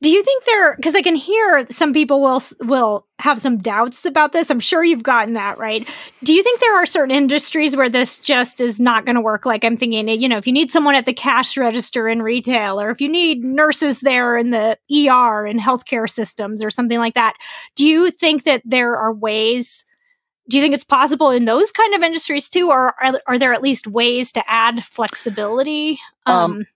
Do 0.00 0.10
you 0.10 0.22
think 0.22 0.44
there 0.44 0.76
because 0.76 0.94
I 0.94 1.02
can 1.02 1.14
hear 1.14 1.66
some 1.70 1.92
people 1.92 2.20
will 2.20 2.42
will 2.60 3.06
have 3.20 3.40
some 3.40 3.58
doubts 3.58 4.04
about 4.04 4.32
this. 4.32 4.50
I'm 4.50 4.60
sure 4.60 4.84
you've 4.84 5.02
gotten 5.02 5.34
that, 5.34 5.58
right? 5.58 5.86
Do 6.22 6.32
you 6.32 6.42
think 6.42 6.60
there 6.60 6.76
are 6.76 6.86
certain 6.86 7.14
industries 7.14 7.74
where 7.74 7.88
this 7.88 8.16
just 8.16 8.60
is 8.60 8.78
not 8.78 9.04
going 9.04 9.16
to 9.16 9.20
work? 9.20 9.44
Like 9.44 9.64
I'm 9.64 9.76
thinking, 9.76 10.08
you 10.08 10.28
know, 10.28 10.36
if 10.36 10.46
you 10.46 10.52
need 10.52 10.70
someone 10.70 10.94
at 10.94 11.04
the 11.04 11.12
cash 11.12 11.56
register 11.56 12.08
in 12.08 12.22
retail 12.22 12.80
or 12.80 12.90
if 12.90 13.00
you 13.00 13.08
need 13.08 13.42
nurses 13.44 14.00
there 14.00 14.36
in 14.36 14.50
the 14.50 14.78
ER 14.92 15.46
and 15.46 15.60
healthcare 15.60 16.08
systems 16.08 16.62
or 16.62 16.70
something 16.70 16.98
like 16.98 17.14
that. 17.14 17.34
Do 17.74 17.86
you 17.86 18.10
think 18.12 18.44
that 18.44 18.62
there 18.64 18.96
are 18.96 19.12
ways 19.12 19.84
do 20.48 20.56
you 20.56 20.62
think 20.62 20.74
it's 20.74 20.84
possible 20.84 21.30
in 21.30 21.44
those 21.44 21.70
kind 21.70 21.94
of 21.94 22.02
industries 22.02 22.48
too 22.48 22.70
or 22.70 22.94
are, 23.02 23.20
are 23.26 23.38
there 23.38 23.52
at 23.52 23.60
least 23.60 23.86
ways 23.86 24.32
to 24.32 24.42
add 24.50 24.82
flexibility? 24.82 25.98
Um, 26.24 26.52
um 26.52 26.66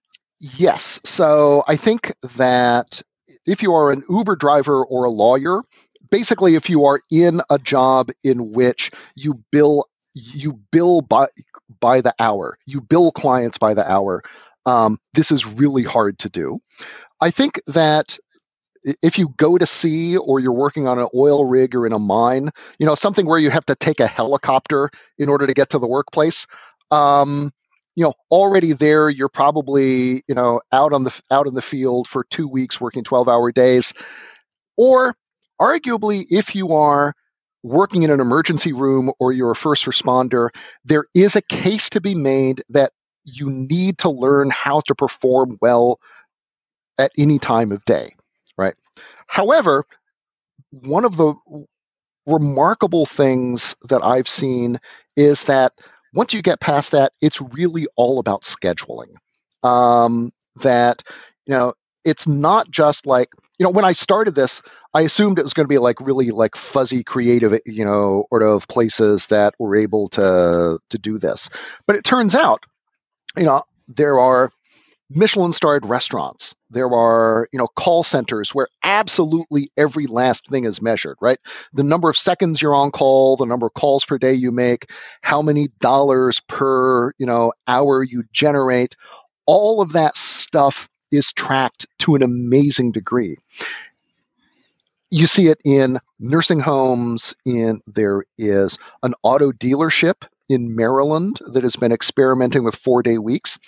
yes. 0.40 1.00
So 1.04 1.64
I 1.66 1.76
think 1.76 2.12
that 2.36 3.00
if 3.46 3.62
you 3.62 3.72
are 3.74 3.92
an 3.92 4.02
Uber 4.08 4.36
driver 4.36 4.84
or 4.84 5.04
a 5.04 5.10
lawyer, 5.10 5.62
basically 6.10 6.54
if 6.54 6.70
you 6.70 6.84
are 6.84 7.00
in 7.10 7.40
a 7.50 7.58
job 7.58 8.10
in 8.22 8.52
which 8.52 8.90
you 9.14 9.42
bill 9.50 9.88
you 10.14 10.52
bill 10.70 11.00
by 11.00 11.26
by 11.80 12.00
the 12.00 12.14
hour, 12.18 12.58
you 12.66 12.80
bill 12.80 13.10
clients 13.12 13.58
by 13.58 13.72
the 13.74 13.90
hour, 13.90 14.22
um, 14.66 14.98
this 15.14 15.32
is 15.32 15.46
really 15.46 15.82
hard 15.82 16.18
to 16.20 16.28
do. 16.28 16.60
I 17.20 17.30
think 17.30 17.60
that 17.66 18.18
if 19.00 19.18
you 19.18 19.28
go 19.36 19.58
to 19.58 19.66
sea 19.66 20.16
or 20.16 20.40
you're 20.40 20.52
working 20.52 20.86
on 20.86 20.98
an 20.98 21.08
oil 21.14 21.44
rig 21.44 21.74
or 21.74 21.86
in 21.86 21.92
a 21.92 21.98
mine, 21.98 22.50
you 22.78 22.86
know, 22.86 22.94
something 22.94 23.26
where 23.26 23.38
you 23.38 23.50
have 23.50 23.66
to 23.66 23.74
take 23.74 24.00
a 24.00 24.06
helicopter 24.06 24.90
in 25.18 25.28
order 25.28 25.46
to 25.46 25.54
get 25.54 25.70
to 25.70 25.78
the 25.78 25.86
workplace, 25.86 26.46
um, 26.90 27.52
you 27.94 28.04
know 28.04 28.14
already 28.30 28.72
there 28.72 29.10
you're 29.10 29.28
probably 29.28 30.22
you 30.28 30.34
know 30.34 30.60
out 30.72 30.92
on 30.92 31.04
the 31.04 31.22
out 31.30 31.46
in 31.46 31.54
the 31.54 31.62
field 31.62 32.08
for 32.08 32.24
two 32.24 32.48
weeks 32.48 32.80
working 32.80 33.04
12 33.04 33.28
hour 33.28 33.52
days. 33.52 33.92
Or 34.76 35.14
arguably 35.60 36.24
if 36.30 36.54
you 36.54 36.74
are 36.74 37.14
working 37.62 38.02
in 38.02 38.10
an 38.10 38.20
emergency 38.20 38.72
room 38.72 39.12
or 39.20 39.32
you're 39.32 39.52
a 39.52 39.56
first 39.56 39.84
responder 39.84 40.48
there 40.84 41.04
is 41.14 41.36
a 41.36 41.42
case 41.42 41.90
to 41.90 42.00
be 42.00 42.14
made 42.14 42.62
that 42.70 42.92
you 43.24 43.48
need 43.48 43.98
to 43.98 44.10
learn 44.10 44.50
how 44.50 44.80
to 44.80 44.94
perform 44.94 45.56
well 45.60 46.00
at 46.98 47.12
any 47.16 47.38
time 47.38 47.70
of 47.72 47.84
day 47.84 48.08
right? 48.58 48.74
However 49.28 49.84
one 50.70 51.04
of 51.04 51.16
the 51.16 51.34
remarkable 52.26 53.04
things 53.04 53.74
that 53.88 54.04
i've 54.04 54.28
seen 54.28 54.78
is 55.16 55.44
that 55.44 55.72
once 56.12 56.32
you 56.34 56.42
get 56.42 56.60
past 56.60 56.92
that, 56.92 57.12
it's 57.20 57.40
really 57.40 57.86
all 57.96 58.18
about 58.18 58.42
scheduling. 58.42 59.14
Um, 59.62 60.32
that, 60.56 61.02
you 61.46 61.54
know, 61.54 61.74
it's 62.04 62.26
not 62.26 62.70
just 62.70 63.06
like, 63.06 63.28
you 63.58 63.64
know, 63.64 63.70
when 63.70 63.84
I 63.84 63.92
started 63.92 64.34
this, 64.34 64.60
I 64.92 65.02
assumed 65.02 65.38
it 65.38 65.44
was 65.44 65.54
going 65.54 65.64
to 65.64 65.72
be 65.72 65.78
like 65.78 66.00
really 66.00 66.30
like 66.30 66.56
fuzzy 66.56 67.04
creative, 67.04 67.58
you 67.64 67.84
know, 67.84 68.24
sort 68.30 68.42
of 68.42 68.66
places 68.68 69.26
that 69.26 69.54
were 69.58 69.76
able 69.76 70.08
to 70.08 70.78
to 70.90 70.98
do 70.98 71.18
this. 71.18 71.48
But 71.86 71.96
it 71.96 72.04
turns 72.04 72.34
out, 72.34 72.64
you 73.36 73.44
know, 73.44 73.62
there 73.88 74.18
are 74.18 74.50
Michelin 75.14 75.52
starred 75.52 75.86
restaurants. 75.86 76.54
There 76.70 76.90
are, 76.90 77.48
you 77.52 77.58
know, 77.58 77.68
call 77.68 78.02
centers 78.02 78.54
where 78.54 78.68
absolutely 78.82 79.70
every 79.76 80.06
last 80.06 80.48
thing 80.48 80.64
is 80.64 80.82
measured, 80.82 81.16
right? 81.20 81.38
The 81.72 81.84
number 81.84 82.08
of 82.08 82.16
seconds 82.16 82.62
you're 82.62 82.74
on 82.74 82.90
call, 82.90 83.36
the 83.36 83.46
number 83.46 83.66
of 83.66 83.74
calls 83.74 84.04
per 84.04 84.18
day 84.18 84.34
you 84.34 84.52
make, 84.52 84.90
how 85.22 85.42
many 85.42 85.68
dollars 85.80 86.40
per, 86.40 87.12
you 87.18 87.26
know, 87.26 87.52
hour 87.66 88.02
you 88.02 88.24
generate, 88.32 88.96
all 89.46 89.80
of 89.80 89.92
that 89.92 90.14
stuff 90.14 90.88
is 91.10 91.32
tracked 91.32 91.86
to 91.98 92.14
an 92.14 92.22
amazing 92.22 92.92
degree. 92.92 93.36
You 95.10 95.26
see 95.26 95.48
it 95.48 95.60
in 95.62 95.98
nursing 96.18 96.60
homes, 96.60 97.34
in 97.44 97.82
there 97.86 98.24
is 98.38 98.78
an 99.02 99.14
auto 99.22 99.52
dealership 99.52 100.26
in 100.48 100.76
Maryland 100.76 101.38
that 101.52 101.62
has 101.62 101.76
been 101.76 101.92
experimenting 101.92 102.64
with 102.64 102.74
four 102.74 103.02
day 103.02 103.18
weeks. 103.18 103.58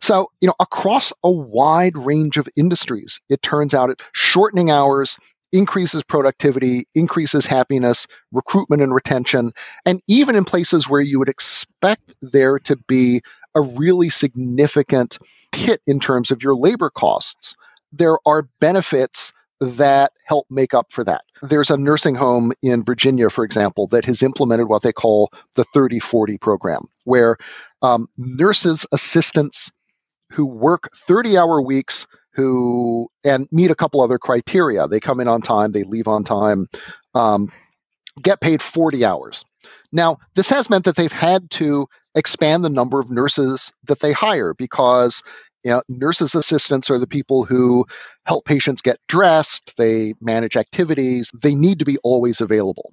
So, 0.00 0.30
you 0.40 0.48
know, 0.48 0.54
across 0.60 1.12
a 1.22 1.30
wide 1.30 1.96
range 1.96 2.36
of 2.36 2.48
industries, 2.56 3.20
it 3.28 3.42
turns 3.42 3.74
out 3.74 3.90
it 3.90 4.02
shortening 4.12 4.70
hours 4.70 5.18
increases 5.52 6.02
productivity, 6.02 6.88
increases 6.94 7.44
happiness, 7.44 8.06
recruitment 8.32 8.82
and 8.82 8.94
retention, 8.94 9.52
and 9.84 10.00
even 10.08 10.34
in 10.34 10.44
places 10.44 10.88
where 10.88 11.00
you 11.00 11.18
would 11.18 11.28
expect 11.28 12.14
there 12.22 12.58
to 12.60 12.76
be 12.88 13.20
a 13.54 13.60
really 13.60 14.08
significant 14.08 15.18
hit 15.54 15.82
in 15.86 16.00
terms 16.00 16.30
of 16.30 16.42
your 16.42 16.54
labor 16.54 16.88
costs, 16.88 17.54
there 17.92 18.16
are 18.24 18.48
benefits 18.60 19.32
that 19.62 20.12
help 20.24 20.46
make 20.50 20.74
up 20.74 20.90
for 20.90 21.04
that. 21.04 21.22
There's 21.40 21.70
a 21.70 21.76
nursing 21.76 22.16
home 22.16 22.52
in 22.62 22.82
Virginia, 22.82 23.30
for 23.30 23.44
example, 23.44 23.86
that 23.88 24.04
has 24.04 24.22
implemented 24.22 24.68
what 24.68 24.82
they 24.82 24.92
call 24.92 25.30
the 25.54 25.64
30 25.64 26.00
40 26.00 26.38
program, 26.38 26.82
where 27.04 27.36
um, 27.80 28.08
nurses, 28.16 28.86
assistants 28.92 29.70
who 30.30 30.46
work 30.46 30.88
30 30.94 31.38
hour 31.38 31.62
weeks 31.62 32.06
who 32.34 33.08
and 33.24 33.46
meet 33.52 33.70
a 33.70 33.74
couple 33.74 34.00
other 34.00 34.18
criteria. 34.18 34.88
They 34.88 35.00
come 35.00 35.20
in 35.20 35.28
on 35.28 35.42
time, 35.42 35.72
they 35.72 35.84
leave 35.84 36.08
on 36.08 36.24
time, 36.24 36.66
um, 37.14 37.52
get 38.20 38.40
paid 38.40 38.62
40 38.62 39.04
hours. 39.04 39.44
Now, 39.92 40.18
this 40.34 40.48
has 40.48 40.70
meant 40.70 40.86
that 40.86 40.96
they've 40.96 41.12
had 41.12 41.50
to 41.52 41.86
expand 42.14 42.64
the 42.64 42.70
number 42.70 42.98
of 42.98 43.10
nurses 43.10 43.72
that 43.84 44.00
they 44.00 44.12
hire 44.12 44.54
because 44.54 45.22
you 45.64 45.70
know, 45.72 45.82
nurses 45.88 46.34
assistants 46.34 46.90
are 46.90 46.98
the 46.98 47.06
people 47.06 47.44
who 47.44 47.86
help 48.26 48.44
patients 48.44 48.82
get 48.82 48.98
dressed, 49.08 49.76
they 49.76 50.14
manage 50.20 50.56
activities, 50.56 51.30
they 51.34 51.54
need 51.54 51.78
to 51.78 51.84
be 51.84 51.98
always 51.98 52.40
available. 52.40 52.92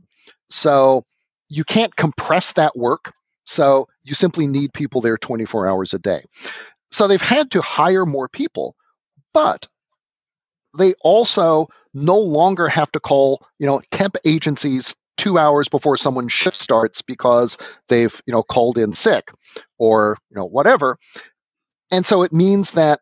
So 0.50 1.04
you 1.48 1.64
can't 1.64 1.96
compress 1.96 2.54
that 2.54 2.78
work. 2.78 3.14
So 3.46 3.88
you 4.04 4.14
simply 4.14 4.46
need 4.46 4.74
people 4.74 5.02
there 5.02 5.18
24 5.18 5.68
hours 5.68 5.94
a 5.94 6.00
day. 6.00 6.24
So 6.92 7.08
they've 7.08 7.22
had 7.22 7.52
to 7.52 7.62
hire 7.62 8.06
more 8.06 8.30
people, 8.30 8.76
but 9.34 9.68
they 10.78 10.94
also 11.02 11.68
no 11.94 12.20
longer 12.20 12.68
have 12.68 12.92
to 12.92 13.00
call, 13.00 13.46
you 13.58 13.66
know, 13.66 13.82
temp 13.92 14.18
agencies 14.26 14.96
two 15.18 15.38
hours 15.38 15.68
before 15.68 15.98
someone's 15.98 16.32
shift 16.32 16.58
starts 16.58 17.02
because 17.02 17.58
they've, 17.88 18.22
you 18.26 18.32
know, 18.32 18.44
called 18.44 18.78
in 18.78 18.94
sick 18.94 19.32
or, 19.78 20.18
you 20.30 20.38
know, 20.38 20.46
whatever. 20.46 20.98
And 21.92 22.06
so 22.06 22.24
it 22.24 22.34
means 22.34 22.72
that 22.72 23.00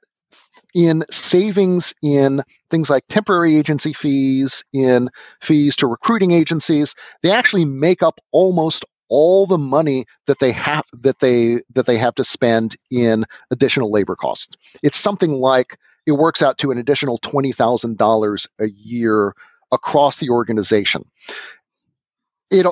in 0.74 1.04
savings 1.10 1.94
in 2.04 2.42
things 2.70 2.90
like 2.90 3.04
temporary 3.08 3.56
agency 3.56 3.94
fees, 3.94 4.64
in 4.74 5.10
fees 5.42 5.76
to 5.78 5.88
recruiting 5.88 6.32
agencies, 6.32 6.94
they 7.24 7.32
actually 7.32 7.66
make 7.66 8.04
up 8.04 8.20
almost 8.32 8.86
all 9.10 9.46
the 9.46 9.58
money 9.58 10.06
that 10.26 10.40
they 10.40 10.52
have 10.52 10.84
that 10.92 11.20
they 11.20 11.62
that 11.74 11.86
they 11.86 11.98
have 11.98 12.16
to 12.16 12.24
spend 12.24 12.76
in 12.92 13.26
additional 13.52 13.92
labor 13.92 14.16
costs. 14.16 14.56
It's 14.84 14.98
something 14.98 15.32
like 15.32 15.78
it 16.06 16.12
works 16.14 16.42
out 16.42 16.58
to 16.60 16.72
an 16.72 16.78
additional 16.78 17.18
$20,000 17.20 18.48
a 18.60 18.70
year 18.70 19.34
across 19.72 20.18
the 20.18 20.30
organization. 20.30 21.04
It 22.50 22.66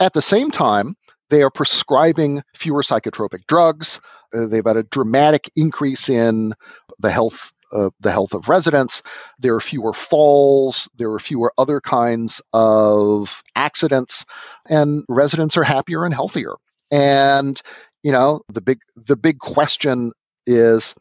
at 0.00 0.12
the 0.12 0.22
same 0.22 0.50
time, 0.50 0.96
they 1.28 1.42
are 1.42 1.50
prescribing 1.50 2.42
fewer 2.54 2.82
psychotropic 2.82 3.46
drugs. 3.46 4.00
Uh, 4.34 4.46
they've 4.46 4.64
had 4.64 4.76
a 4.76 4.82
dramatic 4.82 5.50
increase 5.56 6.08
in 6.08 6.52
the 6.98 7.10
health 7.10 7.52
uh, 7.72 7.90
the 8.00 8.10
health 8.10 8.34
of 8.34 8.48
residents. 8.48 9.02
There 9.38 9.54
are 9.54 9.60
fewer 9.60 9.92
falls. 9.92 10.88
There 10.96 11.12
are 11.12 11.20
fewer 11.20 11.52
other 11.56 11.80
kinds 11.80 12.42
of 12.52 13.42
accidents, 13.54 14.26
and 14.68 15.04
residents 15.08 15.56
are 15.56 15.62
happier 15.62 16.04
and 16.04 16.12
healthier. 16.12 16.54
And 16.90 17.60
you 18.02 18.12
know 18.12 18.42
the 18.48 18.60
big 18.60 18.80
the 18.96 19.16
big 19.16 19.38
question 19.38 20.12
is 20.46 20.94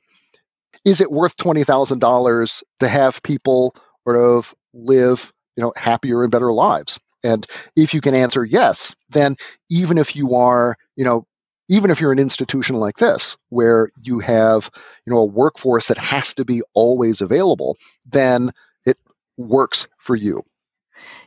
is 0.85 1.01
it 1.01 1.11
worth 1.11 1.35
twenty 1.37 1.63
thousand 1.63 1.99
dollars 1.99 2.63
to 2.79 2.87
have 2.87 3.23
people 3.23 3.75
sort 4.03 4.17
of 4.17 4.53
live 4.73 5.33
you 5.55 5.63
know 5.63 5.73
happier 5.75 6.23
and 6.23 6.31
better 6.31 6.51
lives? 6.51 6.99
And 7.23 7.45
if 7.75 7.93
you 7.93 8.01
can 8.01 8.15
answer 8.15 8.45
yes, 8.45 8.95
then 9.09 9.35
even 9.69 9.97
if 9.97 10.15
you 10.15 10.35
are, 10.35 10.77
you 10.95 11.03
know, 11.03 11.25
even 11.69 11.91
if 11.91 12.01
you're 12.01 12.11
an 12.11 12.19
institution 12.19 12.75
like 12.75 12.97
this, 12.97 13.37
where 13.49 13.91
you 14.01 14.19
have, 14.19 14.69
you 15.05 15.13
know, 15.13 15.19
a 15.19 15.25
workforce 15.25 15.87
that 15.87 15.97
has 15.97 16.33
to 16.33 16.43
be 16.43 16.61
always 16.73 17.21
available, 17.21 17.77
then 18.05 18.49
it 18.85 18.99
works 19.37 19.87
for 19.97 20.15
you. 20.15 20.43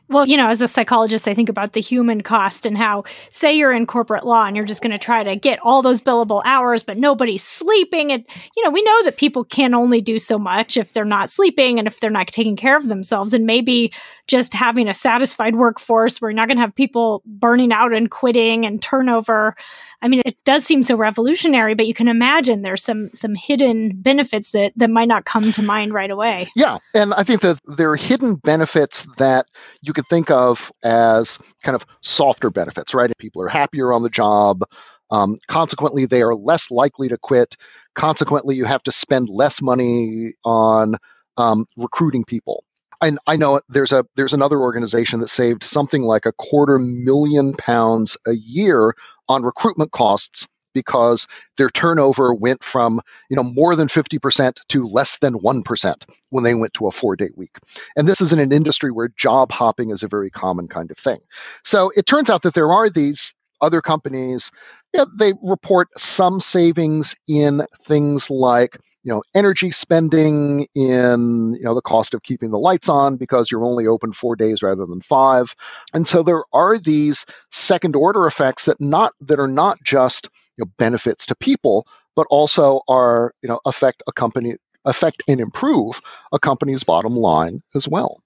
Well, 0.09 0.27
you 0.27 0.35
know, 0.35 0.49
as 0.49 0.61
a 0.61 0.67
psychologist, 0.67 1.29
I 1.29 1.33
think 1.33 1.47
about 1.47 1.73
the 1.73 1.79
human 1.79 2.21
cost 2.21 2.65
and 2.65 2.77
how, 2.77 3.05
say, 3.31 3.53
you're 3.53 3.71
in 3.71 3.87
corporate 3.87 4.25
law 4.25 4.45
and 4.45 4.55
you're 4.55 4.65
just 4.65 4.83
going 4.83 4.91
to 4.91 4.99
try 4.99 5.23
to 5.23 5.37
get 5.37 5.59
all 5.63 5.81
those 5.81 6.01
billable 6.01 6.41
hours, 6.43 6.83
but 6.83 6.97
nobody's 6.97 7.41
sleeping. 7.41 8.11
And, 8.11 8.25
you 8.55 8.63
know, 8.63 8.69
we 8.69 8.83
know 8.83 9.03
that 9.05 9.17
people 9.17 9.45
can 9.45 9.73
only 9.73 10.01
do 10.01 10.19
so 10.19 10.37
much 10.37 10.75
if 10.75 10.91
they're 10.91 11.05
not 11.05 11.29
sleeping 11.29 11.79
and 11.79 11.87
if 11.87 11.99
they're 11.99 12.09
not 12.09 12.27
taking 12.27 12.57
care 12.57 12.75
of 12.75 12.89
themselves. 12.89 13.33
And 13.33 13.45
maybe 13.45 13.93
just 14.27 14.53
having 14.53 14.89
a 14.89 14.93
satisfied 14.93 15.55
workforce 15.55 16.19
where 16.19 16.29
you're 16.29 16.35
not 16.35 16.47
going 16.47 16.57
to 16.57 16.61
have 16.61 16.75
people 16.75 17.23
burning 17.25 17.71
out 17.71 17.93
and 17.93 18.11
quitting 18.11 18.65
and 18.65 18.81
turnover. 18.81 19.55
I 20.03 20.09
mean, 20.09 20.21
it 20.25 20.35
does 20.43 20.65
seem 20.65 20.83
so 20.83 20.97
revolutionary, 20.97 21.75
but 21.75 21.87
you 21.87 21.93
can 21.93 22.09
imagine 22.09 22.61
there's 22.61 22.83
some 22.83 23.09
some 23.13 23.35
hidden 23.35 23.93
benefits 23.95 24.51
that 24.51 24.73
that 24.75 24.89
might 24.89 25.07
not 25.07 25.23
come 25.23 25.53
to 25.53 25.61
mind 25.61 25.93
right 25.93 26.11
away. 26.11 26.49
Yeah, 26.55 26.77
and 26.93 27.13
I 27.13 27.23
think 27.23 27.39
that 27.41 27.61
there 27.65 27.89
are 27.91 27.95
hidden 27.95 28.35
benefits 28.35 29.07
that 29.17 29.47
you 29.81 29.93
could 29.93 30.05
think 30.07 30.29
of 30.29 30.73
as 30.83 31.39
kind 31.63 31.73
of 31.73 31.85
softer 32.01 32.49
benefits, 32.49 32.93
right? 32.93 33.11
People 33.17 33.41
are 33.43 33.47
happier 33.47 33.93
on 33.93 34.03
the 34.03 34.09
job. 34.09 34.63
Um, 35.09 35.37
consequently, 35.47 36.05
they 36.05 36.21
are 36.21 36.35
less 36.35 36.69
likely 36.69 37.07
to 37.07 37.17
quit. 37.17 37.55
Consequently, 37.95 38.55
you 38.57 38.65
have 38.65 38.83
to 38.83 38.91
spend 38.91 39.29
less 39.29 39.61
money 39.61 40.33
on 40.43 40.95
um, 41.37 41.65
recruiting 41.77 42.25
people. 42.25 42.65
I, 43.03 43.11
I 43.27 43.35
know 43.35 43.59
there's 43.67 43.91
a 43.91 44.05
there's 44.15 44.33
another 44.33 44.59
organization 44.59 45.19
that 45.19 45.27
saved 45.27 45.63
something 45.63 46.03
like 46.03 46.25
a 46.25 46.31
quarter 46.31 46.79
million 46.79 47.53
pounds 47.53 48.17
a 48.25 48.33
year 48.33 48.93
on 49.27 49.43
recruitment 49.43 49.91
costs 49.91 50.47
because 50.73 51.27
their 51.57 51.69
turnover 51.69 52.33
went 52.33 52.63
from 52.63 53.01
you 53.29 53.35
know 53.35 53.43
more 53.43 53.75
than 53.75 53.89
50% 53.89 54.57
to 54.69 54.87
less 54.87 55.17
than 55.19 55.35
1% 55.35 55.93
when 56.29 56.43
they 56.43 56.55
went 56.55 56.73
to 56.75 56.87
a 56.87 56.91
four 56.91 57.15
day 57.15 57.29
week. 57.35 57.57
And 57.97 58.07
this 58.07 58.21
is 58.21 58.31
in 58.31 58.39
an 58.39 58.53
industry 58.53 58.91
where 58.91 59.09
job 59.09 59.51
hopping 59.51 59.91
is 59.91 60.03
a 60.03 60.07
very 60.07 60.29
common 60.29 60.67
kind 60.69 60.89
of 60.89 60.97
thing. 60.97 61.19
So 61.63 61.91
it 61.97 62.05
turns 62.05 62.29
out 62.29 62.43
that 62.43 62.53
there 62.53 62.71
are 62.71 62.89
these 62.89 63.33
other 63.63 63.81
companies 63.81 64.51
yeah, 64.93 65.05
they 65.11 65.33
report 65.41 65.89
some 65.97 66.39
savings 66.39 67.15
in 67.27 67.65
things 67.81 68.29
like 68.29 68.77
you 69.03 69.11
know 69.11 69.23
energy 69.33 69.71
spending 69.71 70.67
in 70.75 71.55
you 71.55 71.63
know 71.63 71.73
the 71.73 71.81
cost 71.81 72.13
of 72.13 72.21
keeping 72.21 72.51
the 72.51 72.59
lights 72.59 72.89
on 72.89 73.17
because 73.17 73.49
you're 73.49 73.65
only 73.65 73.87
open 73.87 74.13
four 74.13 74.35
days 74.35 74.61
rather 74.61 74.85
than 74.85 75.01
five. 75.01 75.55
And 75.93 76.07
so 76.07 76.21
there 76.21 76.43
are 76.53 76.77
these 76.77 77.25
second 77.51 77.95
order 77.95 78.27
effects 78.27 78.65
that 78.65 78.79
not 78.79 79.13
that 79.21 79.39
are 79.39 79.47
not 79.47 79.79
just 79.83 80.29
you 80.57 80.65
know, 80.65 80.71
benefits 80.77 81.25
to 81.27 81.35
people 81.35 81.87
but 82.15 82.27
also 82.29 82.81
are 82.87 83.33
you 83.41 83.49
know 83.49 83.59
affect 83.65 84.03
a 84.07 84.11
company 84.11 84.55
affect 84.85 85.23
and 85.27 85.39
improve 85.39 86.01
a 86.31 86.39
company's 86.39 86.83
bottom 86.83 87.15
line 87.15 87.61
as 87.73 87.87
well 87.87 88.22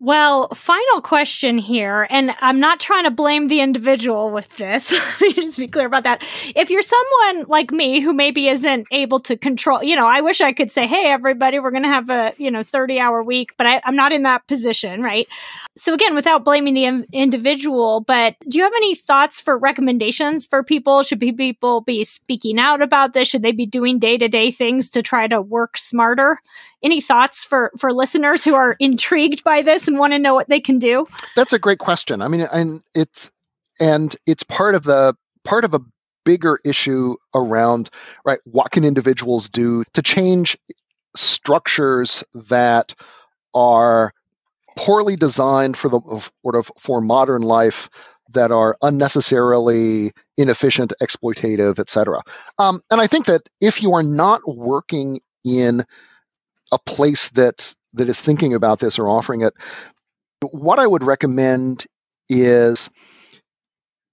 well, 0.00 0.48
final 0.48 1.00
question 1.00 1.56
here, 1.56 2.06
and 2.10 2.34
I'm 2.40 2.58
not 2.58 2.80
trying 2.80 3.04
to 3.04 3.10
blame 3.10 3.46
the 3.46 3.60
individual 3.60 4.30
with 4.30 4.48
this. 4.56 4.88
Just 5.34 5.56
be 5.56 5.68
clear 5.68 5.86
about 5.86 6.02
that. 6.02 6.22
If 6.56 6.68
you're 6.68 6.82
someone 6.82 7.46
like 7.48 7.70
me 7.70 8.00
who 8.00 8.12
maybe 8.12 8.48
isn't 8.48 8.88
able 8.90 9.20
to 9.20 9.36
control, 9.36 9.84
you 9.84 9.94
know, 9.94 10.06
I 10.06 10.20
wish 10.20 10.40
I 10.40 10.52
could 10.52 10.72
say, 10.72 10.88
"Hey, 10.88 11.06
everybody, 11.10 11.60
we're 11.60 11.70
going 11.70 11.84
to 11.84 11.88
have 11.88 12.10
a 12.10 12.32
you 12.38 12.50
know 12.50 12.64
30 12.64 12.98
hour 12.98 13.22
week," 13.22 13.54
but 13.56 13.68
I, 13.68 13.80
am 13.84 13.94
not 13.94 14.12
in 14.12 14.24
that 14.24 14.46
position, 14.48 15.00
right? 15.00 15.28
So 15.76 15.94
again, 15.94 16.14
without 16.14 16.44
blaming 16.44 16.74
the 16.74 16.84
in- 16.84 17.06
individual, 17.12 18.00
but 18.00 18.34
do 18.48 18.58
you 18.58 18.64
have 18.64 18.74
any 18.76 18.96
thoughts 18.96 19.40
for 19.40 19.56
recommendations 19.56 20.44
for 20.44 20.64
people? 20.64 21.04
Should 21.04 21.20
people 21.20 21.82
be 21.82 22.02
speaking 22.02 22.58
out 22.58 22.82
about 22.82 23.12
this? 23.12 23.28
Should 23.28 23.42
they 23.42 23.52
be 23.52 23.66
doing 23.66 24.00
day 24.00 24.18
to 24.18 24.28
day 24.28 24.50
things 24.50 24.90
to 24.90 25.02
try 25.02 25.28
to 25.28 25.40
work 25.40 25.78
smarter? 25.78 26.40
Any 26.84 27.00
thoughts 27.00 27.44
for 27.44 27.72
for 27.78 27.92
listeners 27.92 28.44
who 28.44 28.54
are 28.54 28.76
intrigued 28.78 29.42
by 29.42 29.62
this 29.62 29.88
and 29.88 29.98
want 29.98 30.12
to 30.12 30.18
know 30.18 30.34
what 30.34 30.48
they 30.48 30.60
can 30.60 30.78
do? 30.78 31.06
That's 31.34 31.52
a 31.52 31.58
great 31.58 31.78
question. 31.78 32.22
I 32.22 32.28
mean, 32.28 32.42
and 32.42 32.82
it's 32.94 33.30
and 33.80 34.14
it's 34.26 34.42
part 34.42 34.74
of 34.74 34.84
the 34.84 35.16
part 35.44 35.64
of 35.64 35.74
a 35.74 35.80
bigger 36.24 36.58
issue 36.64 37.16
around 37.34 37.90
right 38.24 38.40
what 38.44 38.70
can 38.70 38.84
individuals 38.84 39.48
do 39.48 39.84
to 39.92 40.02
change 40.02 40.56
structures 41.16 42.24
that 42.34 42.94
are 43.54 44.12
poorly 44.76 45.16
designed 45.16 45.76
for 45.76 45.88
the 45.88 46.00
sort 46.42 46.56
of 46.56 46.70
for 46.78 47.00
modern 47.00 47.42
life 47.42 47.88
that 48.30 48.50
are 48.50 48.76
unnecessarily 48.82 50.12
inefficient, 50.36 50.92
exploitative, 51.00 51.78
etc. 51.78 52.22
Um, 52.58 52.80
and 52.90 53.00
I 53.00 53.06
think 53.06 53.26
that 53.26 53.48
if 53.60 53.82
you 53.82 53.92
are 53.94 54.02
not 54.02 54.40
working 54.46 55.20
in 55.44 55.84
a 56.74 56.78
place 56.78 57.30
that 57.30 57.74
that 57.94 58.08
is 58.08 58.20
thinking 58.20 58.54
about 58.54 58.80
this 58.80 58.98
or 58.98 59.08
offering 59.08 59.42
it, 59.42 59.54
what 60.50 60.78
I 60.78 60.86
would 60.86 61.02
recommend 61.04 61.86
is 62.28 62.90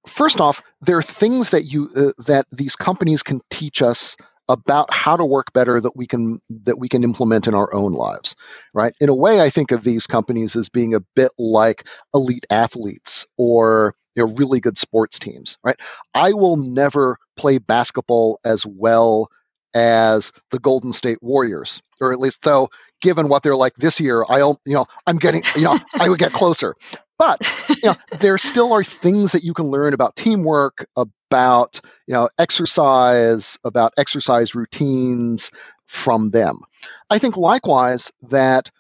first 0.08 0.42
off, 0.42 0.64
there 0.82 0.98
are 0.98 1.04
things 1.04 1.52
that 1.52 1.64
you 1.64 1.90
uh, 1.96 2.24
that 2.26 2.46
these 2.52 2.76
companies 2.76 3.24
can 3.24 3.42
teach 3.50 3.82
us 3.82 4.16
about 4.50 4.94
how 4.94 5.16
to 5.16 5.26
work 5.26 5.54
better 5.54 5.80
that 5.80 5.96
we 5.96 6.06
can 6.08 6.40
that 6.50 6.78
we 6.78 6.90
can 6.90 7.04
implement 7.04 7.48
in 7.48 7.56
our 7.56 7.74
own 7.74 7.94
lives 7.94 8.36
right? 8.74 8.94
In 9.00 9.10
a 9.10 9.16
way 9.16 9.40
i 9.40 9.50
think 9.50 9.72
of 9.72 9.84
these 9.84 10.08
companies 10.08 10.56
as 10.56 10.68
being 10.68 10.94
a 10.94 11.00
bit 11.16 11.32
like 11.38 11.88
elite 12.14 12.46
athletes 12.50 13.26
or 13.38 13.94
you 14.16 14.26
know 14.26 14.34
really 14.34 14.60
good 14.60 14.78
sports 14.78 15.20
teams 15.20 15.58
right? 15.64 15.80
I 16.14 16.34
will 16.34 16.58
never 16.58 17.18
play 17.38 17.60
basketball 17.60 18.40
as 18.44 18.66
well 18.66 19.30
as 19.74 20.32
the 20.52 20.60
Golden 20.60 20.94
State 20.94 21.22
Warriors, 21.22 21.82
or 22.00 22.12
at 22.12 22.20
least 22.20 22.42
though, 22.44 22.70
given 23.02 23.30
what 23.30 23.44
they're 23.44 23.56
like 23.56 23.76
this 23.76 24.00
year, 24.00 24.26
I'll 24.28 24.60
you 24.66 24.74
know 24.74 24.86
I'm 25.08 25.18
getting 25.18 25.44
you 25.56 25.64
know 25.64 25.80
I 26.00 26.10
would 26.10 26.20
get 26.20 26.34
closer. 26.34 26.76
But 27.18 27.40
you 27.70 27.76
know, 27.86 27.96
there 28.20 28.38
still 28.38 28.74
are 28.74 28.84
things 28.84 29.34
that 29.34 29.44
you 29.44 29.54
can 29.54 29.68
learn 29.68 29.94
about 29.94 30.16
teamwork, 30.16 30.86
about 30.96 31.80
you 32.08 32.14
know 32.14 32.30
exercise, 32.40 33.58
about 33.64 33.94
exercise 33.98 34.56
routines 34.56 35.52
from 35.86 36.30
them. 36.30 36.62
I 37.10 37.20
think 37.20 37.38
likewise 37.38 38.12
that 38.30 38.72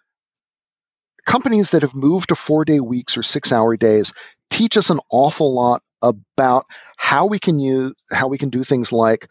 companies 1.25 1.71
that 1.71 1.83
have 1.83 1.95
moved 1.95 2.29
to 2.29 2.35
four 2.35 2.65
day 2.65 2.79
weeks 2.79 3.17
or 3.17 3.23
six 3.23 3.51
hour 3.51 3.77
days 3.77 4.13
teach 4.49 4.75
us 4.75 4.89
an 4.89 4.99
awful 5.11 5.53
lot 5.53 5.83
about 6.01 6.65
how 6.97 7.25
we 7.25 7.39
can 7.39 7.59
use 7.59 7.93
how 8.11 8.27
we 8.27 8.37
can 8.37 8.49
do 8.49 8.63
things 8.63 8.91
like 8.91 9.27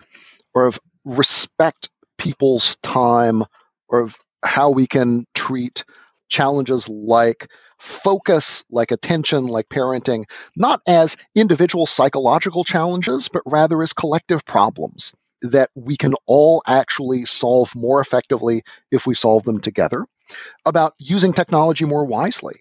or 0.54 0.66
of 0.66 0.78
respect 1.05 1.88
people's 2.18 2.76
time 2.82 3.42
or 3.88 4.11
how 4.44 4.70
we 4.70 4.86
can 4.86 5.24
treat 5.34 5.84
challenges 6.28 6.88
like 6.88 7.48
focus, 7.78 8.64
like 8.70 8.90
attention, 8.92 9.46
like 9.46 9.68
parenting, 9.68 10.24
not 10.57 10.80
as 10.86 11.16
individual 11.34 11.86
psychological 11.86 12.64
challenges, 12.64 13.28
but 13.28 13.42
rather 13.46 13.82
as 13.82 13.92
collective 13.92 14.44
problems 14.44 15.12
that 15.42 15.70
we 15.74 15.96
can 15.96 16.14
all 16.26 16.62
actually 16.66 17.24
solve 17.24 17.74
more 17.74 18.01
effectively 18.01 18.62
if 18.90 19.07
we 19.07 19.14
solve 19.14 19.42
them 19.44 19.61
together, 19.61 20.05
about 20.66 20.94
using 20.98 21.32
technology 21.32 21.84
more 21.86 22.05
wisely 22.05 22.61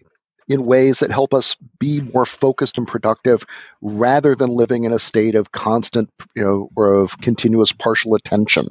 in 0.50 0.66
ways 0.66 0.98
that 0.98 1.12
help 1.12 1.32
us 1.32 1.56
be 1.78 2.00
more 2.00 2.26
focused 2.26 2.76
and 2.76 2.86
productive 2.86 3.46
rather 3.80 4.34
than 4.34 4.50
living 4.50 4.82
in 4.82 4.92
a 4.92 4.98
state 4.98 5.36
of 5.36 5.52
constant, 5.52 6.10
you 6.34 6.44
know, 6.44 6.68
or 6.74 6.92
of 6.92 7.16
continuous 7.20 7.70
partial 7.70 8.16
attention, 8.16 8.66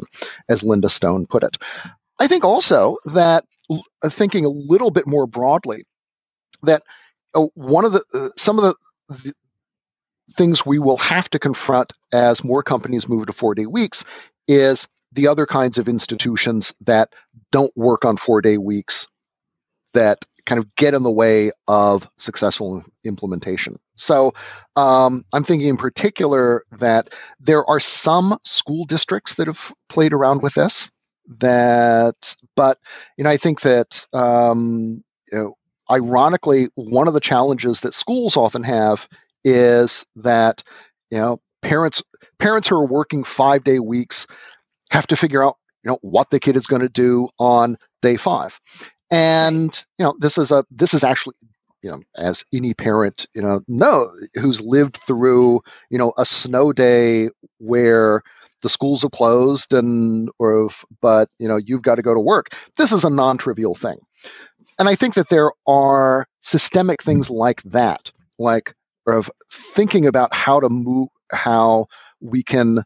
as 0.49 0.61
Linda 0.61 0.89
Stone 0.89 1.27
put 1.27 1.41
it. 1.41 1.57
I 2.19 2.27
think 2.27 2.43
also 2.43 2.97
that 3.05 3.45
uh, 3.71 4.09
thinking 4.09 4.43
a 4.43 4.49
little 4.49 4.91
bit 4.91 5.07
more 5.07 5.25
broadly, 5.25 5.85
that 6.63 6.83
uh, 7.33 7.47
one 7.53 7.85
of 7.85 7.93
the 7.93 8.03
uh, 8.13 8.29
some 8.35 8.59
of 8.59 8.65
the, 8.65 8.75
the 9.23 9.33
things 10.33 10.65
we 10.65 10.79
will 10.79 10.97
have 10.97 11.29
to 11.29 11.39
confront 11.39 11.93
as 12.11 12.43
more 12.43 12.61
companies 12.61 13.07
move 13.07 13.27
to 13.27 13.33
four 13.33 13.55
day 13.55 13.65
weeks 13.65 14.03
is 14.49 14.89
the 15.13 15.29
other 15.29 15.45
kinds 15.45 15.77
of 15.77 15.87
institutions 15.87 16.73
that 16.81 17.13
don't 17.53 17.75
work 17.77 18.03
on 18.03 18.17
four 18.17 18.41
day 18.41 18.57
weeks 18.57 19.07
that 19.93 20.25
kind 20.45 20.59
of 20.59 20.75
get 20.75 20.93
in 20.93 21.03
the 21.03 21.11
way 21.11 21.51
of 21.67 22.09
successful 22.17 22.83
implementation. 23.03 23.77
So 23.95 24.33
um, 24.75 25.23
I'm 25.33 25.43
thinking 25.43 25.69
in 25.69 25.77
particular 25.77 26.63
that 26.79 27.13
there 27.39 27.63
are 27.65 27.79
some 27.79 28.37
school 28.43 28.85
districts 28.85 29.35
that 29.35 29.47
have 29.47 29.71
played 29.89 30.13
around 30.13 30.41
with 30.41 30.55
this. 30.55 30.89
That, 31.37 32.35
but 32.55 32.79
you 33.15 33.23
know, 33.23 33.29
I 33.29 33.37
think 33.37 33.61
that 33.61 34.07
um, 34.13 35.03
you 35.31 35.37
know, 35.37 35.57
ironically, 35.89 36.69
one 36.73 37.07
of 37.07 37.13
the 37.13 37.19
challenges 37.19 37.81
that 37.81 37.93
schools 37.93 38.35
often 38.35 38.63
have 38.63 39.07
is 39.43 40.05
that 40.15 40.63
you 41.11 41.19
know 41.19 41.39
parents 41.61 42.01
parents 42.39 42.67
who 42.67 42.77
are 42.77 42.85
working 42.85 43.23
five 43.23 43.63
day 43.63 43.79
weeks 43.79 44.25
have 44.89 45.05
to 45.07 45.15
figure 45.15 45.43
out 45.43 45.55
you 45.83 45.91
know 45.91 45.99
what 46.01 46.31
the 46.31 46.39
kid 46.39 46.55
is 46.55 46.67
going 46.67 46.81
to 46.81 46.89
do 46.89 47.29
on 47.37 47.77
day 48.01 48.17
five 48.17 48.59
and 49.11 49.83
you 49.97 50.05
know 50.05 50.15
this 50.19 50.37
is 50.37 50.51
a 50.51 50.65
this 50.71 50.93
is 50.93 51.03
actually 51.03 51.35
you 51.81 51.89
know 51.89 52.01
as 52.15 52.43
any 52.53 52.73
parent 52.73 53.27
you 53.33 53.41
know 53.41 53.61
know 53.67 54.09
who's 54.35 54.61
lived 54.61 54.97
through 54.97 55.61
you 55.89 55.97
know 55.97 56.13
a 56.17 56.25
snow 56.25 56.73
day 56.73 57.29
where 57.57 58.21
the 58.61 58.69
schools 58.69 59.03
are 59.05 59.09
closed 59.09 59.73
and 59.73 60.29
or 60.37 60.65
if, 60.65 60.83
but 61.01 61.29
you 61.39 61.47
know 61.47 61.57
you've 61.57 61.81
got 61.81 61.95
to 61.95 62.01
go 62.01 62.13
to 62.13 62.19
work. 62.19 62.49
This 62.77 62.91
is 62.91 63.05
a 63.05 63.09
non-trivial 63.09 63.75
thing. 63.75 63.97
And 64.77 64.87
i 64.87 64.95
think 64.95 65.15
that 65.15 65.29
there 65.29 65.51
are 65.67 66.25
systemic 66.41 67.01
things 67.01 67.29
like 67.29 67.61
that 67.63 68.11
like 68.37 68.73
of 69.07 69.29
thinking 69.51 70.05
about 70.05 70.33
how 70.33 70.59
to 70.59 70.69
move 70.69 71.09
how 71.31 71.87
we 72.21 72.43
can 72.43 72.79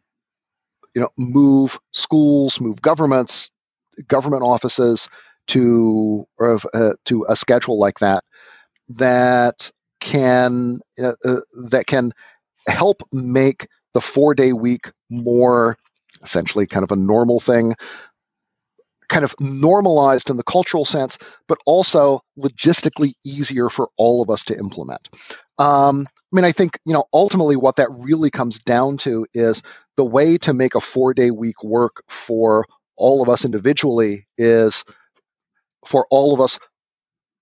you 0.95 1.01
know 1.01 1.09
move 1.17 1.79
schools 1.91 2.59
move 2.59 2.81
governments 2.81 3.51
government 4.07 4.43
offices 4.43 5.09
to 5.47 6.25
or 6.37 6.59
uh, 6.73 6.93
to 7.05 7.25
a 7.27 7.35
schedule 7.35 7.79
like 7.79 7.99
that 7.99 8.23
that 8.89 9.71
can 9.99 10.77
uh, 11.01 11.13
uh, 11.25 11.41
that 11.69 11.87
can 11.87 12.11
help 12.67 13.01
make 13.11 13.67
the 13.93 14.01
four 14.01 14.33
day 14.33 14.53
week 14.53 14.91
more 15.09 15.77
essentially 16.21 16.67
kind 16.67 16.83
of 16.83 16.91
a 16.91 16.95
normal 16.95 17.39
thing 17.39 17.75
kind 19.09 19.23
of 19.23 19.35
normalized 19.39 20.29
in 20.29 20.37
the 20.37 20.43
cultural 20.43 20.85
sense 20.85 21.17
but 21.47 21.57
also 21.65 22.21
logistically 22.39 23.13
easier 23.25 23.69
for 23.69 23.89
all 23.97 24.21
of 24.21 24.29
us 24.29 24.43
to 24.45 24.57
implement. 24.57 25.09
Um, 25.59 26.07
i 26.09 26.35
mean 26.35 26.45
i 26.45 26.51
think 26.51 26.79
you 26.85 26.93
know 26.93 27.05
ultimately 27.13 27.55
what 27.55 27.75
that 27.75 27.89
really 27.91 28.31
comes 28.31 28.59
down 28.59 28.97
to 28.97 29.25
is 29.33 29.61
the 29.97 30.05
way 30.05 30.37
to 30.39 30.53
make 30.53 30.75
a 30.75 30.79
four 30.79 31.13
day 31.13 31.29
week 31.31 31.63
work 31.63 32.03
for 32.07 32.65
all 32.95 33.21
of 33.21 33.29
us 33.29 33.45
individually 33.45 34.27
is 34.37 34.83
for 35.85 36.05
all 36.09 36.33
of 36.33 36.41
us 36.41 36.59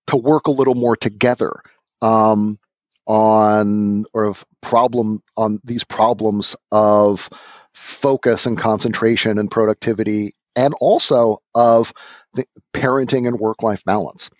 to 0.08 0.16
work 0.16 0.46
a 0.46 0.52
little 0.52 0.74
more 0.74 0.96
together 0.96 1.52
um, 2.00 2.58
on 3.06 4.04
or 4.12 4.24
of 4.24 4.44
problem 4.60 5.22
on 5.36 5.60
these 5.64 5.84
problems 5.84 6.56
of 6.70 7.28
focus 7.74 8.46
and 8.46 8.58
concentration 8.58 9.38
and 9.38 9.50
productivity 9.50 10.32
and 10.54 10.74
also 10.80 11.38
of 11.54 11.92
the 12.34 12.44
parenting 12.74 13.26
and 13.26 13.38
work 13.38 13.62
life 13.62 13.82
balance. 13.84 14.30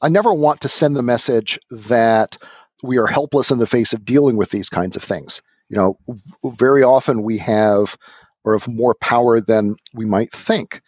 I 0.00 0.08
never 0.08 0.32
want 0.32 0.62
to 0.62 0.68
send 0.68 0.96
the 0.96 1.02
message 1.02 1.58
that 1.70 2.36
we 2.82 2.98
are 2.98 3.06
helpless 3.06 3.50
in 3.50 3.58
the 3.58 3.66
face 3.66 3.92
of 3.92 4.04
dealing 4.04 4.36
with 4.36 4.50
these 4.50 4.68
kinds 4.68 4.96
of 4.96 5.02
things. 5.02 5.42
You 5.68 5.76
know, 5.76 5.98
very 6.44 6.82
often 6.82 7.22
we 7.22 7.38
have 7.38 7.96
or 8.44 8.54
have 8.54 8.68
more 8.68 8.94
power 8.94 9.40
than 9.40 9.76
we 9.92 10.04
might 10.04 10.32
think 10.32 10.80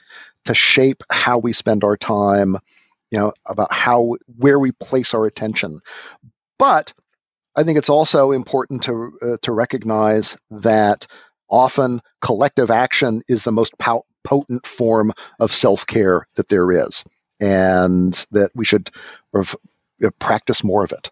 to 0.44 0.54
shape 0.54 1.02
how 1.10 1.38
we 1.38 1.52
spend 1.52 1.84
our 1.84 1.96
time, 1.96 2.56
you 3.10 3.18
know, 3.18 3.32
about 3.46 3.72
how 3.72 4.16
where 4.36 4.58
we 4.58 4.72
place 4.72 5.14
our 5.14 5.26
attention. 5.26 5.80
But 6.58 6.92
I 7.56 7.64
think 7.64 7.78
it's 7.78 7.88
also 7.88 8.32
important 8.32 8.84
to 8.84 9.12
uh, 9.22 9.36
to 9.42 9.52
recognize 9.52 10.36
that 10.50 11.06
often 11.48 12.00
collective 12.20 12.70
action 12.70 13.22
is 13.28 13.44
the 13.44 13.52
most 13.52 13.76
pow- 13.78 14.04
potent 14.24 14.66
form 14.66 15.12
of 15.38 15.52
self 15.52 15.86
care 15.86 16.26
that 16.36 16.48
there 16.48 16.70
is, 16.70 17.04
and 17.40 18.14
that 18.30 18.50
we 18.54 18.64
should 18.64 18.90
practice 20.18 20.64
more 20.64 20.84
of 20.84 20.92
it. 20.92 21.10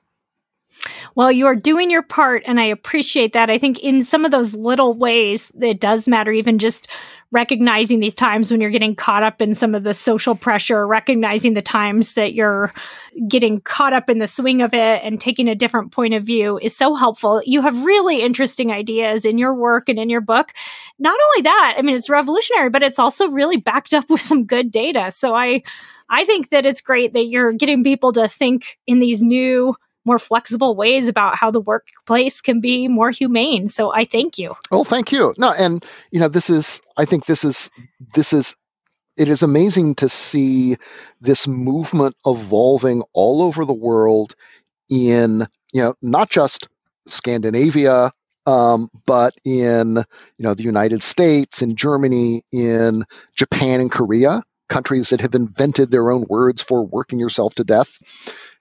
Well, 1.14 1.32
you 1.32 1.46
are 1.46 1.56
doing 1.56 1.90
your 1.90 2.02
part, 2.02 2.42
and 2.46 2.60
I 2.60 2.64
appreciate 2.64 3.32
that. 3.32 3.50
I 3.50 3.58
think 3.58 3.80
in 3.80 4.04
some 4.04 4.24
of 4.24 4.30
those 4.30 4.54
little 4.54 4.94
ways, 4.94 5.50
it 5.60 5.80
does 5.80 6.06
matter, 6.06 6.30
even 6.30 6.58
just 6.58 6.88
recognizing 7.30 8.00
these 8.00 8.14
times 8.14 8.50
when 8.50 8.60
you're 8.60 8.70
getting 8.70 8.96
caught 8.96 9.22
up 9.22 9.42
in 9.42 9.54
some 9.54 9.74
of 9.74 9.84
the 9.84 9.92
social 9.92 10.34
pressure, 10.34 10.86
recognizing 10.86 11.52
the 11.52 11.62
times 11.62 12.14
that 12.14 12.32
you're 12.32 12.72
getting 13.28 13.60
caught 13.60 13.92
up 13.92 14.08
in 14.08 14.18
the 14.18 14.26
swing 14.26 14.62
of 14.62 14.72
it 14.72 15.02
and 15.02 15.20
taking 15.20 15.48
a 15.48 15.54
different 15.54 15.92
point 15.92 16.14
of 16.14 16.24
view 16.24 16.58
is 16.62 16.74
so 16.74 16.94
helpful. 16.94 17.42
You 17.44 17.60
have 17.62 17.84
really 17.84 18.22
interesting 18.22 18.72
ideas 18.72 19.24
in 19.24 19.36
your 19.36 19.54
work 19.54 19.88
and 19.88 19.98
in 19.98 20.08
your 20.08 20.22
book. 20.22 20.52
Not 20.98 21.18
only 21.26 21.42
that, 21.42 21.74
I 21.76 21.82
mean, 21.82 21.94
it's 21.94 22.08
revolutionary, 22.08 22.70
but 22.70 22.82
it's 22.82 22.98
also 22.98 23.28
really 23.28 23.58
backed 23.58 23.92
up 23.92 24.08
with 24.10 24.22
some 24.22 24.44
good 24.44 24.70
data. 24.70 25.10
So 25.10 25.34
I, 25.34 25.62
I 26.08 26.24
think 26.24 26.50
that 26.50 26.64
it's 26.64 26.80
great 26.80 27.12
that 27.12 27.26
you're 27.26 27.52
getting 27.52 27.84
people 27.84 28.12
to 28.12 28.26
think 28.28 28.78
in 28.86 29.00
these 29.00 29.22
new 29.22 29.74
more 30.08 30.18
flexible 30.18 30.74
ways 30.74 31.06
about 31.06 31.36
how 31.36 31.50
the 31.50 31.60
workplace 31.60 32.40
can 32.40 32.60
be 32.60 32.88
more 32.88 33.10
humane. 33.10 33.68
So 33.68 33.92
I 33.94 34.04
thank 34.04 34.38
you. 34.38 34.56
Oh, 34.72 34.82
thank 34.82 35.12
you. 35.12 35.34
No, 35.38 35.52
and 35.52 35.84
you 36.10 36.18
know, 36.18 36.28
this 36.28 36.50
is 36.50 36.80
I 36.96 37.04
think 37.04 37.26
this 37.26 37.44
is 37.44 37.70
this 38.14 38.32
is 38.32 38.56
it 39.16 39.28
is 39.28 39.42
amazing 39.42 39.96
to 39.96 40.08
see 40.08 40.76
this 41.20 41.46
movement 41.46 42.16
evolving 42.24 43.02
all 43.12 43.42
over 43.42 43.64
the 43.64 43.74
world 43.74 44.34
in 44.88 45.46
you 45.72 45.82
know 45.82 45.94
not 46.02 46.30
just 46.30 46.68
Scandinavia 47.06 48.10
um, 48.46 48.88
but 49.04 49.34
in 49.44 49.96
you 49.96 50.42
know 50.42 50.54
the 50.54 50.62
United 50.62 51.02
States, 51.02 51.60
in 51.60 51.76
Germany, 51.76 52.42
in 52.50 53.04
Japan 53.36 53.80
and 53.80 53.92
Korea, 53.92 54.42
countries 54.70 55.10
that 55.10 55.20
have 55.20 55.34
invented 55.34 55.90
their 55.90 56.10
own 56.10 56.24
words 56.28 56.62
for 56.62 56.84
working 56.84 57.18
yourself 57.18 57.54
to 57.56 57.64
death 57.64 57.98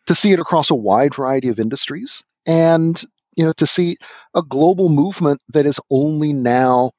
to 0.07 0.15
see 0.15 0.31
it 0.31 0.39
across 0.39 0.69
a 0.69 0.75
wide 0.75 1.13
variety 1.13 1.49
of 1.49 1.59
industries 1.59 2.23
and 2.45 3.03
you 3.35 3.43
know 3.43 3.53
to 3.53 3.67
see 3.67 3.97
a 4.33 4.41
global 4.41 4.89
movement 4.89 5.41
that 5.49 5.65
is 5.65 5.79
only 5.89 6.33
now 6.33 6.91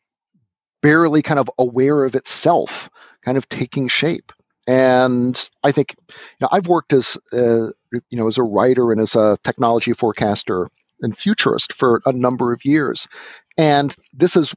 barely 0.82 1.22
kind 1.22 1.40
of 1.40 1.50
aware 1.58 2.04
of 2.04 2.14
itself 2.14 2.88
kind 3.24 3.36
of 3.36 3.48
taking 3.48 3.88
shape. 3.88 4.32
And 4.66 5.48
i 5.64 5.72
think 5.72 5.94
you 6.08 6.14
know 6.42 6.48
i've 6.52 6.68
worked 6.68 6.92
as 6.92 7.16
uh, 7.32 7.68
you 8.10 8.18
know 8.18 8.28
as 8.28 8.38
a 8.38 8.42
writer 8.42 8.92
and 8.92 9.00
as 9.00 9.16
a 9.16 9.38
technology 9.42 9.92
forecaster 9.94 10.68
and 11.00 11.16
futurist 11.16 11.72
for 11.72 12.00
a 12.06 12.12
number 12.12 12.52
of 12.52 12.64
years. 12.64 13.08
And 13.56 13.94
this 14.12 14.36
is 14.36 14.54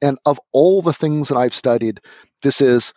and 0.00 0.18
of 0.24 0.38
all 0.52 0.82
the 0.82 0.92
things 0.92 1.28
that 1.28 1.36
i've 1.36 1.54
studied 1.54 2.00
this 2.42 2.60
is 2.60 2.94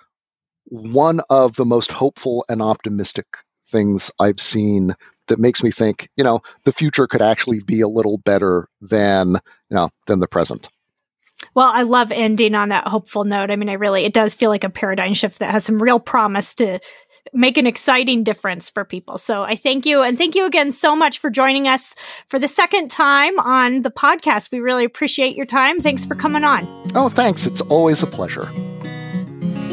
one 0.65 1.21
of 1.29 1.55
the 1.55 1.65
most 1.65 1.91
hopeful 1.91 2.45
and 2.47 2.61
optimistic 2.61 3.25
things 3.67 4.11
I've 4.19 4.39
seen 4.39 4.93
that 5.27 5.39
makes 5.39 5.63
me 5.63 5.71
think, 5.71 6.09
you 6.15 6.23
know, 6.23 6.41
the 6.65 6.71
future 6.71 7.07
could 7.07 7.21
actually 7.21 7.61
be 7.61 7.81
a 7.81 7.87
little 7.87 8.17
better 8.17 8.67
than, 8.81 9.33
you 9.69 9.75
know, 9.75 9.89
than 10.07 10.19
the 10.19 10.27
present. 10.27 10.69
Well, 11.55 11.71
I 11.71 11.83
love 11.83 12.11
ending 12.11 12.55
on 12.55 12.69
that 12.69 12.87
hopeful 12.87 13.23
note. 13.23 13.51
I 13.51 13.55
mean, 13.55 13.69
I 13.69 13.73
really, 13.73 14.05
it 14.05 14.13
does 14.13 14.35
feel 14.35 14.49
like 14.49 14.63
a 14.63 14.69
paradigm 14.69 15.13
shift 15.13 15.39
that 15.39 15.51
has 15.51 15.65
some 15.65 15.81
real 15.81 15.99
promise 15.99 16.55
to 16.55 16.79
make 17.33 17.57
an 17.57 17.65
exciting 17.65 18.23
difference 18.23 18.69
for 18.69 18.83
people. 18.83 19.17
So 19.17 19.43
I 19.43 19.55
thank 19.55 19.85
you. 19.85 20.01
And 20.01 20.17
thank 20.17 20.35
you 20.35 20.45
again 20.45 20.71
so 20.71 20.95
much 20.95 21.19
for 21.19 21.29
joining 21.29 21.67
us 21.67 21.95
for 22.27 22.37
the 22.37 22.47
second 22.47 22.91
time 22.91 23.39
on 23.39 23.81
the 23.81 23.91
podcast. 23.91 24.51
We 24.51 24.59
really 24.59 24.85
appreciate 24.85 25.35
your 25.35 25.45
time. 25.45 25.79
Thanks 25.79 26.05
for 26.05 26.15
coming 26.15 26.43
on. 26.43 26.67
Oh, 26.95 27.09
thanks. 27.09 27.45
It's 27.45 27.61
always 27.61 28.03
a 28.03 28.07
pleasure. 28.07 28.45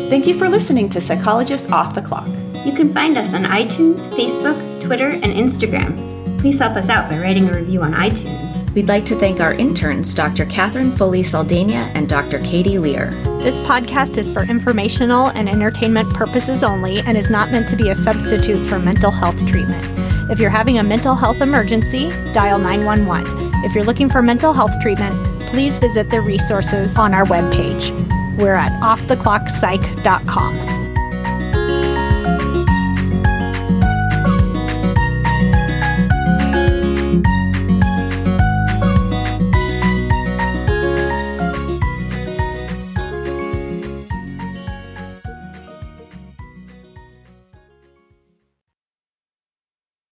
Thank 0.08 0.26
you 0.26 0.38
for 0.38 0.48
listening 0.48 0.88
to 0.90 1.00
Psychologists 1.00 1.70
Off 1.70 1.94
the 1.94 2.02
Clock. 2.02 2.28
You 2.64 2.72
can 2.72 2.92
find 2.92 3.16
us 3.16 3.32
on 3.32 3.44
iTunes, 3.44 4.06
Facebook, 4.08 4.82
Twitter, 4.82 5.08
and 5.08 5.24
Instagram. 5.24 6.38
Please 6.40 6.58
help 6.58 6.76
us 6.76 6.90
out 6.90 7.08
by 7.08 7.18
writing 7.18 7.48
a 7.48 7.54
review 7.54 7.80
on 7.80 7.94
iTunes. 7.94 8.70
We'd 8.74 8.86
like 8.88 9.06
to 9.06 9.16
thank 9.16 9.40
our 9.40 9.54
interns, 9.54 10.14
Dr. 10.14 10.44
Catherine 10.44 10.92
Foley 10.92 11.22
Saldania 11.22 11.90
and 11.94 12.06
Dr. 12.08 12.38
Katie 12.40 12.78
Lear. 12.78 13.12
This 13.40 13.56
podcast 13.60 14.18
is 14.18 14.30
for 14.32 14.42
informational 14.42 15.28
and 15.28 15.48
entertainment 15.48 16.12
purposes 16.12 16.62
only 16.62 17.00
and 17.00 17.16
is 17.16 17.30
not 17.30 17.50
meant 17.50 17.68
to 17.70 17.76
be 17.76 17.88
a 17.88 17.94
substitute 17.94 18.58
for 18.68 18.78
mental 18.78 19.10
health 19.10 19.38
treatment. 19.46 19.82
If 20.30 20.38
you're 20.38 20.50
having 20.50 20.78
a 20.78 20.82
mental 20.82 21.14
health 21.14 21.40
emergency, 21.40 22.10
dial 22.34 22.58
911. 22.58 23.64
If 23.64 23.74
you're 23.74 23.84
looking 23.84 24.10
for 24.10 24.20
mental 24.20 24.52
health 24.52 24.72
treatment, 24.82 25.14
please 25.48 25.78
visit 25.78 26.10
the 26.10 26.20
resources 26.20 26.94
on 26.96 27.14
our 27.14 27.24
webpage. 27.24 27.90
We're 28.38 28.54
at 28.54 28.72
offtheclockpsych.com. 28.82 30.79